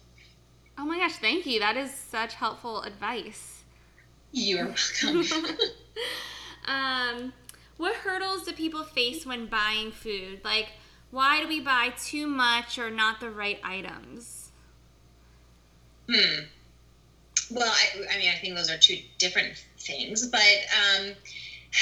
Oh 0.79 0.87
my 0.87 0.97
gosh, 0.97 1.17
thank 1.17 1.45
you. 1.45 1.61
That 1.61 1.77
is 1.77 1.93
such 1.93 2.37
helpful 2.37 2.81
advice. 2.85 3.62
You're 4.33 4.75
welcome. 5.03 5.25
um, 6.67 7.33
what 7.77 7.95
hurdles 7.95 8.45
do 8.45 8.53
people 8.53 8.83
face 8.83 9.27
when 9.27 9.47
buying 9.47 9.93
food? 9.93 10.41
Like, 10.45 10.73
why 11.11 11.41
do 11.43 11.49
we 11.49 11.61
buy 11.61 11.93
too 12.03 12.27
much 12.27 12.79
or 12.79 12.91
not 12.91 13.21
the 13.21 13.31
right 13.31 13.61
items? 13.63 14.51
Hmm. 16.11 16.45
Well, 17.51 17.71
I, 17.71 18.15
I 18.15 18.19
mean, 18.19 18.31
I 18.31 18.39
think 18.39 18.57
those 18.57 18.71
are 18.71 18.79
two 18.79 18.99
different 19.19 19.63
things, 19.79 20.27
but 20.29 20.41
um, 20.41 21.13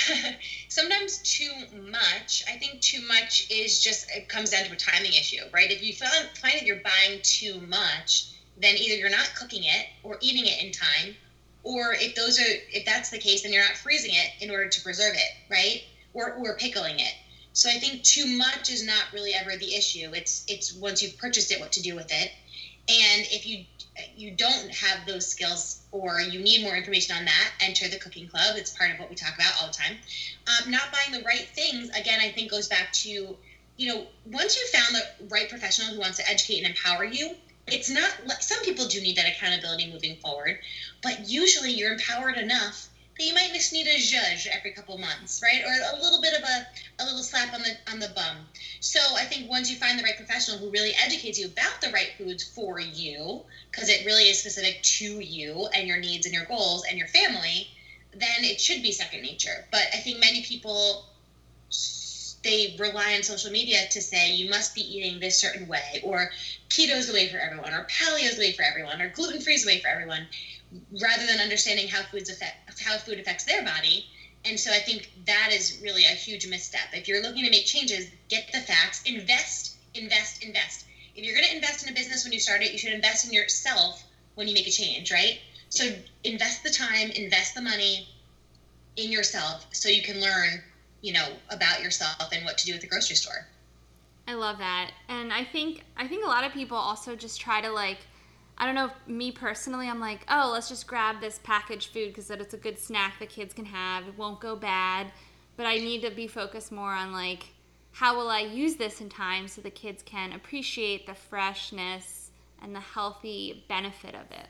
sometimes 0.68 1.18
too 1.18 1.50
much. 1.90 2.44
I 2.48 2.56
think 2.56 2.80
too 2.80 3.06
much 3.06 3.46
is 3.50 3.80
just 3.80 4.10
it 4.10 4.28
comes 4.28 4.50
down 4.50 4.64
to 4.64 4.72
a 4.72 4.76
timing 4.76 5.12
issue, 5.12 5.42
right? 5.52 5.70
If 5.70 5.82
you 5.82 5.94
find, 5.94 6.28
find 6.36 6.54
that 6.54 6.66
you're 6.66 6.80
buying 6.82 7.20
too 7.22 7.60
much, 7.68 8.32
then 8.56 8.76
either 8.76 8.96
you're 8.96 9.10
not 9.10 9.30
cooking 9.36 9.64
it 9.64 9.86
or 10.02 10.18
eating 10.20 10.46
it 10.46 10.62
in 10.62 10.72
time, 10.72 11.16
or 11.62 11.92
if 11.92 12.14
those 12.14 12.38
are 12.38 12.44
if 12.72 12.84
that's 12.84 13.10
the 13.10 13.18
case, 13.18 13.42
then 13.42 13.52
you're 13.52 13.62
not 13.62 13.76
freezing 13.76 14.12
it 14.14 14.30
in 14.42 14.50
order 14.50 14.68
to 14.68 14.80
preserve 14.82 15.14
it, 15.14 15.32
right? 15.50 15.82
Or 16.14 16.32
or 16.34 16.56
pickling 16.56 17.00
it. 17.00 17.14
So 17.52 17.68
I 17.68 17.74
think 17.74 18.02
too 18.02 18.26
much 18.26 18.70
is 18.70 18.84
not 18.84 19.04
really 19.12 19.32
ever 19.32 19.56
the 19.56 19.74
issue. 19.74 20.12
It's 20.14 20.44
it's 20.48 20.72
once 20.74 21.02
you've 21.02 21.18
purchased 21.18 21.50
it, 21.52 21.60
what 21.60 21.72
to 21.72 21.82
do 21.82 21.94
with 21.94 22.10
it. 22.10 22.30
And 22.88 23.26
if 23.30 23.46
you 23.46 23.64
you 24.16 24.30
don't 24.30 24.70
have 24.70 25.06
those 25.06 25.26
skills 25.26 25.80
or 25.92 26.20
you 26.20 26.40
need 26.40 26.62
more 26.62 26.76
information 26.76 27.16
on 27.16 27.24
that, 27.24 27.52
enter 27.60 27.88
the 27.88 27.98
cooking 27.98 28.28
club. 28.28 28.56
It's 28.56 28.70
part 28.70 28.90
of 28.90 28.98
what 28.98 29.10
we 29.10 29.16
talk 29.16 29.34
about 29.34 29.52
all 29.60 29.66
the 29.66 29.74
time. 29.74 29.96
Um, 30.46 30.70
not 30.70 30.92
buying 30.92 31.12
the 31.12 31.24
right 31.24 31.46
things, 31.54 31.90
again, 31.90 32.20
I 32.20 32.30
think 32.30 32.50
goes 32.50 32.68
back 32.68 32.92
to, 32.92 33.36
you 33.76 33.86
know, 33.88 34.06
once 34.26 34.56
you've 34.56 34.70
found 34.70 34.94
the 34.94 35.26
right 35.28 35.48
professional 35.48 35.92
who 35.92 36.00
wants 36.00 36.18
to 36.18 36.28
educate 36.28 36.58
and 36.58 36.68
empower 36.68 37.04
you, 37.04 37.34
it's 37.72 37.90
not, 37.90 38.10
like 38.26 38.42
some 38.42 38.62
people 38.62 38.86
do 38.86 39.00
need 39.00 39.16
that 39.16 39.26
accountability 39.26 39.90
moving 39.90 40.16
forward, 40.16 40.58
but 41.02 41.28
usually 41.28 41.70
you're 41.70 41.92
empowered 41.92 42.36
enough 42.36 42.88
that 43.20 43.26
you 43.26 43.34
might 43.34 43.52
just 43.52 43.72
need 43.72 43.86
a 43.86 43.98
judge 43.98 44.46
every 44.50 44.70
couple 44.70 44.96
months, 44.96 45.40
right? 45.42 45.62
Or 45.62 45.72
a 45.92 46.00
little 46.02 46.22
bit 46.22 46.32
of 46.32 46.42
a, 46.42 46.66
a 47.00 47.04
little 47.04 47.22
slap 47.22 47.52
on 47.52 47.62
the 47.62 47.76
on 47.86 47.98
the 47.98 48.08
bum. 48.08 48.48
So 48.80 48.98
I 49.14 49.24
think 49.24 49.48
once 49.48 49.70
you 49.70 49.76
find 49.76 49.98
the 49.98 50.02
right 50.02 50.16
professional 50.16 50.56
who 50.56 50.70
really 50.70 50.94
educates 50.94 51.38
you 51.38 51.46
about 51.46 51.82
the 51.82 51.90
right 51.90 52.12
foods 52.16 52.42
for 52.42 52.80
you, 52.80 53.42
because 53.70 53.90
it 53.90 54.06
really 54.06 54.24
is 54.24 54.38
specific 54.38 54.82
to 54.82 55.20
you 55.20 55.66
and 55.74 55.86
your 55.86 55.98
needs 55.98 56.24
and 56.24 56.34
your 56.34 56.44
goals 56.44 56.84
and 56.88 56.96
your 56.96 57.08
family, 57.08 57.68
then 58.12 58.42
it 58.42 58.58
should 58.58 58.82
be 58.82 58.90
second 58.90 59.20
nature. 59.22 59.66
But 59.70 59.88
I 59.92 59.98
think 59.98 60.18
many 60.18 60.42
people 60.42 61.04
they 62.42 62.74
rely 62.78 63.14
on 63.14 63.22
social 63.22 63.50
media 63.50 63.86
to 63.90 64.00
say 64.00 64.32
you 64.32 64.48
must 64.48 64.74
be 64.74 64.80
eating 64.80 65.20
this 65.20 65.38
certain 65.38 65.66
way 65.66 66.00
or 66.02 66.30
keto's 66.68 67.06
the 67.06 67.12
way 67.12 67.28
for 67.28 67.38
everyone 67.38 67.72
or 67.72 67.86
paleo's 67.86 68.36
the 68.36 68.40
way 68.40 68.52
for 68.52 68.62
everyone 68.62 69.00
or 69.00 69.08
gluten-free 69.08 69.54
is 69.54 69.62
the 69.62 69.66
way 69.66 69.78
for 69.80 69.88
everyone 69.88 70.26
rather 71.00 71.26
than 71.26 71.40
understanding 71.40 71.88
how 71.88 72.02
foods 72.02 72.30
affect 72.30 72.80
how 72.80 72.96
food 72.96 73.18
affects 73.18 73.44
their 73.44 73.62
body. 73.62 74.06
And 74.44 74.58
so 74.58 74.70
I 74.70 74.78
think 74.78 75.10
that 75.26 75.50
is 75.52 75.78
really 75.82 76.04
a 76.04 76.10
huge 76.10 76.46
misstep. 76.46 76.88
If 76.92 77.06
you're 77.06 77.20
looking 77.20 77.44
to 77.44 77.50
make 77.50 77.66
changes, 77.66 78.10
get 78.28 78.50
the 78.52 78.60
facts, 78.60 79.02
invest, 79.04 79.76
invest, 79.94 80.42
invest. 80.42 80.84
If 81.14 81.24
you're 81.24 81.34
going 81.34 81.46
to 81.46 81.54
invest 81.54 81.82
in 81.82 81.88
a 81.90 81.92
business 81.92 82.24
when 82.24 82.32
you 82.32 82.38
start 82.38 82.62
it, 82.62 82.72
you 82.72 82.78
should 82.78 82.92
invest 82.92 83.26
in 83.26 83.32
yourself 83.32 84.04
when 84.34 84.48
you 84.48 84.54
make 84.54 84.66
a 84.66 84.70
change, 84.70 85.10
right? 85.10 85.38
So 85.68 85.90
invest 86.24 86.62
the 86.62 86.70
time, 86.70 87.10
invest 87.10 87.54
the 87.54 87.60
money 87.60 88.08
in 88.96 89.12
yourself 89.12 89.66
so 89.72 89.88
you 89.88 90.02
can 90.02 90.20
learn, 90.20 90.62
you 91.02 91.12
know, 91.12 91.28
about 91.50 91.82
yourself 91.82 92.30
and 92.32 92.44
what 92.44 92.58
to 92.58 92.66
do 92.66 92.74
at 92.74 92.80
the 92.80 92.86
grocery 92.86 93.16
store. 93.16 93.46
I 94.28 94.34
love 94.34 94.58
that. 94.58 94.92
And 95.08 95.32
I 95.32 95.44
think 95.44 95.84
I 95.96 96.06
think 96.06 96.24
a 96.24 96.28
lot 96.28 96.44
of 96.44 96.52
people 96.52 96.76
also 96.76 97.16
just 97.16 97.40
try 97.40 97.60
to 97.60 97.70
like 97.70 97.98
I 98.58 98.66
don't 98.66 98.74
know, 98.74 98.90
me 99.06 99.32
personally, 99.32 99.88
I'm 99.88 100.00
like, 100.00 100.26
oh, 100.28 100.50
let's 100.52 100.68
just 100.68 100.86
grab 100.86 101.18
this 101.18 101.40
packaged 101.42 101.94
food 101.94 102.08
because 102.08 102.30
it's 102.30 102.52
a 102.52 102.58
good 102.58 102.78
snack 102.78 103.18
the 103.18 103.24
kids 103.24 103.54
can 103.54 103.64
have. 103.64 104.06
It 104.06 104.18
won't 104.18 104.38
go 104.38 104.54
bad. 104.54 105.10
But 105.56 105.64
I 105.64 105.76
need 105.76 106.02
to 106.02 106.10
be 106.10 106.26
focused 106.26 106.70
more 106.70 106.92
on 106.92 107.10
like, 107.10 107.44
how 107.92 108.16
will 108.16 108.28
I 108.28 108.40
use 108.40 108.76
this 108.76 109.00
in 109.00 109.08
time 109.08 109.48
so 109.48 109.62
the 109.62 109.70
kids 109.70 110.02
can 110.02 110.34
appreciate 110.34 111.06
the 111.06 111.14
freshness 111.14 112.30
and 112.62 112.74
the 112.74 112.80
healthy 112.80 113.64
benefit 113.68 114.14
of 114.14 114.30
it. 114.30 114.46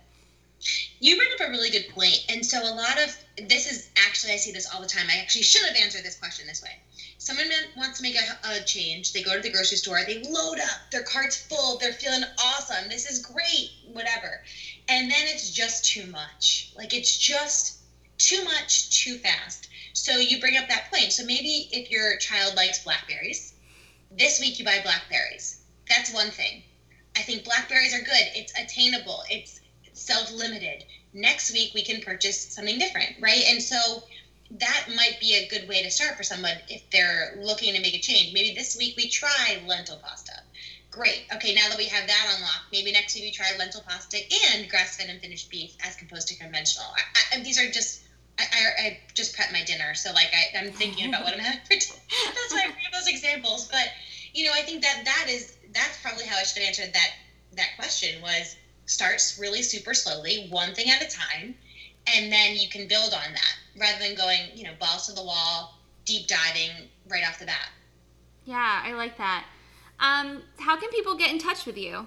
You 0.98 1.16
bring 1.16 1.30
up 1.32 1.48
a 1.48 1.50
really 1.50 1.70
good 1.70 1.88
point. 1.88 2.24
And 2.28 2.44
so 2.44 2.62
a 2.62 2.74
lot 2.74 2.98
of 2.98 3.16
this 3.48 3.66
is 3.70 3.88
actually 3.96 4.32
I 4.32 4.36
see 4.36 4.52
this 4.52 4.68
all 4.72 4.80
the 4.80 4.86
time. 4.86 5.06
I 5.08 5.18
actually 5.18 5.42
should 5.42 5.66
have 5.66 5.76
answered 5.76 6.04
this 6.04 6.16
question 6.16 6.46
this 6.46 6.62
way. 6.62 6.78
Someone 7.16 7.50
wants 7.76 7.98
to 7.98 8.02
make 8.02 8.16
a, 8.16 8.38
a 8.48 8.64
change. 8.64 9.12
They 9.12 9.22
go 9.22 9.34
to 9.34 9.40
the 9.40 9.50
grocery 9.50 9.78
store. 9.78 10.00
They 10.06 10.22
load 10.22 10.58
up. 10.58 10.90
Their 10.90 11.02
cart's 11.02 11.36
full. 11.36 11.78
They're 11.78 11.92
feeling 11.92 12.24
awesome. 12.44 12.88
This 12.88 13.08
is 13.10 13.24
great. 13.24 13.70
Whatever. 13.92 14.42
And 14.88 15.10
then 15.10 15.26
it's 15.26 15.50
just 15.50 15.84
too 15.84 16.06
much. 16.06 16.72
Like 16.76 16.92
it's 16.92 17.16
just 17.16 17.78
too 18.18 18.44
much 18.44 19.02
too 19.02 19.16
fast. 19.18 19.68
So 19.92 20.16
you 20.16 20.40
bring 20.40 20.56
up 20.56 20.68
that 20.68 20.90
point. 20.92 21.12
So 21.12 21.24
maybe 21.24 21.68
if 21.72 21.90
your 21.90 22.16
child 22.18 22.54
likes 22.54 22.84
blackberries, 22.84 23.54
this 24.10 24.40
week 24.40 24.58
you 24.58 24.64
buy 24.64 24.80
blackberries. 24.82 25.60
That's 25.88 26.12
one 26.12 26.30
thing. 26.30 26.62
I 27.16 27.22
think 27.22 27.44
blackberries 27.44 27.94
are 27.94 28.02
good. 28.02 28.26
It's 28.34 28.52
attainable. 28.58 29.22
It's 29.30 29.59
self-limited. 30.00 30.84
Next 31.12 31.52
week 31.52 31.72
we 31.74 31.82
can 31.82 32.00
purchase 32.00 32.52
something 32.54 32.78
different, 32.78 33.16
right? 33.20 33.42
And 33.48 33.62
so 33.62 34.04
that 34.50 34.86
might 34.94 35.18
be 35.20 35.34
a 35.34 35.48
good 35.48 35.68
way 35.68 35.82
to 35.82 35.90
start 35.90 36.16
for 36.16 36.22
someone 36.22 36.54
if 36.68 36.82
they're 36.90 37.36
looking 37.38 37.74
to 37.74 37.80
make 37.80 37.94
a 37.94 38.00
change. 38.00 38.32
Maybe 38.32 38.54
this 38.54 38.76
week 38.76 38.96
we 38.96 39.08
try 39.08 39.62
lentil 39.66 39.98
pasta. 40.02 40.42
Great. 40.90 41.22
Okay, 41.32 41.54
now 41.54 41.68
that 41.68 41.78
we 41.78 41.86
have 41.86 42.06
that 42.08 42.34
unlocked, 42.36 42.72
maybe 42.72 42.90
next 42.90 43.14
week 43.14 43.24
we 43.24 43.30
try 43.30 43.46
lentil 43.56 43.82
pasta 43.86 44.18
and 44.50 44.68
grass-fed 44.68 45.08
and 45.08 45.20
finished 45.20 45.48
beef 45.48 45.76
as 45.84 45.96
opposed 46.02 46.26
to 46.28 46.34
conventional. 46.34 46.86
I, 46.96 47.36
I, 47.38 47.42
these 47.42 47.58
are 47.58 47.70
just. 47.70 48.02
I, 48.38 48.46
I, 48.78 48.98
just 49.12 49.36
prepped 49.36 49.52
my 49.52 49.62
dinner, 49.64 49.92
so 49.92 50.14
like 50.14 50.32
I, 50.32 50.56
am 50.56 50.72
thinking 50.72 51.10
about 51.10 51.24
what 51.24 51.34
I'm 51.34 51.40
having 51.40 51.60
for 51.60 51.76
dinner. 51.76 52.00
That's 52.08 52.52
why 52.54 52.62
I 52.64 52.66
bring 52.68 52.88
those 52.90 53.06
examples. 53.06 53.68
But 53.70 53.84
you 54.32 54.46
know, 54.46 54.52
I 54.54 54.62
think 54.62 54.80
that 54.80 55.02
that 55.04 55.26
is 55.28 55.58
that's 55.74 56.00
probably 56.00 56.24
how 56.24 56.38
I 56.38 56.44
should 56.44 56.62
answer 56.62 56.84
that 56.90 57.10
that 57.56 57.68
question 57.76 58.22
was 58.22 58.56
starts 58.90 59.38
really 59.38 59.62
super 59.62 59.94
slowly, 59.94 60.48
one 60.50 60.74
thing 60.74 60.90
at 60.90 61.00
a 61.00 61.08
time, 61.08 61.54
and 62.14 62.32
then 62.32 62.56
you 62.56 62.68
can 62.68 62.88
build 62.88 63.14
on 63.14 63.32
that 63.32 63.54
rather 63.78 63.98
than 64.00 64.16
going, 64.16 64.40
you 64.54 64.64
know, 64.64 64.72
balls 64.80 65.06
to 65.06 65.12
the 65.12 65.22
wall, 65.22 65.78
deep 66.04 66.26
diving 66.26 66.70
right 67.08 67.22
off 67.26 67.38
the 67.38 67.46
bat. 67.46 67.68
Yeah, 68.44 68.82
I 68.84 68.92
like 68.94 69.16
that. 69.18 69.44
Um, 70.00 70.42
how 70.58 70.76
can 70.76 70.90
people 70.90 71.14
get 71.14 71.30
in 71.30 71.38
touch 71.38 71.66
with 71.66 71.78
you? 71.78 72.06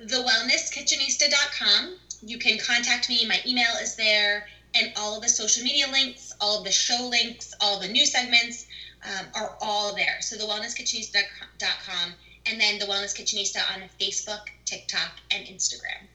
TheWellnessKitchenista.com. 0.00 1.96
You 2.22 2.38
can 2.38 2.58
contact 2.58 3.08
me. 3.08 3.26
My 3.28 3.40
email 3.46 3.72
is 3.82 3.96
there, 3.96 4.46
and 4.74 4.92
all 4.96 5.16
of 5.16 5.22
the 5.22 5.28
social 5.28 5.62
media 5.62 5.86
links, 5.92 6.34
all 6.40 6.58
of 6.58 6.64
the 6.64 6.72
show 6.72 7.08
links, 7.10 7.52
all 7.60 7.78
the 7.78 7.88
new 7.88 8.06
segments 8.06 8.66
um, 9.04 9.26
are 9.34 9.56
all 9.60 9.94
there. 9.94 10.20
So 10.20 10.36
TheWellnessKitchenista.com 10.36 12.14
and 12.46 12.60
then 12.60 12.78
the 12.78 12.86
Wellness 12.86 13.18
Kitchenista 13.18 13.60
on 13.74 13.88
Facebook, 14.00 14.40
TikTok, 14.64 15.12
and 15.30 15.46
Instagram. 15.46 16.08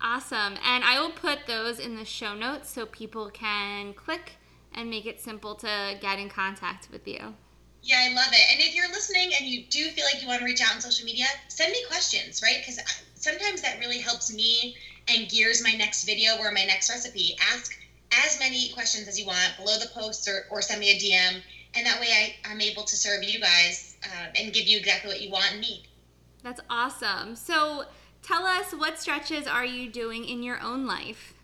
Awesome. 0.00 0.54
And 0.64 0.84
I 0.84 1.00
will 1.00 1.10
put 1.10 1.46
those 1.46 1.78
in 1.78 1.96
the 1.96 2.04
show 2.04 2.34
notes 2.34 2.70
so 2.70 2.86
people 2.86 3.30
can 3.30 3.94
click 3.94 4.32
and 4.72 4.90
make 4.90 5.06
it 5.06 5.20
simple 5.20 5.54
to 5.56 5.96
get 6.00 6.18
in 6.18 6.28
contact 6.28 6.88
with 6.90 7.06
you. 7.06 7.34
Yeah, 7.82 8.06
I 8.08 8.14
love 8.14 8.32
it. 8.32 8.52
And 8.52 8.60
if 8.60 8.74
you're 8.74 8.88
listening 8.88 9.32
and 9.38 9.46
you 9.46 9.64
do 9.68 9.88
feel 9.90 10.04
like 10.04 10.22
you 10.22 10.28
want 10.28 10.40
to 10.40 10.44
reach 10.44 10.62
out 10.62 10.74
on 10.74 10.80
social 10.80 11.04
media, 11.04 11.26
send 11.48 11.70
me 11.72 11.78
questions, 11.86 12.42
right? 12.42 12.56
Because 12.60 12.80
sometimes 13.14 13.62
that 13.62 13.78
really 13.78 13.98
helps 13.98 14.34
me 14.34 14.76
and 15.08 15.28
gears 15.28 15.62
my 15.62 15.72
next 15.72 16.04
video 16.04 16.36
or 16.38 16.50
my 16.50 16.64
next 16.64 16.90
recipe. 16.90 17.36
Ask 17.52 17.78
as 18.24 18.38
many 18.38 18.70
questions 18.70 19.06
as 19.06 19.18
you 19.18 19.26
want 19.26 19.52
below 19.58 19.78
the 19.78 19.88
post 19.94 20.28
or, 20.28 20.46
or 20.50 20.62
send 20.62 20.80
me 20.80 20.90
a 20.90 20.98
DM. 20.98 21.42
And 21.74 21.86
that 21.86 22.00
way 22.00 22.08
I, 22.10 22.50
I'm 22.50 22.60
able 22.60 22.84
to 22.84 22.96
serve 22.96 23.22
you 23.22 23.40
guys 23.40 23.93
um, 24.04 24.28
and 24.36 24.52
give 24.52 24.66
you 24.66 24.78
exactly 24.78 25.10
what 25.10 25.20
you 25.20 25.30
want 25.30 25.52
and 25.52 25.60
need. 25.60 25.86
That's 26.42 26.60
awesome. 26.68 27.36
So 27.36 27.84
tell 28.22 28.46
us 28.46 28.72
what 28.72 29.00
stretches 29.00 29.46
are 29.46 29.64
you 29.64 29.90
doing 29.90 30.24
in 30.24 30.42
your 30.42 30.60
own 30.60 30.86
life? 30.86 31.34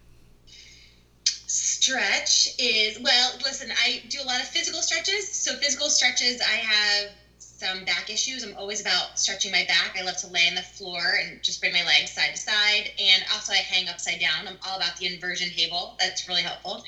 Stretch 1.24 2.54
is, 2.58 3.00
well, 3.00 3.32
listen, 3.42 3.70
I 3.84 4.02
do 4.08 4.20
a 4.22 4.24
lot 4.24 4.40
of 4.40 4.46
physical 4.46 4.82
stretches. 4.82 5.28
So, 5.28 5.56
physical 5.56 5.88
stretches, 5.88 6.40
I 6.40 6.56
have 6.56 7.10
some 7.38 7.84
back 7.84 8.08
issues. 8.08 8.44
I'm 8.44 8.56
always 8.56 8.80
about 8.80 9.18
stretching 9.18 9.50
my 9.50 9.64
back. 9.66 9.96
I 9.98 10.02
love 10.02 10.16
to 10.18 10.28
lay 10.28 10.46
on 10.48 10.54
the 10.54 10.62
floor 10.62 11.00
and 11.20 11.42
just 11.42 11.60
bring 11.60 11.72
my 11.72 11.84
legs 11.84 12.12
side 12.12 12.30
to 12.34 12.40
side. 12.40 12.90
And 12.98 13.24
also, 13.34 13.52
I 13.52 13.56
hang 13.56 13.88
upside 13.88 14.20
down. 14.20 14.46
I'm 14.46 14.58
all 14.66 14.76
about 14.76 14.96
the 14.96 15.12
inversion 15.12 15.50
table. 15.50 15.96
That's 15.98 16.28
really 16.28 16.42
helpful. 16.42 16.84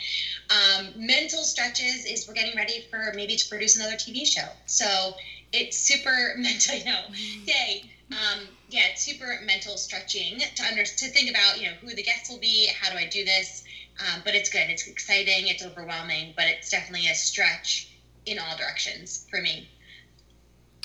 Um, 0.51 0.89
mental 0.97 1.43
stretches 1.43 2.07
is 2.07 2.27
we're 2.27 2.35
getting 2.35 2.57
ready 2.57 2.87
for 2.91 3.13
maybe 3.15 3.37
to 3.37 3.49
produce 3.49 3.77
another 3.77 3.97
TV 3.97 4.27
show. 4.27 4.49
So, 4.67 5.15
it's 5.53 5.77
super 5.77 6.35
mental. 6.37 6.77
You 6.77 6.85
know, 6.85 7.01
yay. 7.45 7.85
Um, 8.11 8.47
yeah, 8.69 8.83
it's 8.91 9.03
super 9.03 9.39
mental 9.45 9.77
stretching 9.77 10.39
to 10.39 10.63
under 10.65 10.85
to 10.85 11.09
think 11.09 11.31
about. 11.31 11.61
You 11.61 11.69
know, 11.71 11.77
who 11.81 11.95
the 11.95 12.03
guests 12.03 12.31
will 12.31 12.41
be. 12.41 12.69
How 12.81 12.91
do 12.91 12.99
I 12.99 13.07
do 13.07 13.25
this? 13.25 13.65
Um, 14.01 14.23
but 14.25 14.35
it's 14.35 14.51
good. 14.51 14.69
It's 14.69 14.87
exciting. 14.87 15.49
It's 15.49 15.65
overwhelming, 15.65 16.35
but 16.37 16.47
it's 16.47 16.71
definitely 16.71 17.09
a 17.09 17.15
stretch 17.15 17.89
in 18.27 18.39
all 18.39 18.57
directions 18.57 19.27
for 19.31 19.41
me. 19.41 19.69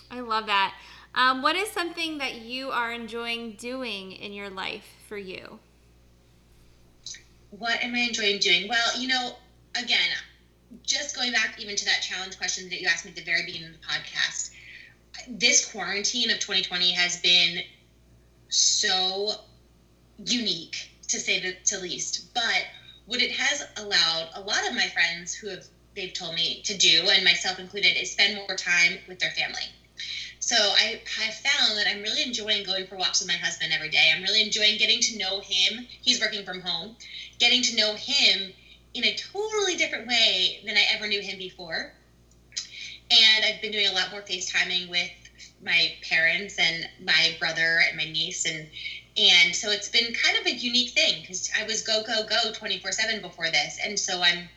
I 0.10 0.22
love 0.22 0.46
that. 0.48 0.74
Um, 1.16 1.42
what 1.42 1.56
is 1.56 1.70
something 1.70 2.20
that 2.20 2.36
you 2.36 2.70
are 2.70 2.92
enjoying 2.94 3.54
doing 3.54 4.12
in 4.12 4.34
your 4.34 4.50
life 4.50 4.86
for 5.08 5.18
you? 5.18 5.60
What 7.50 7.82
am 7.84 7.96
I 7.96 8.00
enjoying 8.00 8.40
doing? 8.40 8.68
Well, 8.68 9.00
you 9.00 9.08
know, 9.08 9.34
again, 9.76 10.10
just 10.84 11.16
going 11.16 11.32
back 11.32 11.60
even 11.60 11.76
to 11.76 11.86
that 11.86 12.02
challenge 12.02 12.38
question 12.38 12.70
that 12.70 12.82
you 12.82 12.88
asked 12.88 13.06
me 13.06 13.12
at 13.12 13.18
the 13.18 13.24
very 13.24 13.46
beginning 13.46 13.70
of 13.70 13.74
the 13.74 13.88
podcast, 13.88 14.52
this 15.28 15.66
quarantine 15.66 16.30
of 16.30 16.40
2020 16.40 16.92
has 16.92 17.18
been 17.18 17.64
so 18.50 19.34
unique 20.26 20.92
to 21.08 21.20
say 21.20 21.40
the 21.40 21.54
to 21.66 21.80
least. 21.80 22.34
But 22.34 22.66
what 23.06 23.22
it 23.22 23.32
has 23.32 23.64
allowed 23.78 24.30
a 24.34 24.42
lot 24.42 24.68
of 24.68 24.74
my 24.74 24.88
friends 24.88 25.34
who 25.34 25.48
have 25.48 25.66
they've 25.96 26.14
told 26.14 26.36
me 26.36 26.62
to 26.64 26.78
do, 26.78 27.10
and 27.10 27.24
myself 27.24 27.60
included, 27.60 27.98
is 27.98 28.12
spend 28.12 28.36
more 28.36 28.56
time 28.56 29.00
with 29.08 29.20
their 29.20 29.32
family. 29.32 29.64
So 30.40 30.56
I 30.56 31.02
have 31.18 31.34
found 31.34 31.78
that 31.78 31.88
I'm 31.88 32.02
really 32.04 32.22
enjoying 32.22 32.64
going 32.64 32.86
for 32.86 32.96
walks 32.96 33.20
with 33.20 33.28
my 33.28 33.36
husband 33.36 33.74
every 33.74 33.90
day. 33.90 34.12
I'm 34.16 34.22
really 34.22 34.42
enjoying 34.42 34.78
getting 34.78 35.02
to 35.02 35.18
know 35.18 35.40
him. 35.40 35.86
He's 36.02 36.22
working 36.22 36.46
from 36.46 36.62
home, 36.62 36.96
getting 37.40 37.64
to 37.64 37.76
know 37.76 37.96
him 37.96 38.54
in 38.94 39.04
a 39.04 39.16
totally 39.16 39.76
different 39.76 40.08
way 40.08 40.62
than 40.66 40.78
I 40.78 40.86
ever 40.94 41.08
knew 41.08 41.20
him 41.20 41.38
before. 41.38 41.92
And 43.10 43.46
I've 43.46 43.62
been 43.62 43.72
doing 43.72 43.88
a 43.88 43.94
lot 43.94 44.12
more 44.12 44.22
FaceTiming 44.22 44.90
with 44.90 45.12
my 45.64 45.94
parents 46.08 46.58
and 46.60 46.90
my 47.04 47.36
brother 47.40 47.80
and 47.88 47.98
my 47.98 48.06
niece 48.06 48.46
and 48.46 48.68
and 49.18 49.56
so 49.56 49.72
it's 49.72 49.90
been 49.90 50.14
kind 50.14 50.38
of 50.38 50.46
a 50.46 50.54
unique 50.54 50.92
thing 50.92 51.22
because 51.22 51.50
I 51.60 51.66
was 51.66 51.82
go 51.82 52.04
go 52.04 52.24
go 52.28 52.52
24 52.54 52.92
7 52.92 53.22
before 53.22 53.50
this. 53.50 53.80
And 53.84 53.98
so 53.98 54.22
I'm 54.22 54.48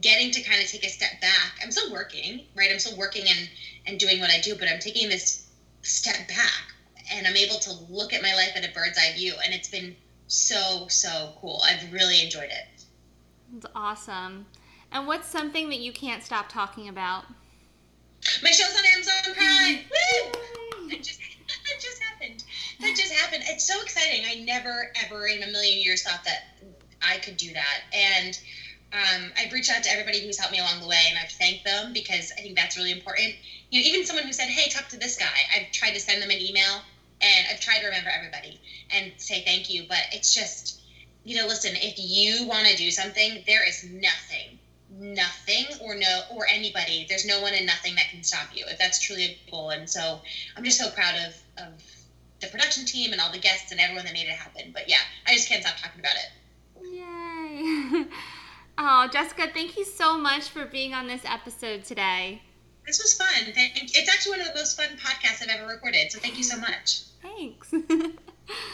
getting 0.00 0.30
to 0.30 0.40
kind 0.42 0.62
of 0.62 0.68
take 0.68 0.84
a 0.84 0.88
step 0.88 1.20
back. 1.20 1.58
I'm 1.62 1.70
still 1.70 1.92
working 1.92 2.46
right? 2.54 2.70
I'm 2.72 2.78
still 2.78 2.96
working 2.96 3.24
and 3.28 3.48
and 3.86 3.98
doing 3.98 4.20
what 4.20 4.30
I 4.30 4.40
do 4.40 4.54
but 4.54 4.68
I'm 4.68 4.80
taking 4.80 5.08
this 5.08 5.48
step 5.82 6.28
back 6.28 6.74
and 7.12 7.26
I'm 7.26 7.36
able 7.36 7.56
to 7.56 7.72
look 7.90 8.12
at 8.12 8.22
my 8.22 8.34
life 8.34 8.52
at 8.56 8.64
a 8.64 8.72
bird's 8.72 8.98
eye 8.98 9.12
view. 9.14 9.34
And 9.44 9.52
it's 9.52 9.68
been 9.68 9.94
so 10.28 10.86
so 10.88 11.34
cool. 11.40 11.62
I've 11.64 11.92
really 11.92 12.22
enjoyed 12.24 12.50
it. 12.50 12.84
It's 13.56 13.66
awesome. 13.74 14.46
And 14.90 15.06
what's 15.06 15.28
something 15.28 15.68
that 15.68 15.80
you 15.80 15.92
can't 15.92 16.22
stop 16.22 16.48
talking 16.48 16.88
about 16.88 17.26
my 18.42 18.50
show's 18.50 18.76
on 18.76 18.84
Amazon 18.94 19.34
Prime. 19.34 19.78
Woo! 19.90 20.88
It 20.90 21.02
just, 21.02 21.20
it 21.48 21.80
just 21.80 22.02
happened. 22.02 22.44
That 22.80 22.96
just 22.96 23.12
happened. 23.12 23.44
It's 23.46 23.64
so 23.64 23.80
exciting. 23.82 24.24
I 24.26 24.44
never, 24.44 24.92
ever 25.04 25.26
in 25.26 25.42
a 25.42 25.46
million 25.48 25.80
years 25.80 26.02
thought 26.02 26.24
that 26.24 26.48
I 27.02 27.18
could 27.18 27.36
do 27.36 27.52
that. 27.52 27.80
And 27.92 28.38
um, 28.92 29.32
I've 29.36 29.52
reached 29.52 29.70
out 29.70 29.82
to 29.82 29.90
everybody 29.90 30.24
who's 30.24 30.38
helped 30.38 30.52
me 30.52 30.58
along 30.58 30.80
the 30.80 30.86
way, 30.86 31.02
and 31.08 31.18
I've 31.18 31.30
thanked 31.32 31.64
them 31.64 31.92
because 31.92 32.32
I 32.38 32.40
think 32.40 32.56
that's 32.56 32.76
really 32.76 32.92
important. 32.92 33.34
You 33.70 33.80
know, 33.80 33.88
even 33.88 34.06
someone 34.06 34.24
who 34.24 34.32
said, 34.32 34.48
"Hey, 34.48 34.70
talk 34.70 34.88
to 34.90 34.96
this 34.96 35.16
guy," 35.16 35.36
I've 35.54 35.70
tried 35.72 35.92
to 35.92 36.00
send 36.00 36.22
them 36.22 36.30
an 36.30 36.40
email, 36.40 36.82
and 37.20 37.46
I've 37.50 37.60
tried 37.60 37.80
to 37.80 37.86
remember 37.86 38.10
everybody 38.10 38.60
and 38.90 39.12
say 39.16 39.42
thank 39.44 39.68
you. 39.68 39.84
But 39.88 40.06
it's 40.12 40.32
just, 40.32 40.80
you 41.24 41.36
know, 41.36 41.46
listen, 41.46 41.72
if 41.74 41.94
you 41.98 42.46
want 42.46 42.68
to 42.68 42.76
do 42.76 42.90
something, 42.90 43.42
there 43.46 43.66
is 43.66 43.84
nothing 43.84 44.58
nothing 44.98 45.66
or 45.82 45.94
no 45.94 46.22
or 46.34 46.46
anybody. 46.52 47.06
There's 47.08 47.26
no 47.26 47.40
one 47.40 47.54
and 47.54 47.66
nothing 47.66 47.94
that 47.96 48.08
can 48.10 48.22
stop 48.22 48.48
you 48.54 48.64
if 48.68 48.78
that's 48.78 49.00
truly 49.00 49.24
a 49.24 49.50
goal. 49.50 49.70
And 49.70 49.88
so 49.88 50.20
i'm 50.56 50.64
just 50.64 50.78
so 50.78 50.90
proud 50.90 51.14
of 51.26 51.34
of 51.64 51.82
the 52.40 52.48
production 52.48 52.84
team 52.84 53.12
and 53.12 53.20
all 53.20 53.32
the 53.32 53.38
guests 53.38 53.72
and 53.72 53.80
everyone 53.80 54.04
that 54.04 54.14
made 54.14 54.26
it 54.26 54.30
happen. 54.30 54.70
But 54.72 54.88
yeah 54.88 55.00
i 55.26 55.32
just 55.32 55.48
can't 55.48 55.62
stop 55.62 55.76
talking 55.76 56.00
about 56.00 56.14
it. 56.14 56.30
Yay. 56.92 58.06
Oh 58.78 59.08
jessica 59.10 59.48
thank 59.54 59.78
you 59.78 59.86
so 59.86 60.18
much 60.18 60.50
for 60.50 60.66
being 60.66 60.92
on 60.92 61.06
this 61.06 61.22
episode 61.24 61.82
today. 61.84 62.42
This 62.86 63.02
was 63.02 63.14
fun. 63.14 63.26
It's 63.46 64.08
actually 64.10 64.32
one 64.32 64.40
of 64.40 64.48
the 64.48 64.54
most 64.54 64.78
fun 64.78 64.98
podcasts 64.98 65.42
i've 65.42 65.48
ever 65.48 65.66
recorded. 65.66 66.12
So 66.12 66.18
thank 66.18 66.36
you 66.36 66.44
so 66.44 66.58
much. 66.58 67.00
Thanks 67.22 67.72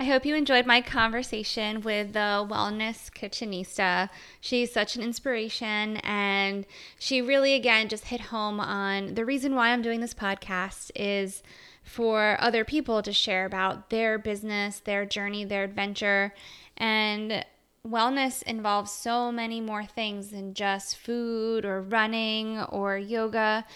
I 0.00 0.04
hope 0.04 0.24
you 0.24 0.34
enjoyed 0.34 0.64
my 0.64 0.80
conversation 0.80 1.82
with 1.82 2.14
the 2.14 2.48
Wellness 2.50 3.10
Kitchenista. 3.10 4.08
She's 4.40 4.72
such 4.72 4.96
an 4.96 5.02
inspiration, 5.02 5.98
and 5.98 6.64
she 6.98 7.20
really, 7.20 7.52
again, 7.52 7.90
just 7.90 8.06
hit 8.06 8.22
home 8.22 8.60
on 8.60 9.12
the 9.12 9.26
reason 9.26 9.54
why 9.54 9.68
I'm 9.68 9.82
doing 9.82 10.00
this 10.00 10.14
podcast 10.14 10.90
is 10.96 11.42
for 11.82 12.38
other 12.40 12.64
people 12.64 13.02
to 13.02 13.12
share 13.12 13.44
about 13.44 13.90
their 13.90 14.16
business, 14.16 14.80
their 14.80 15.04
journey, 15.04 15.44
their 15.44 15.64
adventure. 15.64 16.32
And 16.78 17.44
wellness 17.86 18.42
involves 18.44 18.90
so 18.90 19.30
many 19.30 19.60
more 19.60 19.84
things 19.84 20.30
than 20.30 20.54
just 20.54 20.96
food 20.96 21.66
or 21.66 21.82
running 21.82 22.58
or 22.58 22.96
yoga 22.96 23.66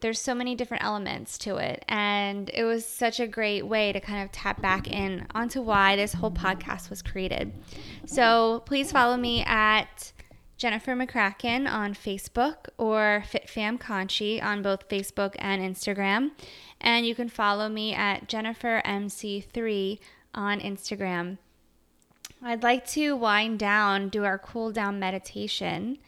there's 0.00 0.20
so 0.20 0.34
many 0.34 0.54
different 0.54 0.84
elements 0.84 1.38
to 1.38 1.56
it. 1.56 1.84
And 1.88 2.50
it 2.54 2.64
was 2.64 2.86
such 2.86 3.20
a 3.20 3.26
great 3.26 3.66
way 3.66 3.92
to 3.92 4.00
kind 4.00 4.22
of 4.22 4.32
tap 4.32 4.62
back 4.62 4.88
in 4.88 5.26
onto 5.34 5.60
why 5.60 5.96
this 5.96 6.12
whole 6.12 6.30
podcast 6.30 6.90
was 6.90 7.02
created. 7.02 7.52
So 8.06 8.62
please 8.66 8.92
follow 8.92 9.16
me 9.16 9.42
at 9.44 10.12
Jennifer 10.56 10.94
McCracken 10.94 11.70
on 11.70 11.94
Facebook 11.94 12.68
or 12.78 13.24
FitFam 13.30 13.78
Conshy 13.78 14.42
on 14.42 14.62
both 14.62 14.88
Facebook 14.88 15.34
and 15.38 15.62
Instagram. 15.62 16.32
And 16.80 17.06
you 17.06 17.14
can 17.14 17.28
follow 17.28 17.68
me 17.68 17.94
at 17.94 18.28
Jennifer 18.28 18.82
MC3 18.84 19.98
on 20.34 20.60
Instagram. 20.60 21.38
I'd 22.42 22.62
like 22.62 22.86
to 22.88 23.16
wind 23.16 23.58
down, 23.58 24.10
do 24.10 24.24
our 24.24 24.38
cool 24.38 24.70
down 24.70 25.00
meditation, 25.00 25.98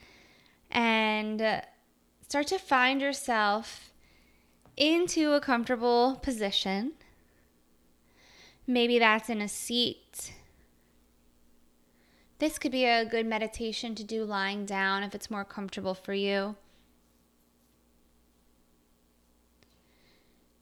and 0.69 1.61
start 2.31 2.47
to 2.47 2.57
find 2.57 3.01
yourself 3.01 3.91
into 4.77 5.33
a 5.33 5.41
comfortable 5.41 6.17
position. 6.23 6.93
Maybe 8.65 8.99
that's 8.99 9.29
in 9.29 9.41
a 9.41 9.49
seat. 9.49 10.31
This 12.39 12.57
could 12.57 12.71
be 12.71 12.85
a 12.85 13.03
good 13.03 13.25
meditation 13.25 13.95
to 13.95 14.05
do 14.05 14.23
lying 14.23 14.65
down 14.65 15.03
if 15.03 15.13
it's 15.13 15.29
more 15.29 15.43
comfortable 15.43 15.93
for 15.93 16.13
you. 16.13 16.55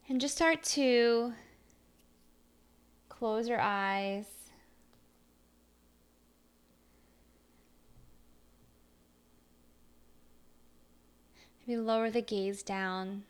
And 0.09 0.19
just 0.19 0.37
start 0.37 0.63
to 0.73 1.33
close 3.09 3.47
your 3.47 3.61
eyes. 3.61 4.38
Maybe 11.69 11.81
lower 11.81 12.09
the 12.09 12.23
gaze 12.23 12.63
down. 12.63 13.25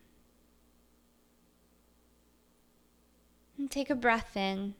And 3.57 3.69
take 3.69 3.89
a 3.89 3.95
breath 3.95 4.37
in. 4.37 4.75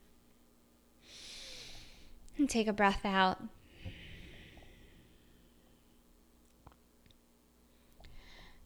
And 2.38 2.48
take 2.48 2.66
a 2.66 2.72
breath 2.72 3.04
out. 3.04 3.42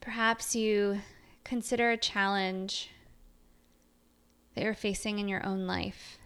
Perhaps 0.01 0.55
you 0.55 1.01
consider 1.43 1.91
a 1.91 1.97
challenge 1.97 2.91
that 4.55 4.63
you're 4.63 4.75
facing 4.75 5.19
in 5.19 5.27
your 5.27 5.45
own 5.45 5.67
life. 5.67 6.19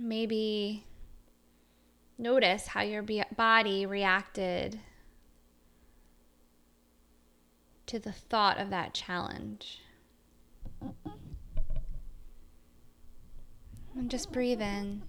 Maybe 0.00 0.86
notice 2.16 2.68
how 2.68 2.80
your 2.80 3.04
body 3.36 3.84
reacted 3.86 4.80
to 7.86 7.98
the 7.98 8.12
thought 8.12 8.58
of 8.58 8.70
that 8.70 8.94
challenge. 8.94 9.80
And 13.96 14.10
just 14.10 14.32
breathe 14.32 14.62
in 14.62 15.02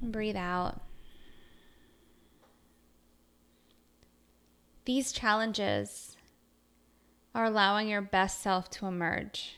and 0.00 0.10
breathe 0.10 0.36
out. 0.36 0.80
These 4.86 5.12
challenges 5.12 6.16
are 7.34 7.44
allowing 7.44 7.88
your 7.88 8.00
best 8.00 8.40
self 8.40 8.70
to 8.70 8.86
emerge. 8.86 9.55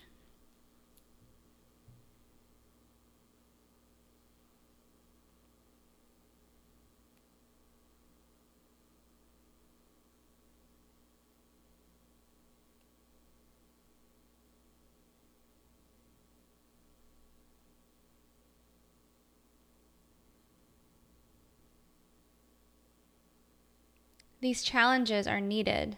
These 24.40 24.62
challenges 24.62 25.26
are 25.26 25.40
needed, 25.40 25.96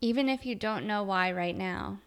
even 0.00 0.28
if 0.28 0.44
you 0.44 0.54
don't 0.54 0.86
know 0.86 1.02
why 1.02 1.30
right 1.32 1.56
now. 1.56 1.98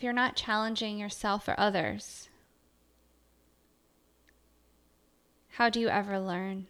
if 0.00 0.04
you're 0.04 0.14
not 0.14 0.34
challenging 0.34 0.96
yourself 0.96 1.46
or 1.46 1.54
others, 1.60 2.29
how 5.50 5.68
do 5.68 5.80
you 5.80 5.88
ever 5.88 6.18
learn? 6.18 6.66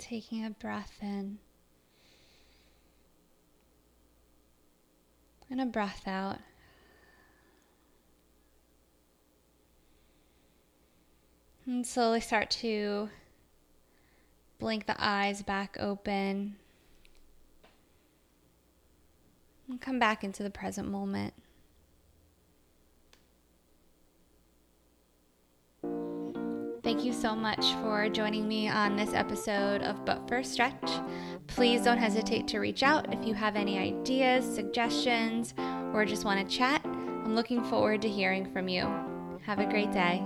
Taking 0.00 0.44
a 0.44 0.50
breath 0.50 0.98
in 1.00 1.38
and 5.50 5.60
a 5.60 5.66
breath 5.66 6.08
out. 6.08 6.38
And 11.66 11.86
slowly 11.86 12.20
start 12.20 12.50
to 12.50 13.10
blink 14.58 14.86
the 14.86 14.96
eyes 14.98 15.42
back 15.42 15.76
open 15.78 16.56
and 19.68 19.80
come 19.80 19.98
back 19.98 20.24
into 20.24 20.42
the 20.42 20.50
present 20.50 20.88
moment. 20.88 21.34
Thank 26.90 27.04
you 27.04 27.12
so 27.12 27.36
much 27.36 27.74
for 27.74 28.08
joining 28.08 28.48
me 28.48 28.68
on 28.68 28.96
this 28.96 29.14
episode 29.14 29.80
of 29.82 30.04
But 30.04 30.26
First 30.28 30.52
Stretch. 30.52 30.90
Please 31.46 31.82
don't 31.82 31.98
hesitate 31.98 32.48
to 32.48 32.58
reach 32.58 32.82
out 32.82 33.14
if 33.14 33.24
you 33.24 33.32
have 33.32 33.54
any 33.54 33.78
ideas, 33.78 34.44
suggestions, 34.44 35.54
or 35.94 36.04
just 36.04 36.24
want 36.24 36.40
to 36.40 36.56
chat. 36.56 36.84
I'm 36.84 37.36
looking 37.36 37.62
forward 37.62 38.02
to 38.02 38.08
hearing 38.08 38.52
from 38.52 38.66
you. 38.66 38.92
Have 39.46 39.60
a 39.60 39.66
great 39.66 39.92
day. 39.92 40.20